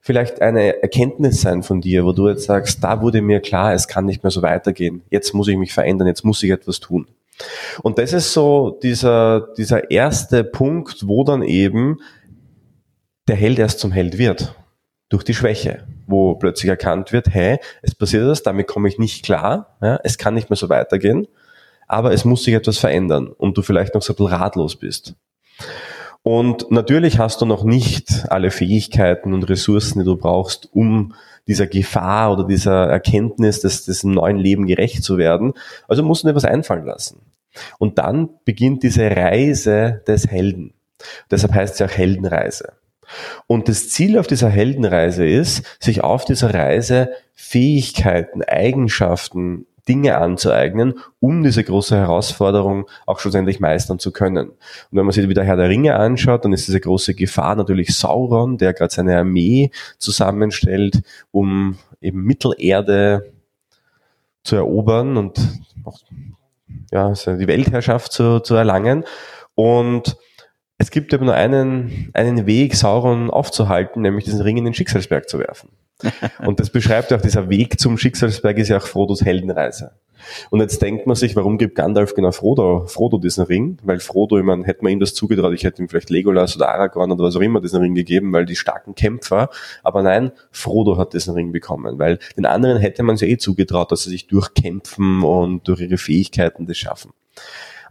vielleicht 0.01 0.41
eine 0.41 0.81
Erkenntnis 0.81 1.41
sein 1.41 1.63
von 1.63 1.79
dir, 1.79 2.03
wo 2.03 2.11
du 2.11 2.27
jetzt 2.27 2.45
sagst, 2.45 2.83
da 2.83 3.01
wurde 3.01 3.21
mir 3.21 3.39
klar, 3.39 3.73
es 3.73 3.87
kann 3.87 4.05
nicht 4.05 4.23
mehr 4.23 4.31
so 4.31 4.41
weitergehen. 4.41 5.03
Jetzt 5.09 5.33
muss 5.33 5.47
ich 5.47 5.57
mich 5.57 5.73
verändern, 5.73 6.07
jetzt 6.07 6.25
muss 6.25 6.43
ich 6.43 6.49
etwas 6.49 6.79
tun. 6.79 7.07
Und 7.81 7.97
das 7.97 8.11
ist 8.11 8.33
so 8.33 8.77
dieser, 8.83 9.47
dieser 9.57 9.89
erste 9.89 10.43
Punkt, 10.43 11.07
wo 11.07 11.23
dann 11.23 11.43
eben 11.43 11.99
der 13.27 13.35
Held 13.35 13.59
erst 13.59 13.79
zum 13.79 13.91
Held 13.91 14.17
wird. 14.17 14.55
Durch 15.09 15.23
die 15.23 15.33
Schwäche, 15.33 15.83
wo 16.07 16.35
plötzlich 16.35 16.69
erkannt 16.69 17.11
wird, 17.11 17.29
hey, 17.29 17.59
es 17.81 17.93
passiert 17.93 18.27
das, 18.27 18.43
damit 18.43 18.67
komme 18.67 18.87
ich 18.87 18.97
nicht 18.97 19.23
klar, 19.23 19.77
ja, 19.81 19.99
es 20.03 20.17
kann 20.17 20.33
nicht 20.33 20.49
mehr 20.49 20.57
so 20.57 20.69
weitergehen, 20.69 21.27
aber 21.87 22.13
es 22.13 22.25
muss 22.25 22.43
sich 22.43 22.53
etwas 22.53 22.77
verändern 22.77 23.27
und 23.27 23.57
du 23.57 23.61
vielleicht 23.61 23.93
noch 23.93 24.01
so 24.01 24.13
ein 24.13 24.15
bisschen 24.15 24.33
ratlos 24.33 24.77
bist. 24.77 25.15
Und 26.23 26.69
natürlich 26.69 27.17
hast 27.17 27.41
du 27.41 27.45
noch 27.45 27.63
nicht 27.63 28.25
alle 28.29 28.51
Fähigkeiten 28.51 29.33
und 29.33 29.49
Ressourcen, 29.49 29.99
die 29.99 30.05
du 30.05 30.17
brauchst, 30.17 30.69
um 30.71 31.13
dieser 31.47 31.65
Gefahr 31.65 32.31
oder 32.31 32.45
dieser 32.45 32.87
Erkenntnis 32.87 33.61
des, 33.61 33.85
des 33.85 34.03
neuen 34.03 34.37
Leben 34.37 34.67
gerecht 34.67 35.03
zu 35.03 35.17
werden. 35.17 35.53
Also 35.87 36.03
musst 36.03 36.23
du 36.23 36.27
dir 36.27 36.35
was 36.35 36.45
einfallen 36.45 36.85
lassen. 36.85 37.21
Und 37.79 37.97
dann 37.97 38.29
beginnt 38.45 38.83
diese 38.83 39.09
Reise 39.09 40.03
des 40.07 40.27
Helden. 40.27 40.73
Deshalb 41.31 41.53
heißt 41.53 41.77
sie 41.77 41.85
auch 41.85 41.89
Heldenreise. 41.89 42.73
Und 43.47 43.67
das 43.67 43.89
Ziel 43.89 44.17
auf 44.17 44.27
dieser 44.27 44.49
Heldenreise 44.49 45.27
ist, 45.27 45.63
sich 45.79 46.01
auf 46.03 46.23
dieser 46.23 46.53
Reise 46.53 47.11
Fähigkeiten, 47.33 48.43
Eigenschaften, 48.43 49.65
Dinge 49.87 50.17
anzueignen, 50.17 50.95
um 51.19 51.43
diese 51.43 51.63
große 51.63 51.95
Herausforderung 51.95 52.87
auch 53.05 53.19
schlussendlich 53.19 53.59
meistern 53.59 53.99
zu 53.99 54.11
können. 54.11 54.49
Und 54.49 54.57
wenn 54.91 55.05
man 55.05 55.11
sich 55.11 55.27
wieder 55.27 55.43
Herr 55.43 55.57
der 55.57 55.69
Ringe 55.69 55.95
anschaut, 55.95 56.45
dann 56.45 56.53
ist 56.53 56.67
diese 56.67 56.79
große 56.79 57.15
Gefahr 57.15 57.55
natürlich 57.55 57.95
Sauron, 57.95 58.57
der 58.57 58.73
gerade 58.73 58.93
seine 58.93 59.17
Armee 59.17 59.71
zusammenstellt, 59.97 61.01
um 61.31 61.77
eben 61.99 62.23
Mittelerde 62.23 63.31
zu 64.43 64.55
erobern 64.55 65.17
und 65.17 65.39
ja, 66.91 67.11
die 67.13 67.47
Weltherrschaft 67.47 68.11
zu, 68.11 68.39
zu 68.39 68.55
erlangen. 68.55 69.05
Und 69.55 70.17
es 70.77 70.89
gibt 70.89 71.13
eben 71.13 71.25
nur 71.25 71.35
einen, 71.35 72.09
einen 72.13 72.45
Weg, 72.47 72.75
Sauron 72.75 73.29
aufzuhalten, 73.29 74.01
nämlich 74.01 74.25
diesen 74.25 74.41
Ring 74.41 74.57
in 74.57 74.65
den 74.65 74.73
Schicksalsberg 74.73 75.29
zu 75.29 75.39
werfen. 75.39 75.69
Und 76.45 76.59
das 76.59 76.69
beschreibt 76.69 77.13
auch 77.13 77.21
dieser 77.21 77.49
Weg 77.49 77.79
zum 77.79 77.97
Schicksalsberg 77.97 78.57
ist 78.57 78.69
ja 78.69 78.77
auch 78.77 78.87
Frodos 78.87 79.23
Heldenreise. 79.23 79.91
Und 80.49 80.59
jetzt 80.59 80.81
denkt 80.81 81.07
man 81.07 81.15
sich, 81.15 81.35
warum 81.35 81.57
gibt 81.57 81.75
Gandalf 81.75 82.13
genau 82.13 82.31
Frodo, 82.31 82.85
Frodo 82.87 83.17
diesen 83.17 83.43
Ring? 83.45 83.77
Weil 83.83 83.99
Frodo, 83.99 84.37
ich 84.37 84.43
meine, 84.43 84.65
hätte 84.65 84.83
man 84.83 84.93
ihm 84.93 84.99
das 84.99 85.13
zugetraut, 85.13 85.53
ich 85.53 85.63
hätte 85.63 85.81
ihm 85.81 85.89
vielleicht 85.89 86.09
Legolas 86.09 86.55
oder 86.55 86.69
Aragorn 86.69 87.11
oder 87.11 87.23
was 87.23 87.35
auch 87.35 87.41
immer 87.41 87.61
diesen 87.61 87.81
Ring 87.81 87.95
gegeben, 87.95 88.31
weil 88.33 88.45
die 88.45 88.55
starken 88.55 88.95
Kämpfer. 88.95 89.49
Aber 89.83 90.03
nein, 90.03 90.31
Frodo 90.51 90.97
hat 90.97 91.13
diesen 91.13 91.33
Ring 91.33 91.51
bekommen, 91.51 91.99
weil 91.99 92.19
den 92.37 92.45
anderen 92.45 92.79
hätte 92.79 93.03
man 93.03 93.15
es 93.15 93.21
ja 93.21 93.27
eh 93.27 93.37
zugetraut, 93.37 93.91
dass 93.91 94.03
sie 94.03 94.09
sich 94.09 94.27
durchkämpfen 94.27 95.23
und 95.23 95.67
durch 95.67 95.81
ihre 95.81 95.97
Fähigkeiten 95.97 96.67
das 96.67 96.77
schaffen. 96.77 97.11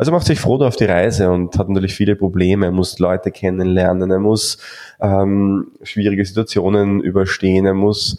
Also 0.00 0.12
macht 0.12 0.26
sich 0.26 0.40
Frodo 0.40 0.66
auf 0.66 0.76
die 0.76 0.86
Reise 0.86 1.30
und 1.30 1.58
hat 1.58 1.68
natürlich 1.68 1.94
viele 1.94 2.16
Probleme. 2.16 2.64
Er 2.64 2.72
muss 2.72 2.98
Leute 2.98 3.30
kennenlernen, 3.30 4.10
er 4.10 4.18
muss 4.18 4.56
ähm, 4.98 5.72
schwierige 5.82 6.24
Situationen 6.24 7.02
überstehen, 7.02 7.66
er 7.66 7.74
muss 7.74 8.18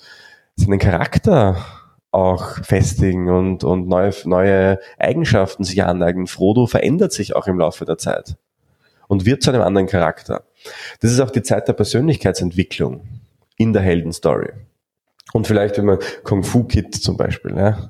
seinen 0.56 0.78
Charakter 0.78 1.58
auch 2.12 2.64
festigen 2.64 3.30
und, 3.30 3.64
und 3.64 3.88
neue, 3.88 4.14
neue 4.26 4.78
Eigenschaften 5.00 5.64
sich 5.64 5.84
aneignen. 5.84 6.28
Frodo 6.28 6.68
verändert 6.68 7.14
sich 7.14 7.36
auch 7.36 7.48
im 7.48 7.58
Laufe 7.58 7.84
der 7.84 7.98
Zeit 7.98 8.38
und 9.08 9.26
wird 9.26 9.42
zu 9.42 9.50
einem 9.50 9.64
anderen 9.64 9.88
Charakter. 9.88 10.44
Das 11.00 11.12
ist 11.12 11.20
auch 11.20 11.32
die 11.32 11.42
Zeit 11.42 11.68
der 11.68 11.74
Persönlichkeitsentwicklung 11.74 13.08
in 13.58 13.74
der 13.74 13.82
Heldenstory. 13.82 14.52
Und 15.34 15.48
vielleicht, 15.48 15.80
wenn 15.80 15.86
man 15.86 15.98
Kung 16.24 16.44
Fu 16.44 16.64
Kid 16.64 16.94
zum 16.94 17.18
Beispiel, 17.18 17.58
ja. 17.58 17.90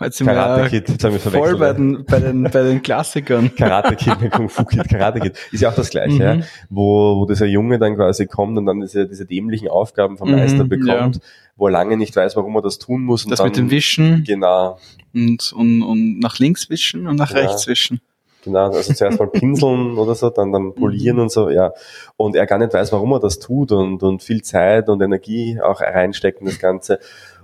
Jetzt 0.00 0.18
sind 0.18 0.26
Karate 0.26 0.68
Kid, 0.68 0.88
jetzt 0.88 1.04
haben 1.04 1.12
wir 1.12 1.20
voll 1.20 1.56
bei 1.56 1.72
den, 1.72 2.04
bei 2.04 2.20
den, 2.20 2.44
bei 2.44 2.62
den 2.62 2.82
Klassikern. 2.82 3.54
Karate 3.56 3.96
Kid, 3.96 4.30
Kung 4.30 4.48
Fu 4.48 4.64
Kid, 4.64 4.88
Karate 4.88 5.20
Kid. 5.20 5.36
Ist 5.50 5.60
ja 5.60 5.70
auch 5.70 5.74
das 5.74 5.90
Gleiche, 5.90 6.14
mhm. 6.14 6.40
ja, 6.40 6.46
wo, 6.70 7.20
wo 7.20 7.26
dieser 7.26 7.46
Junge 7.46 7.78
dann 7.78 7.96
quasi 7.96 8.26
kommt 8.26 8.56
und 8.58 8.66
dann 8.66 8.80
diese, 8.80 9.06
diese 9.08 9.26
dämlichen 9.26 9.68
Aufgaben 9.68 10.16
vom 10.16 10.30
Meister 10.30 10.64
mhm, 10.64 10.68
bekommt, 10.68 11.16
ja. 11.16 11.22
wo 11.56 11.66
er 11.66 11.72
lange 11.72 11.96
nicht 11.96 12.14
weiß, 12.14 12.36
warum 12.36 12.54
er 12.56 12.62
das 12.62 12.78
tun 12.78 13.02
muss. 13.02 13.24
Und 13.24 13.30
das 13.30 13.38
dann, 13.38 13.48
mit 13.48 13.56
dem 13.56 13.70
Wischen. 13.70 14.24
Genau. 14.24 14.78
Und, 15.14 15.52
und, 15.52 15.82
und 15.82 16.18
nach 16.20 16.38
links 16.38 16.70
wischen 16.70 17.06
und 17.06 17.16
nach 17.16 17.30
ja. 17.30 17.38
rechts 17.38 17.66
wischen. 17.66 18.00
Genau, 18.44 18.70
also 18.70 18.94
zuerst 18.94 19.18
mal 19.18 19.28
pinseln 19.28 19.98
oder 19.98 20.14
so, 20.14 20.30
dann, 20.30 20.52
dann 20.52 20.74
polieren 20.74 21.16
mhm. 21.16 21.22
und 21.22 21.32
so, 21.32 21.50
ja. 21.50 21.72
Und 22.16 22.36
er 22.36 22.46
gar 22.46 22.58
nicht 22.58 22.72
weiß, 22.72 22.92
warum 22.92 23.12
er 23.12 23.20
das 23.20 23.38
tut 23.38 23.72
und, 23.72 24.02
und 24.02 24.22
viel 24.22 24.42
Zeit 24.42 24.88
und 24.88 25.02
Energie 25.02 25.60
auch 25.60 25.80
reinsteckt 25.80 26.40
in 26.40 26.46
das 26.46 26.58
Ganze. 26.58 26.98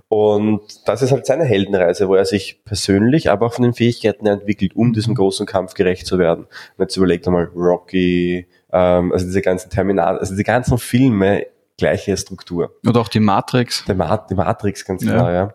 Und 0.07 0.61
das 0.87 1.01
ist 1.01 1.11
halt 1.11 1.25
seine 1.25 1.45
Heldenreise, 1.45 2.07
wo 2.07 2.15
er 2.15 2.25
sich 2.25 2.63
persönlich, 2.63 3.31
aber 3.31 3.47
auch 3.47 3.53
von 3.53 3.63
den 3.63 3.73
Fähigkeiten 3.73 4.27
entwickelt, 4.27 4.75
um 4.75 4.93
diesem 4.93 5.15
großen 5.15 5.45
Kampf 5.45 5.73
gerecht 5.73 6.05
zu 6.05 6.19
werden. 6.19 6.45
Und 6.45 6.83
jetzt 6.83 6.95
überlegt 6.95 7.27
einmal 7.27 7.45
Rocky, 7.55 8.47
ähm, 8.71 9.11
also 9.11 9.25
diese 9.25 9.41
ganzen 9.41 9.69
Terminal, 9.71 10.19
also 10.19 10.35
die 10.35 10.43
ganzen 10.43 10.77
Filme, 10.77 11.47
gleiche 11.77 12.15
Struktur. 12.15 12.75
Oder 12.87 13.01
auch 13.01 13.07
die 13.07 13.19
Matrix. 13.19 13.83
Die, 13.85 13.93
Ma 13.93 14.17
die 14.17 14.35
Matrix, 14.35 14.85
ganz 14.85 15.03
ja. 15.03 15.11
genau, 15.11 15.29
ja. 15.29 15.53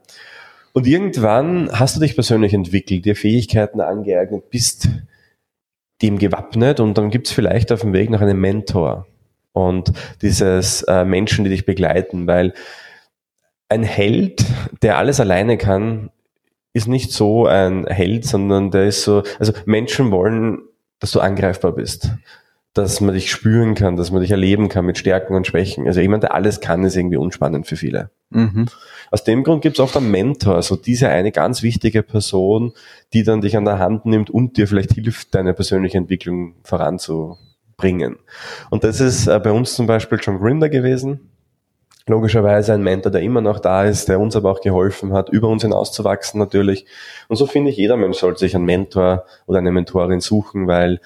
Und 0.73 0.87
irgendwann 0.87 1.71
hast 1.73 1.97
du 1.97 2.01
dich 2.01 2.15
persönlich 2.15 2.53
entwickelt, 2.53 3.05
dir 3.05 3.17
Fähigkeiten 3.17 3.81
angeeignet, 3.81 4.51
bist 4.51 4.89
dem 6.03 6.19
gewappnet 6.19 6.81
und 6.81 6.97
dann 6.97 7.11
gibt's 7.11 7.31
vielleicht 7.31 7.73
auf 7.73 7.81
dem 7.81 7.93
Weg 7.93 8.11
noch 8.11 8.21
einen 8.21 8.41
Mentor 8.41 9.07
und 9.53 9.93
dieses 10.23 10.83
äh, 10.83 11.05
Menschen, 11.05 11.45
die 11.45 11.51
dich 11.51 11.67
begleiten, 11.67 12.27
weil 12.27 12.55
ein 13.71 13.85
Held, 13.85 14.45
der 14.83 14.99
alles 14.99 15.21
alleine 15.21 15.57
kann, 15.57 16.11
ist 16.73 16.89
nicht 16.89 17.13
so 17.13 17.47
ein 17.47 17.87
Held, 17.87 18.25
sondern 18.27 18.71
der 18.71 18.87
ist 18.87 19.03
so, 19.03 19.23
also 19.39 19.53
Menschen 19.65 20.11
wollen, 20.11 20.59
dass 20.99 21.13
du 21.13 21.21
angreifbar 21.21 21.73
bist, 21.73 22.11
dass 22.75 23.01
man 23.01 23.15
dich 23.15 23.31
spüren 23.31 23.75
kann, 23.75 23.97
dass 23.97 24.11
man 24.11 24.21
dich 24.21 24.31
erleben 24.31 24.69
kann 24.69 24.85
mit 24.87 24.99
Stärken 24.99 25.35
und 25.35 25.47
Schwächen. 25.47 25.87
Also 25.87 26.01
jemand, 26.01 26.23
der 26.25 26.35
alles 26.35 26.61
kann, 26.61 26.85
ist 26.85 26.97
irgendwie 26.97 27.17
unspannend 27.17 27.67
für 27.67 27.77
viele. 27.77 28.11
Mhm. 28.31 28.67
Aus 29.11 29.25
dem 29.25 29.43
Grund 29.43 29.63
gibt 29.63 29.77
es 29.77 29.81
oft 29.81 29.97
einen 29.97 30.11
Mentor, 30.11 30.57
also 30.57 30.77
diese 30.77 31.09
eine 31.09 31.33
ganz 31.33 31.63
wichtige 31.63 32.03
Person, 32.03 32.73
die 33.13 33.25
dann 33.25 33.41
dich 33.41 33.57
an 33.57 33.65
der 33.65 33.79
Hand 33.79 34.07
nimmt 34.07 34.31
und 34.31 34.57
dir 34.57 34.69
vielleicht 34.69 34.93
hilft, 34.93 35.35
deine 35.35 35.55
persönliche 35.55 35.99
Entwicklung 35.99 36.55
voranzubringen. 36.63 38.17
Und 38.71 38.85
das 38.85 39.01
ist 39.01 39.27
äh, 39.27 39.41
bei 39.41 39.51
uns 39.51 39.75
zum 39.75 39.87
Beispiel 39.87 40.19
John 40.23 40.39
Grinder 40.39 40.69
gewesen 40.69 41.30
logischerweise 42.11 42.75
ein 42.75 42.83
Mentor, 42.83 43.13
der 43.13 43.23
immer 43.23 43.41
noch 43.41 43.59
da 43.59 43.85
ist, 43.85 44.09
der 44.09 44.21
uns 44.21 44.37
aber 44.37 44.51
auch 44.51 44.61
geholfen 44.61 45.13
hat, 45.13 45.29
über 45.31 45.49
uns 45.49 45.63
hinauszuwachsen 45.63 46.39
natürlich. 46.39 46.87
Und 47.29 47.37
so 47.37 47.47
finde 47.47 47.71
ich, 47.71 47.77
jeder 47.77 47.97
Mensch 47.97 48.19
sollte 48.19 48.41
sich 48.41 48.55
einen 48.55 48.65
Mentor 48.65 49.25
oder 49.47 49.59
eine 49.59 49.73
Mentorin 49.73 50.21
suchen, 50.21 50.67
weil 50.67 51.01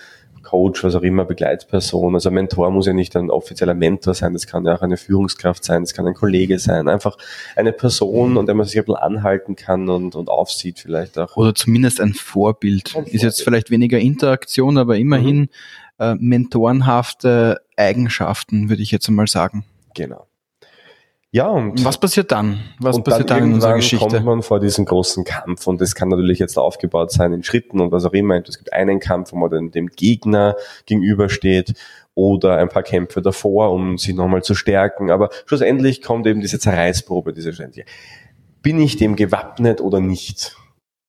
Coach, 0.44 0.84
was 0.84 0.94
auch 0.94 1.02
immer, 1.02 1.24
Begleitperson. 1.24 2.14
Also 2.14 2.30
Mentor 2.30 2.70
muss 2.70 2.86
ja 2.86 2.92
nicht 2.92 3.16
ein 3.16 3.30
offizieller 3.30 3.74
Mentor 3.74 4.14
sein, 4.14 4.34
das 4.34 4.46
kann 4.46 4.64
ja 4.64 4.76
auch 4.76 4.82
eine 4.82 4.96
Führungskraft 4.96 5.64
sein, 5.64 5.82
das 5.82 5.94
kann 5.94 6.06
ein 6.06 6.14
Kollege 6.14 6.58
sein, 6.60 6.86
einfach 6.86 7.16
eine 7.56 7.72
Person, 7.72 8.38
an 8.38 8.46
der 8.46 8.54
man 8.54 8.66
sich 8.66 8.78
ein 8.78 8.84
bisschen 8.84 9.00
anhalten 9.00 9.56
kann 9.56 9.88
und, 9.88 10.14
und 10.14 10.28
aufsieht 10.28 10.78
vielleicht 10.78 11.18
auch. 11.18 11.36
Oder 11.36 11.54
zumindest 11.54 12.00
ein 12.00 12.14
Vorbild. 12.14 12.88
Ein 12.88 12.92
Vorbild. 12.92 13.14
Ist 13.14 13.22
jetzt 13.22 13.42
vielleicht 13.42 13.70
weniger 13.70 13.98
Interaktion, 13.98 14.78
aber 14.78 14.96
immerhin 14.96 15.40
mhm. 15.40 15.48
äh, 15.98 16.14
mentorenhafte 16.14 17.60
Eigenschaften, 17.76 18.68
würde 18.68 18.82
ich 18.82 18.90
jetzt 18.90 19.08
einmal 19.08 19.26
sagen. 19.26 19.64
Genau. 19.94 20.26
Ja, 21.34 21.48
und 21.48 21.84
was 21.84 21.98
passiert 21.98 22.30
dann? 22.30 22.60
Was 22.78 23.02
passiert 23.02 23.28
dann, 23.28 23.40
dann 23.40 23.48
in 23.48 23.54
unserer 23.54 23.74
Geschichte? 23.74 24.06
kommt 24.06 24.24
man 24.24 24.42
vor 24.42 24.60
diesen 24.60 24.84
großen 24.84 25.24
Kampf 25.24 25.66
und 25.66 25.80
das 25.80 25.96
kann 25.96 26.08
natürlich 26.08 26.38
jetzt 26.38 26.56
aufgebaut 26.56 27.10
sein 27.10 27.32
in 27.32 27.42
Schritten 27.42 27.80
und 27.80 27.90
was 27.90 28.04
auch 28.04 28.12
immer. 28.12 28.36
Es 28.36 28.56
gibt 28.56 28.72
einen 28.72 29.00
Kampf, 29.00 29.32
wo 29.32 29.36
man 29.38 29.50
dann 29.50 29.70
dem 29.72 29.88
Gegner 29.88 30.54
gegenübersteht 30.86 31.74
oder 32.14 32.58
ein 32.58 32.68
paar 32.68 32.84
Kämpfe 32.84 33.20
davor, 33.20 33.72
um 33.72 33.98
sich 33.98 34.14
nochmal 34.14 34.44
zu 34.44 34.54
stärken. 34.54 35.10
Aber 35.10 35.28
schlussendlich 35.46 36.02
kommt 36.02 36.24
eben 36.28 36.40
diese 36.40 36.60
Zerreißprobe, 36.60 37.32
diese 37.32 37.52
ständige. 37.52 37.84
Bin 38.62 38.80
ich 38.80 38.96
dem 38.96 39.16
gewappnet 39.16 39.80
oder 39.80 39.98
nicht? 39.98 40.56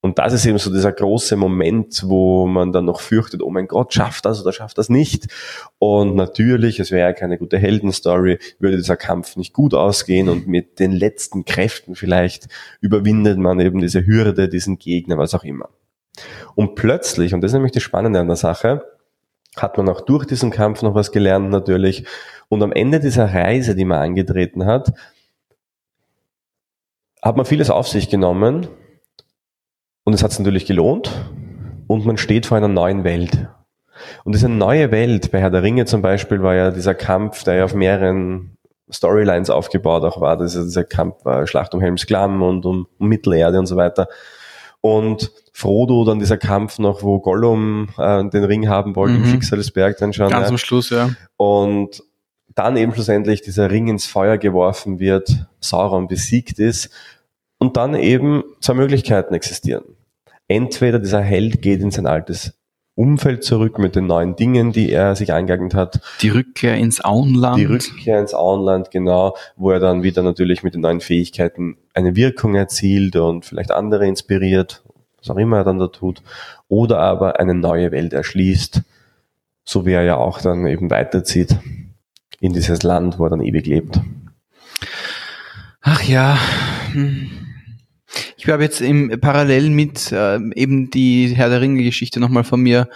Und 0.06 0.20
das 0.20 0.34
ist 0.34 0.46
eben 0.46 0.60
so 0.60 0.72
dieser 0.72 0.92
große 0.92 1.36
Moment, 1.36 2.04
wo 2.06 2.46
man 2.46 2.72
dann 2.72 2.86
noch 2.86 3.02
fürchtet, 3.02 3.42
oh 3.42 3.50
mein 3.50 3.66
Gott, 3.66 3.92
schafft 3.92 4.26
das 4.26 4.40
oder 4.40 4.54
schafft 4.54 4.78
das 4.78 4.88
nicht. 4.88 5.34
Und 5.80 6.16
natürlich, 6.16 6.80
es 6.80 6.92
wäre 6.92 7.08
ja 7.08 7.14
keine 7.14 7.40
gute 7.40 7.58
Heldenstory, 7.58 8.38
würde 8.60 8.78
dieser 8.78 8.98
Kampf 8.98 9.36
nicht 9.36 9.52
gut 9.52 9.74
ausgehen 9.74 10.30
und 10.30 10.48
mit 10.48 10.78
den 10.80 10.92
letzten 10.92 11.44
Kräften 11.44 11.96
vielleicht 11.96 12.50
überwindet 12.82 13.40
man 13.40 13.60
eben 13.60 13.82
diese 13.82 14.06
Hürde, 14.06 14.48
diesen 14.48 14.78
Gegner, 14.78 15.18
was 15.18 15.34
auch 15.34 15.44
immer. 15.44 15.70
Und 16.54 16.76
plötzlich, 16.76 17.34
und 17.34 17.42
das 17.42 17.50
ist 17.50 17.56
nämlich 17.56 17.72
das 17.72 17.82
Spannende 17.82 18.20
an 18.20 18.28
der 18.28 18.36
Sache, 18.36 18.84
hat 19.58 19.76
man 19.76 19.90
auch 19.90 20.02
durch 20.02 20.26
diesen 20.26 20.52
Kampf 20.52 20.84
noch 20.84 20.94
was 20.94 21.12
gelernt 21.12 21.50
natürlich. 21.50 22.06
Und 22.48 22.62
am 22.62 22.72
Ende 22.72 23.00
dieser 23.00 23.34
Reise, 23.34 23.74
die 23.74 23.86
man 23.86 24.04
angetreten 24.04 24.68
hat, 24.68 24.94
hat 27.24 27.38
man 27.38 27.48
vieles 27.48 27.72
auf 27.72 27.88
sich 27.88 28.08
genommen 28.08 28.68
und 30.06 30.14
es 30.14 30.24
hat 30.24 30.32
es 30.32 30.40
natürlich 30.40 30.66
gelohnt 30.66 31.12
und 31.88 32.06
man 32.06 32.18
steht 32.18 32.46
vor 32.46 32.58
einer 32.58 32.70
neuen 32.70 33.04
Welt. 33.04 33.50
Und 34.24 34.34
diese 34.34 34.50
neue 34.50 34.92
Welt, 34.92 35.32
bei 35.32 35.40
Herr 35.40 35.50
der 35.50 35.64
Ringe 35.64 35.86
zum 35.86 36.02
Beispiel, 36.02 36.42
war 36.42 36.56
ja 36.56 36.72
dieser 36.72 36.94
Kampf, 36.96 37.44
der 37.44 37.56
ja 37.56 37.66
auf 37.66 37.74
mehreren 37.74 38.58
Storylines 38.92 39.50
aufgebaut 39.50 40.04
auch 40.04 40.22
war. 40.22 40.38
Das 40.38 40.56
ist 40.56 40.66
dieser 40.66 40.84
Kampf 40.84 41.26
war 41.26 41.48
Schlacht 41.48 41.74
um 41.74 41.82
Helms 41.82 42.06
Klamm 42.06 42.42
und 42.42 42.66
um, 42.66 42.88
um 43.00 43.08
Mittelerde 43.08 43.60
und 43.60 43.66
so 43.66 43.76
weiter. 43.76 44.08
Und 44.82 45.32
Frodo, 45.52 46.06
dann 46.06 46.20
dieser 46.20 46.38
Kampf 46.38 46.78
noch, 46.78 47.02
wo 47.02 47.20
Gollum 47.20 47.90
äh, 47.98 48.24
den 48.30 48.44
Ring 48.44 48.70
haben 48.70 48.96
wollte, 48.96 49.16
mhm. 49.16 49.24
im 49.24 49.30
Schicksalsberg 49.32 49.98
dann 49.98 50.14
schon. 50.14 50.30
Ganz 50.30 50.46
ja. 50.46 50.50
am 50.50 50.58
Schluss, 50.60 50.92
ja. 50.92 51.10
Und 51.38 52.04
dann 52.54 52.78
eben 52.78 52.94
schlussendlich 52.94 53.42
dieser 53.42 53.72
Ring 53.72 53.88
ins 53.88 54.06
Feuer 54.06 54.38
geworfen 54.38 55.00
wird, 55.00 55.48
Sauron 55.60 56.08
besiegt 56.08 56.60
ist 56.60 56.92
und 57.58 57.78
dann 57.78 57.96
eben 57.96 58.44
zwei 58.62 58.76
Möglichkeiten 58.76 59.34
existieren. 59.34 59.95
Entweder 60.48 61.00
dieser 61.00 61.22
Held 61.22 61.62
geht 61.62 61.82
in 61.82 61.92
sein 61.92 62.06
altes 62.06 62.54
Umfeld 62.96 63.44
zurück 63.44 63.78
mit 63.78 63.96
den 63.98 64.08
neuen 64.08 64.38
Dingen, 64.38 64.72
die 64.72 64.90
er 64.90 65.18
sich 65.18 65.34
eingeeignet 65.34 65.74
hat. 65.74 66.00
Die 66.22 66.30
Rückkehr 66.30 66.76
ins 66.76 67.04
Auenland. 67.04 67.58
Die 67.58 67.66
Rückkehr 67.66 68.20
ins 68.20 68.34
Auenland, 68.34 68.90
genau, 68.90 69.36
wo 69.58 69.72
er 69.72 69.82
dann 69.82 70.02
wieder 70.02 70.24
natürlich 70.24 70.64
mit 70.64 70.76
den 70.76 70.82
neuen 70.82 71.02
Fähigkeiten 71.02 71.78
eine 71.94 72.16
Wirkung 72.16 72.56
erzielt 72.56 73.18
und 73.18 73.44
vielleicht 73.44 73.72
andere 73.72 74.08
inspiriert, 74.08 74.82
was 75.18 75.30
auch 75.30 75.36
immer 75.36 75.58
er 75.58 75.64
dann 75.66 75.78
da 75.78 75.88
tut. 75.88 76.22
Oder 76.70 77.00
aber 77.00 77.38
eine 77.38 77.54
neue 77.54 77.92
Welt 77.92 78.14
erschließt, 78.14 78.82
so 79.66 79.86
wie 79.86 79.92
er 79.92 80.04
ja 80.04 80.16
auch 80.16 80.40
dann 80.40 80.66
eben 80.66 80.90
weiterzieht 80.90 81.58
in 82.40 82.54
dieses 82.54 82.84
Land, 82.84 83.20
wo 83.20 83.26
er 83.26 83.32
dann 83.32 83.42
ewig 83.42 83.66
lebt. 83.66 84.00
Ach 85.82 86.02
ja. 86.04 86.38
Hm. 86.94 87.45
Ich 88.46 88.52
habe 88.52 88.62
jetzt 88.62 88.80
im 88.80 89.10
parallel 89.22 89.72
mit 89.72 90.12
äh, 90.12 90.38
eben 90.54 90.92
die 90.92 91.34
Herr 91.36 91.50
der 91.50 91.62
Ringe 91.62 91.82
Geschichte 91.82 92.20
nochmal 92.20 92.44
von 92.44 92.62
mir 92.62 92.88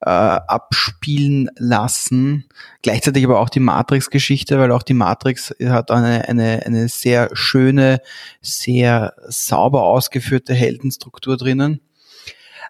äh, 0.00 0.08
abspielen 0.08 1.50
lassen. 1.58 2.46
Gleichzeitig 2.80 3.22
aber 3.22 3.38
auch 3.40 3.50
die 3.50 3.60
Matrix-Geschichte, 3.60 4.58
weil 4.58 4.72
auch 4.72 4.82
die 4.82 4.94
Matrix 4.94 5.54
hat 5.62 5.90
eine, 5.90 6.26
eine, 6.26 6.62
eine 6.64 6.88
sehr 6.88 7.28
schöne, 7.34 8.00
sehr 8.40 9.12
sauber 9.28 9.82
ausgeführte 9.82 10.54
Heldenstruktur 10.54 11.36
drinnen. 11.36 11.82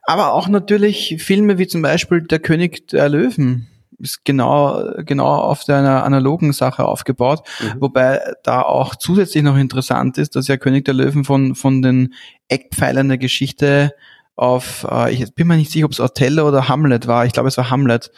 Aber 0.02 0.32
auch 0.32 0.48
natürlich 0.48 1.14
Filme 1.20 1.58
wie 1.58 1.68
zum 1.68 1.82
Beispiel 1.82 2.22
Der 2.22 2.40
König 2.40 2.88
der 2.88 3.10
Löwen 3.10 3.68
ist 3.98 4.24
genau, 4.24 4.92
genau 5.04 5.34
auf 5.34 5.64
der 5.64 6.04
analogen 6.04 6.52
Sache 6.52 6.84
aufgebaut, 6.84 7.46
mhm. 7.60 7.80
wobei 7.80 8.20
da 8.42 8.62
auch 8.62 8.94
zusätzlich 8.94 9.42
noch 9.42 9.56
interessant 9.56 10.18
ist, 10.18 10.36
dass 10.36 10.48
ja 10.48 10.56
König 10.56 10.84
der 10.84 10.94
Löwen 10.94 11.24
von, 11.24 11.54
von 11.54 11.82
den 11.82 12.14
Eckpfeilern 12.48 13.08
der 13.08 13.18
Geschichte 13.18 13.92
auf, 14.36 14.86
äh, 14.90 15.12
ich 15.12 15.34
bin 15.34 15.46
mir 15.46 15.56
nicht 15.56 15.70
sicher, 15.70 15.86
ob 15.86 15.92
es 15.92 16.00
Othello 16.00 16.48
oder 16.48 16.68
Hamlet 16.68 17.06
war, 17.06 17.24
ich 17.24 17.32
glaube 17.32 17.48
es 17.48 17.56
war 17.56 17.70
Hamlet, 17.70 18.10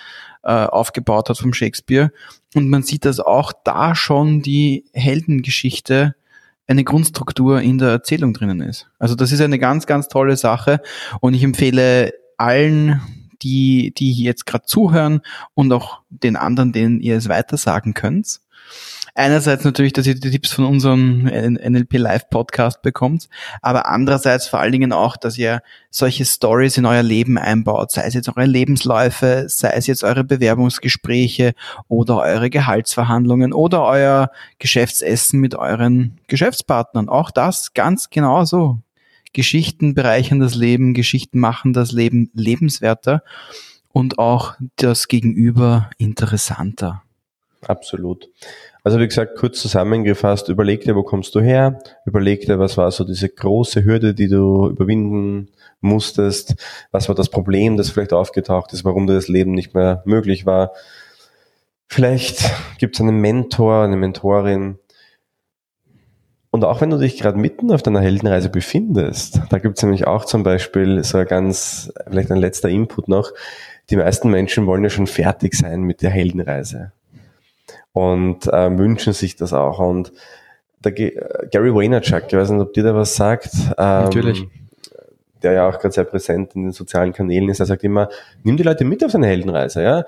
äh, 0.46 0.52
aufgebaut 0.52 1.28
hat 1.28 1.38
vom 1.38 1.52
Shakespeare. 1.52 2.12
Und 2.54 2.68
man 2.68 2.82
sieht, 2.82 3.04
dass 3.04 3.20
auch 3.20 3.52
da 3.64 3.94
schon 3.94 4.42
die 4.42 4.84
Heldengeschichte 4.92 6.14
eine 6.68 6.84
Grundstruktur 6.84 7.60
in 7.60 7.78
der 7.78 7.90
Erzählung 7.90 8.32
drinnen 8.32 8.60
ist. 8.60 8.88
Also 8.98 9.14
das 9.14 9.32
ist 9.32 9.40
eine 9.40 9.58
ganz, 9.58 9.86
ganz 9.86 10.08
tolle 10.08 10.36
Sache 10.36 10.80
und 11.20 11.34
ich 11.34 11.42
empfehle 11.42 12.12
allen, 12.36 13.00
die, 13.42 13.92
die 13.96 14.12
jetzt 14.12 14.46
gerade 14.46 14.66
zuhören 14.66 15.20
und 15.54 15.72
auch 15.72 16.00
den 16.10 16.36
anderen, 16.36 16.72
denen 16.72 17.00
ihr 17.00 17.16
es 17.16 17.28
weiter 17.28 17.56
sagen 17.56 17.94
könnt, 17.94 18.40
einerseits 19.14 19.64
natürlich, 19.64 19.92
dass 19.92 20.06
ihr 20.06 20.14
die 20.14 20.30
Tipps 20.30 20.52
von 20.52 20.64
unserem 20.64 21.24
NLP 21.24 21.94
Live 21.94 22.28
Podcast 22.28 22.82
bekommt, 22.82 23.28
aber 23.62 23.86
andererseits 23.86 24.46
vor 24.46 24.60
allen 24.60 24.72
Dingen 24.72 24.92
auch, 24.92 25.16
dass 25.16 25.38
ihr 25.38 25.60
solche 25.90 26.24
Stories 26.24 26.76
in 26.76 26.86
euer 26.86 27.02
Leben 27.02 27.38
einbaut, 27.38 27.90
sei 27.90 28.02
es 28.02 28.14
jetzt 28.14 28.28
eure 28.28 28.46
Lebensläufe, 28.46 29.46
sei 29.48 29.70
es 29.70 29.86
jetzt 29.86 30.04
eure 30.04 30.24
Bewerbungsgespräche 30.24 31.54
oder 31.88 32.18
eure 32.18 32.50
Gehaltsverhandlungen 32.50 33.52
oder 33.52 33.84
euer 33.84 34.30
Geschäftsessen 34.58 35.40
mit 35.40 35.54
euren 35.54 36.18
Geschäftspartnern. 36.28 37.08
Auch 37.08 37.30
das 37.30 37.72
ganz 37.74 38.10
genauso. 38.10 38.80
Geschichten 39.32 39.94
bereichern 39.94 40.40
das 40.40 40.54
Leben, 40.54 40.94
Geschichten 40.94 41.38
machen 41.38 41.72
das 41.72 41.92
Leben 41.92 42.30
lebenswerter 42.34 43.22
und 43.92 44.18
auch 44.18 44.54
das 44.76 45.08
Gegenüber 45.08 45.90
interessanter. 45.98 47.02
Absolut. 47.66 48.28
Also 48.84 49.00
wie 49.00 49.08
gesagt, 49.08 49.36
kurz 49.36 49.60
zusammengefasst, 49.60 50.48
überleg 50.48 50.82
dir, 50.82 50.94
wo 50.94 51.02
kommst 51.02 51.34
du 51.34 51.40
her? 51.40 51.80
Überleg 52.04 52.42
dir, 52.42 52.58
was 52.58 52.76
war 52.76 52.90
so 52.92 53.02
diese 53.02 53.28
große 53.28 53.84
Hürde, 53.84 54.14
die 54.14 54.28
du 54.28 54.68
überwinden 54.68 55.48
musstest? 55.80 56.54
Was 56.92 57.08
war 57.08 57.14
das 57.14 57.28
Problem, 57.28 57.76
das 57.76 57.90
vielleicht 57.90 58.12
aufgetaucht 58.12 58.72
ist, 58.72 58.84
warum 58.84 59.06
dir 59.06 59.14
das 59.14 59.28
Leben 59.28 59.52
nicht 59.52 59.74
mehr 59.74 60.02
möglich 60.04 60.46
war? 60.46 60.72
Vielleicht 61.88 62.50
gibt 62.78 62.94
es 62.94 63.00
einen 63.00 63.18
Mentor, 63.18 63.82
eine 63.82 63.96
Mentorin. 63.96 64.78
Und 66.56 66.64
auch 66.64 66.80
wenn 66.80 66.88
du 66.88 66.96
dich 66.96 67.18
gerade 67.18 67.36
mitten 67.36 67.70
auf 67.70 67.82
deiner 67.82 68.00
Heldenreise 68.00 68.48
befindest, 68.48 69.42
da 69.50 69.58
gibt 69.58 69.76
es 69.76 69.82
nämlich 69.82 70.06
auch 70.06 70.24
zum 70.24 70.42
Beispiel 70.42 71.04
so 71.04 71.18
ein 71.18 71.26
ganz, 71.26 71.92
vielleicht 72.08 72.32
ein 72.32 72.38
letzter 72.38 72.70
Input 72.70 73.08
noch, 73.08 73.30
die 73.90 73.96
meisten 73.96 74.30
Menschen 74.30 74.64
wollen 74.64 74.82
ja 74.82 74.88
schon 74.88 75.06
fertig 75.06 75.52
sein 75.52 75.82
mit 75.82 76.00
der 76.00 76.08
Heldenreise 76.08 76.92
und 77.92 78.46
äh, 78.46 78.78
wünschen 78.78 79.12
sich 79.12 79.36
das 79.36 79.52
auch. 79.52 79.80
Und 79.80 80.14
der 80.82 80.92
G 80.92 81.20
Gary 81.50 81.74
Vaynerchuk, 81.74 82.22
ich 82.26 82.32
weiß 82.32 82.48
nicht, 82.48 82.62
ob 82.62 82.72
dir 82.72 82.84
da 82.84 82.94
was 82.94 83.16
sagt. 83.16 83.50
Ähm, 83.76 84.04
Natürlich. 84.04 84.46
Der 85.42 85.52
ja 85.52 85.68
auch 85.68 85.78
gerade 85.78 85.92
sehr 85.92 86.04
präsent 86.04 86.54
in 86.54 86.62
den 86.62 86.72
sozialen 86.72 87.12
Kanälen 87.12 87.50
ist, 87.50 87.60
er 87.60 87.66
sagt 87.66 87.84
immer, 87.84 88.08
nimm 88.44 88.56
die 88.56 88.62
Leute 88.62 88.86
mit 88.86 89.04
auf 89.04 89.10
seine 89.10 89.26
Heldenreise, 89.26 89.82
ja. 89.82 90.06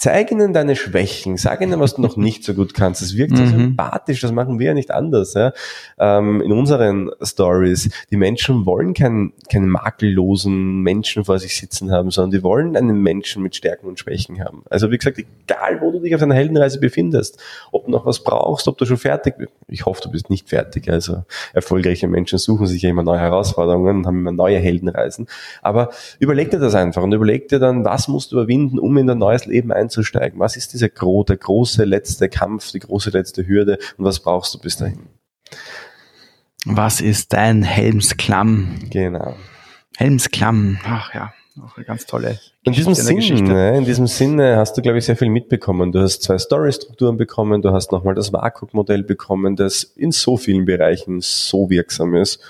Zeig 0.00 0.30
ihnen 0.30 0.52
deine 0.52 0.76
Schwächen, 0.76 1.38
sag 1.38 1.60
ihnen, 1.60 1.80
was 1.80 1.96
du 1.96 2.02
noch 2.02 2.16
nicht 2.16 2.44
so 2.44 2.54
gut 2.54 2.72
kannst. 2.72 3.02
Es 3.02 3.16
wirkt 3.16 3.36
so 3.36 3.42
mhm. 3.42 3.48
sympathisch, 3.48 4.20
das 4.20 4.30
machen 4.30 4.60
wir 4.60 4.66
ja 4.68 4.74
nicht 4.74 4.92
anders. 4.92 5.34
Ja? 5.34 5.52
Ähm, 5.98 6.40
in 6.40 6.52
unseren 6.52 7.10
Stories, 7.20 7.90
die 8.08 8.16
Menschen 8.16 8.64
wollen 8.64 8.94
keinen, 8.94 9.32
keinen 9.50 9.68
makellosen 9.68 10.82
Menschen 10.82 11.24
vor 11.24 11.40
sich 11.40 11.56
sitzen 11.56 11.90
haben, 11.90 12.12
sondern 12.12 12.30
die 12.30 12.44
wollen 12.44 12.76
einen 12.76 13.02
Menschen 13.02 13.42
mit 13.42 13.56
Stärken 13.56 13.88
und 13.88 13.98
Schwächen 13.98 14.38
haben. 14.38 14.62
Also 14.70 14.92
wie 14.92 14.98
gesagt, 14.98 15.18
egal 15.18 15.80
wo 15.80 15.90
du 15.90 15.98
dich 15.98 16.14
auf 16.14 16.20
deiner 16.20 16.36
Heldenreise 16.36 16.78
befindest, 16.78 17.42
ob 17.72 17.86
du 17.86 17.90
noch 17.90 18.06
was 18.06 18.22
brauchst, 18.22 18.68
ob 18.68 18.78
du 18.78 18.84
schon 18.84 18.98
fertig 18.98 19.36
bist. 19.36 19.50
Ich 19.66 19.84
hoffe, 19.84 20.00
du 20.04 20.12
bist 20.12 20.30
nicht 20.30 20.48
fertig. 20.48 20.88
Also 20.88 21.24
erfolgreiche 21.54 22.06
Menschen 22.06 22.38
suchen 22.38 22.68
sich 22.68 22.82
ja 22.82 22.90
immer 22.90 23.02
neue 23.02 23.18
Herausforderungen 23.18 23.96
und 23.96 24.06
haben 24.06 24.20
immer 24.20 24.30
neue 24.30 24.58
Heldenreisen. 24.58 25.26
Aber 25.60 25.90
überleg 26.20 26.52
dir 26.52 26.60
das 26.60 26.76
einfach 26.76 27.02
und 27.02 27.12
überleg 27.12 27.48
dir 27.48 27.58
dann, 27.58 27.84
was 27.84 28.06
musst 28.06 28.30
du 28.30 28.36
überwinden, 28.36 28.78
um 28.78 28.96
in 28.96 29.10
ein 29.10 29.18
neues 29.18 29.44
Leben 29.44 29.72
einzusteigen 29.72 29.87
einzusteigen? 29.88 30.38
Was 30.38 30.56
ist 30.56 30.72
dieser 30.72 30.88
gro 30.88 31.24
der 31.24 31.36
große 31.36 31.84
letzte 31.84 32.28
Kampf, 32.28 32.72
die 32.72 32.80
große 32.80 33.10
letzte 33.10 33.46
Hürde 33.46 33.78
und 33.96 34.04
was 34.04 34.20
brauchst 34.20 34.54
du 34.54 34.58
bis 34.58 34.76
dahin? 34.76 35.08
Was 36.64 37.00
ist 37.00 37.32
dein 37.32 37.62
Helmsklamm? 37.62 38.78
Genau. 38.90 39.34
Helmsklamm, 39.96 40.78
ach 40.84 41.14
ja, 41.14 41.32
auch 41.62 41.76
eine 41.76 41.86
ganz 41.86 42.06
tolle 42.06 42.38
in 42.68 42.74
diesem 42.74 42.94
Sinne, 42.94 43.78
in 43.78 43.84
diesem 43.84 44.06
Sinne 44.06 44.56
hast 44.56 44.76
du, 44.76 44.82
glaube 44.82 44.98
ich, 44.98 45.06
sehr 45.06 45.16
viel 45.16 45.30
mitbekommen. 45.30 45.90
Du 45.90 46.00
hast 46.00 46.22
zwei 46.22 46.38
Story-Strukturen 46.38 47.16
bekommen, 47.16 47.62
du 47.62 47.72
hast 47.72 47.92
nochmal 47.92 48.14
das 48.14 48.32
WAKUK-Modell 48.32 49.02
bekommen, 49.02 49.56
das 49.56 49.82
in 49.82 50.12
so 50.12 50.36
vielen 50.36 50.66
Bereichen 50.66 51.20
so 51.20 51.70
wirksam 51.70 52.14
ist. 52.14 52.40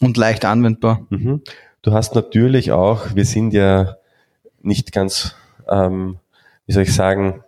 Und 0.00 0.16
leicht 0.16 0.44
anwendbar. 0.44 1.06
Mhm. 1.10 1.42
Du 1.82 1.92
hast 1.92 2.14
natürlich 2.14 2.72
auch, 2.72 3.14
wir 3.14 3.24
sind 3.24 3.52
ja 3.52 3.96
nicht 4.62 4.92
ganz 4.92 5.34
ähm, 5.68 6.18
wie 6.70 6.72
soll 6.72 6.84
ich 6.84 6.94
sagen, 6.94 7.42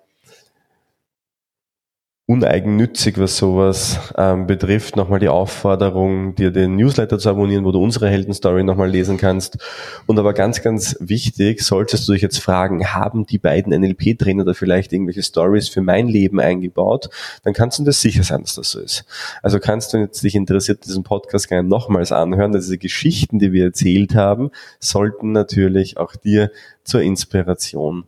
uneigennützig, 2.27 3.19
was 3.19 3.37
sowas 3.37 4.01
ähm, 4.19 4.49
betrifft. 4.49 4.97
Nochmal 4.97 5.21
die 5.21 5.29
Aufforderung, 5.29 6.35
dir 6.35 6.51
den 6.51 6.75
Newsletter 6.75 7.21
zu 7.21 7.31
abonnieren, 7.31 7.65
wo 7.65 7.71
du 7.71 7.81
unsere 7.81 8.09
Heldenstory 8.09 8.65
nochmal 8.65 8.91
lesen 8.91 9.19
kannst. 9.19 9.59
Und 10.07 10.19
aber 10.19 10.33
ganz, 10.33 10.61
ganz 10.61 10.97
wichtig, 10.99 11.63
solltest 11.63 12.09
du 12.09 12.15
dich 12.15 12.23
jetzt 12.23 12.39
fragen, 12.39 12.85
haben 12.93 13.25
die 13.27 13.39
beiden 13.39 13.73
NLP-Trainer 13.81 14.45
da 14.45 14.55
vielleicht 14.55 14.93
irgendwelche 14.93 15.23
Stories 15.23 15.69
für 15.69 15.83
mein 15.83 16.09
Leben 16.09 16.41
eingebaut? 16.41 17.09
Dann 17.45 17.53
kannst 17.53 17.79
du 17.79 17.85
dir 17.85 17.93
sicher 17.93 18.25
sein, 18.25 18.43
dass 18.43 18.57
das 18.57 18.73
so 18.73 18.81
ist. 18.81 19.05
Also 19.41 19.61
kannst 19.61 19.93
du 19.93 19.99
jetzt 19.99 20.25
dich 20.25 20.35
interessiert 20.35 20.85
diesen 20.85 21.05
Podcast 21.05 21.47
gerne 21.47 21.69
nochmals 21.69 22.11
anhören. 22.11 22.51
Diese 22.51 22.77
Geschichten, 22.77 23.39
die 23.39 23.53
wir 23.53 23.67
erzählt 23.67 24.17
haben, 24.17 24.51
sollten 24.81 25.31
natürlich 25.31 25.97
auch 25.97 26.17
dir 26.17 26.51
zur 26.83 27.03
Inspiration 27.03 28.03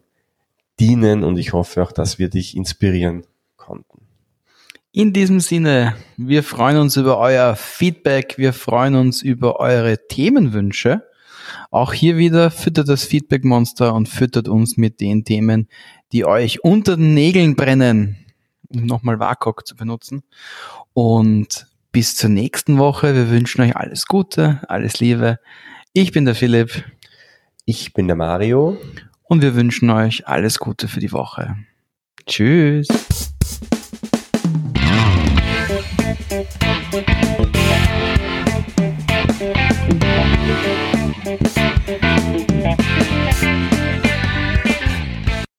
dienen 0.81 1.25
und 1.25 1.39
ich 1.39 1.53
hoffe 1.53 1.83
auch, 1.83 1.93
dass 1.93 2.19
wir 2.19 2.29
dich 2.29 2.57
inspirieren 2.57 3.25
konnten. 3.57 4.01
In 4.93 5.13
diesem 5.13 5.41
Sinne, 5.41 5.97
wir 6.17 6.43
freuen 6.43 6.77
uns 6.77 6.97
über 6.97 7.19
euer 7.19 7.57
Feedback, 7.57 8.39
wir 8.39 8.53
freuen 8.53 8.95
uns 8.95 9.23
über 9.23 9.59
eure 9.59 10.07
Themenwünsche. 10.07 11.03
Auch 11.71 11.93
hier 11.93 12.17
wieder 12.17 12.51
füttert 12.51 12.89
das 12.89 13.05
Feedback-Monster 13.05 13.93
und 13.93 14.09
füttert 14.09 14.49
uns 14.49 14.77
mit 14.77 15.01
den 15.01 15.25
Themen, 15.25 15.69
die 16.13 16.25
euch 16.25 16.63
unter 16.63 16.97
den 16.97 17.13
Nägeln 17.13 17.57
brennen, 17.57 18.17
um 18.69 18.87
nochmal 18.87 19.19
WAKOK 19.19 19.67
zu 19.67 19.75
benutzen. 19.75 20.23
Und 20.93 21.67
bis 21.95 22.17
zur 22.17 22.29
nächsten 22.29 22.77
Woche. 22.79 23.15
Wir 23.15 23.31
wünschen 23.31 23.63
euch 23.63 23.77
alles 23.77 24.07
Gute, 24.07 24.61
alles 24.69 24.99
Liebe. 24.99 25.39
Ich 25.93 26.11
bin 26.11 26.25
der 26.25 26.35
Philipp. 26.35 26.85
Ich 27.65 27.95
bin 27.95 28.09
der 28.09 28.17
Mario 28.17 28.77
und 29.25 29.43
wir 29.43 29.55
wünschen 29.55 29.91
euch 29.91 30.27
alles 30.27 30.59
Gute 30.59 30.89
für 30.89 31.01
die 31.01 31.13
Woche. 31.13 31.57
Tschüss. 32.27 32.89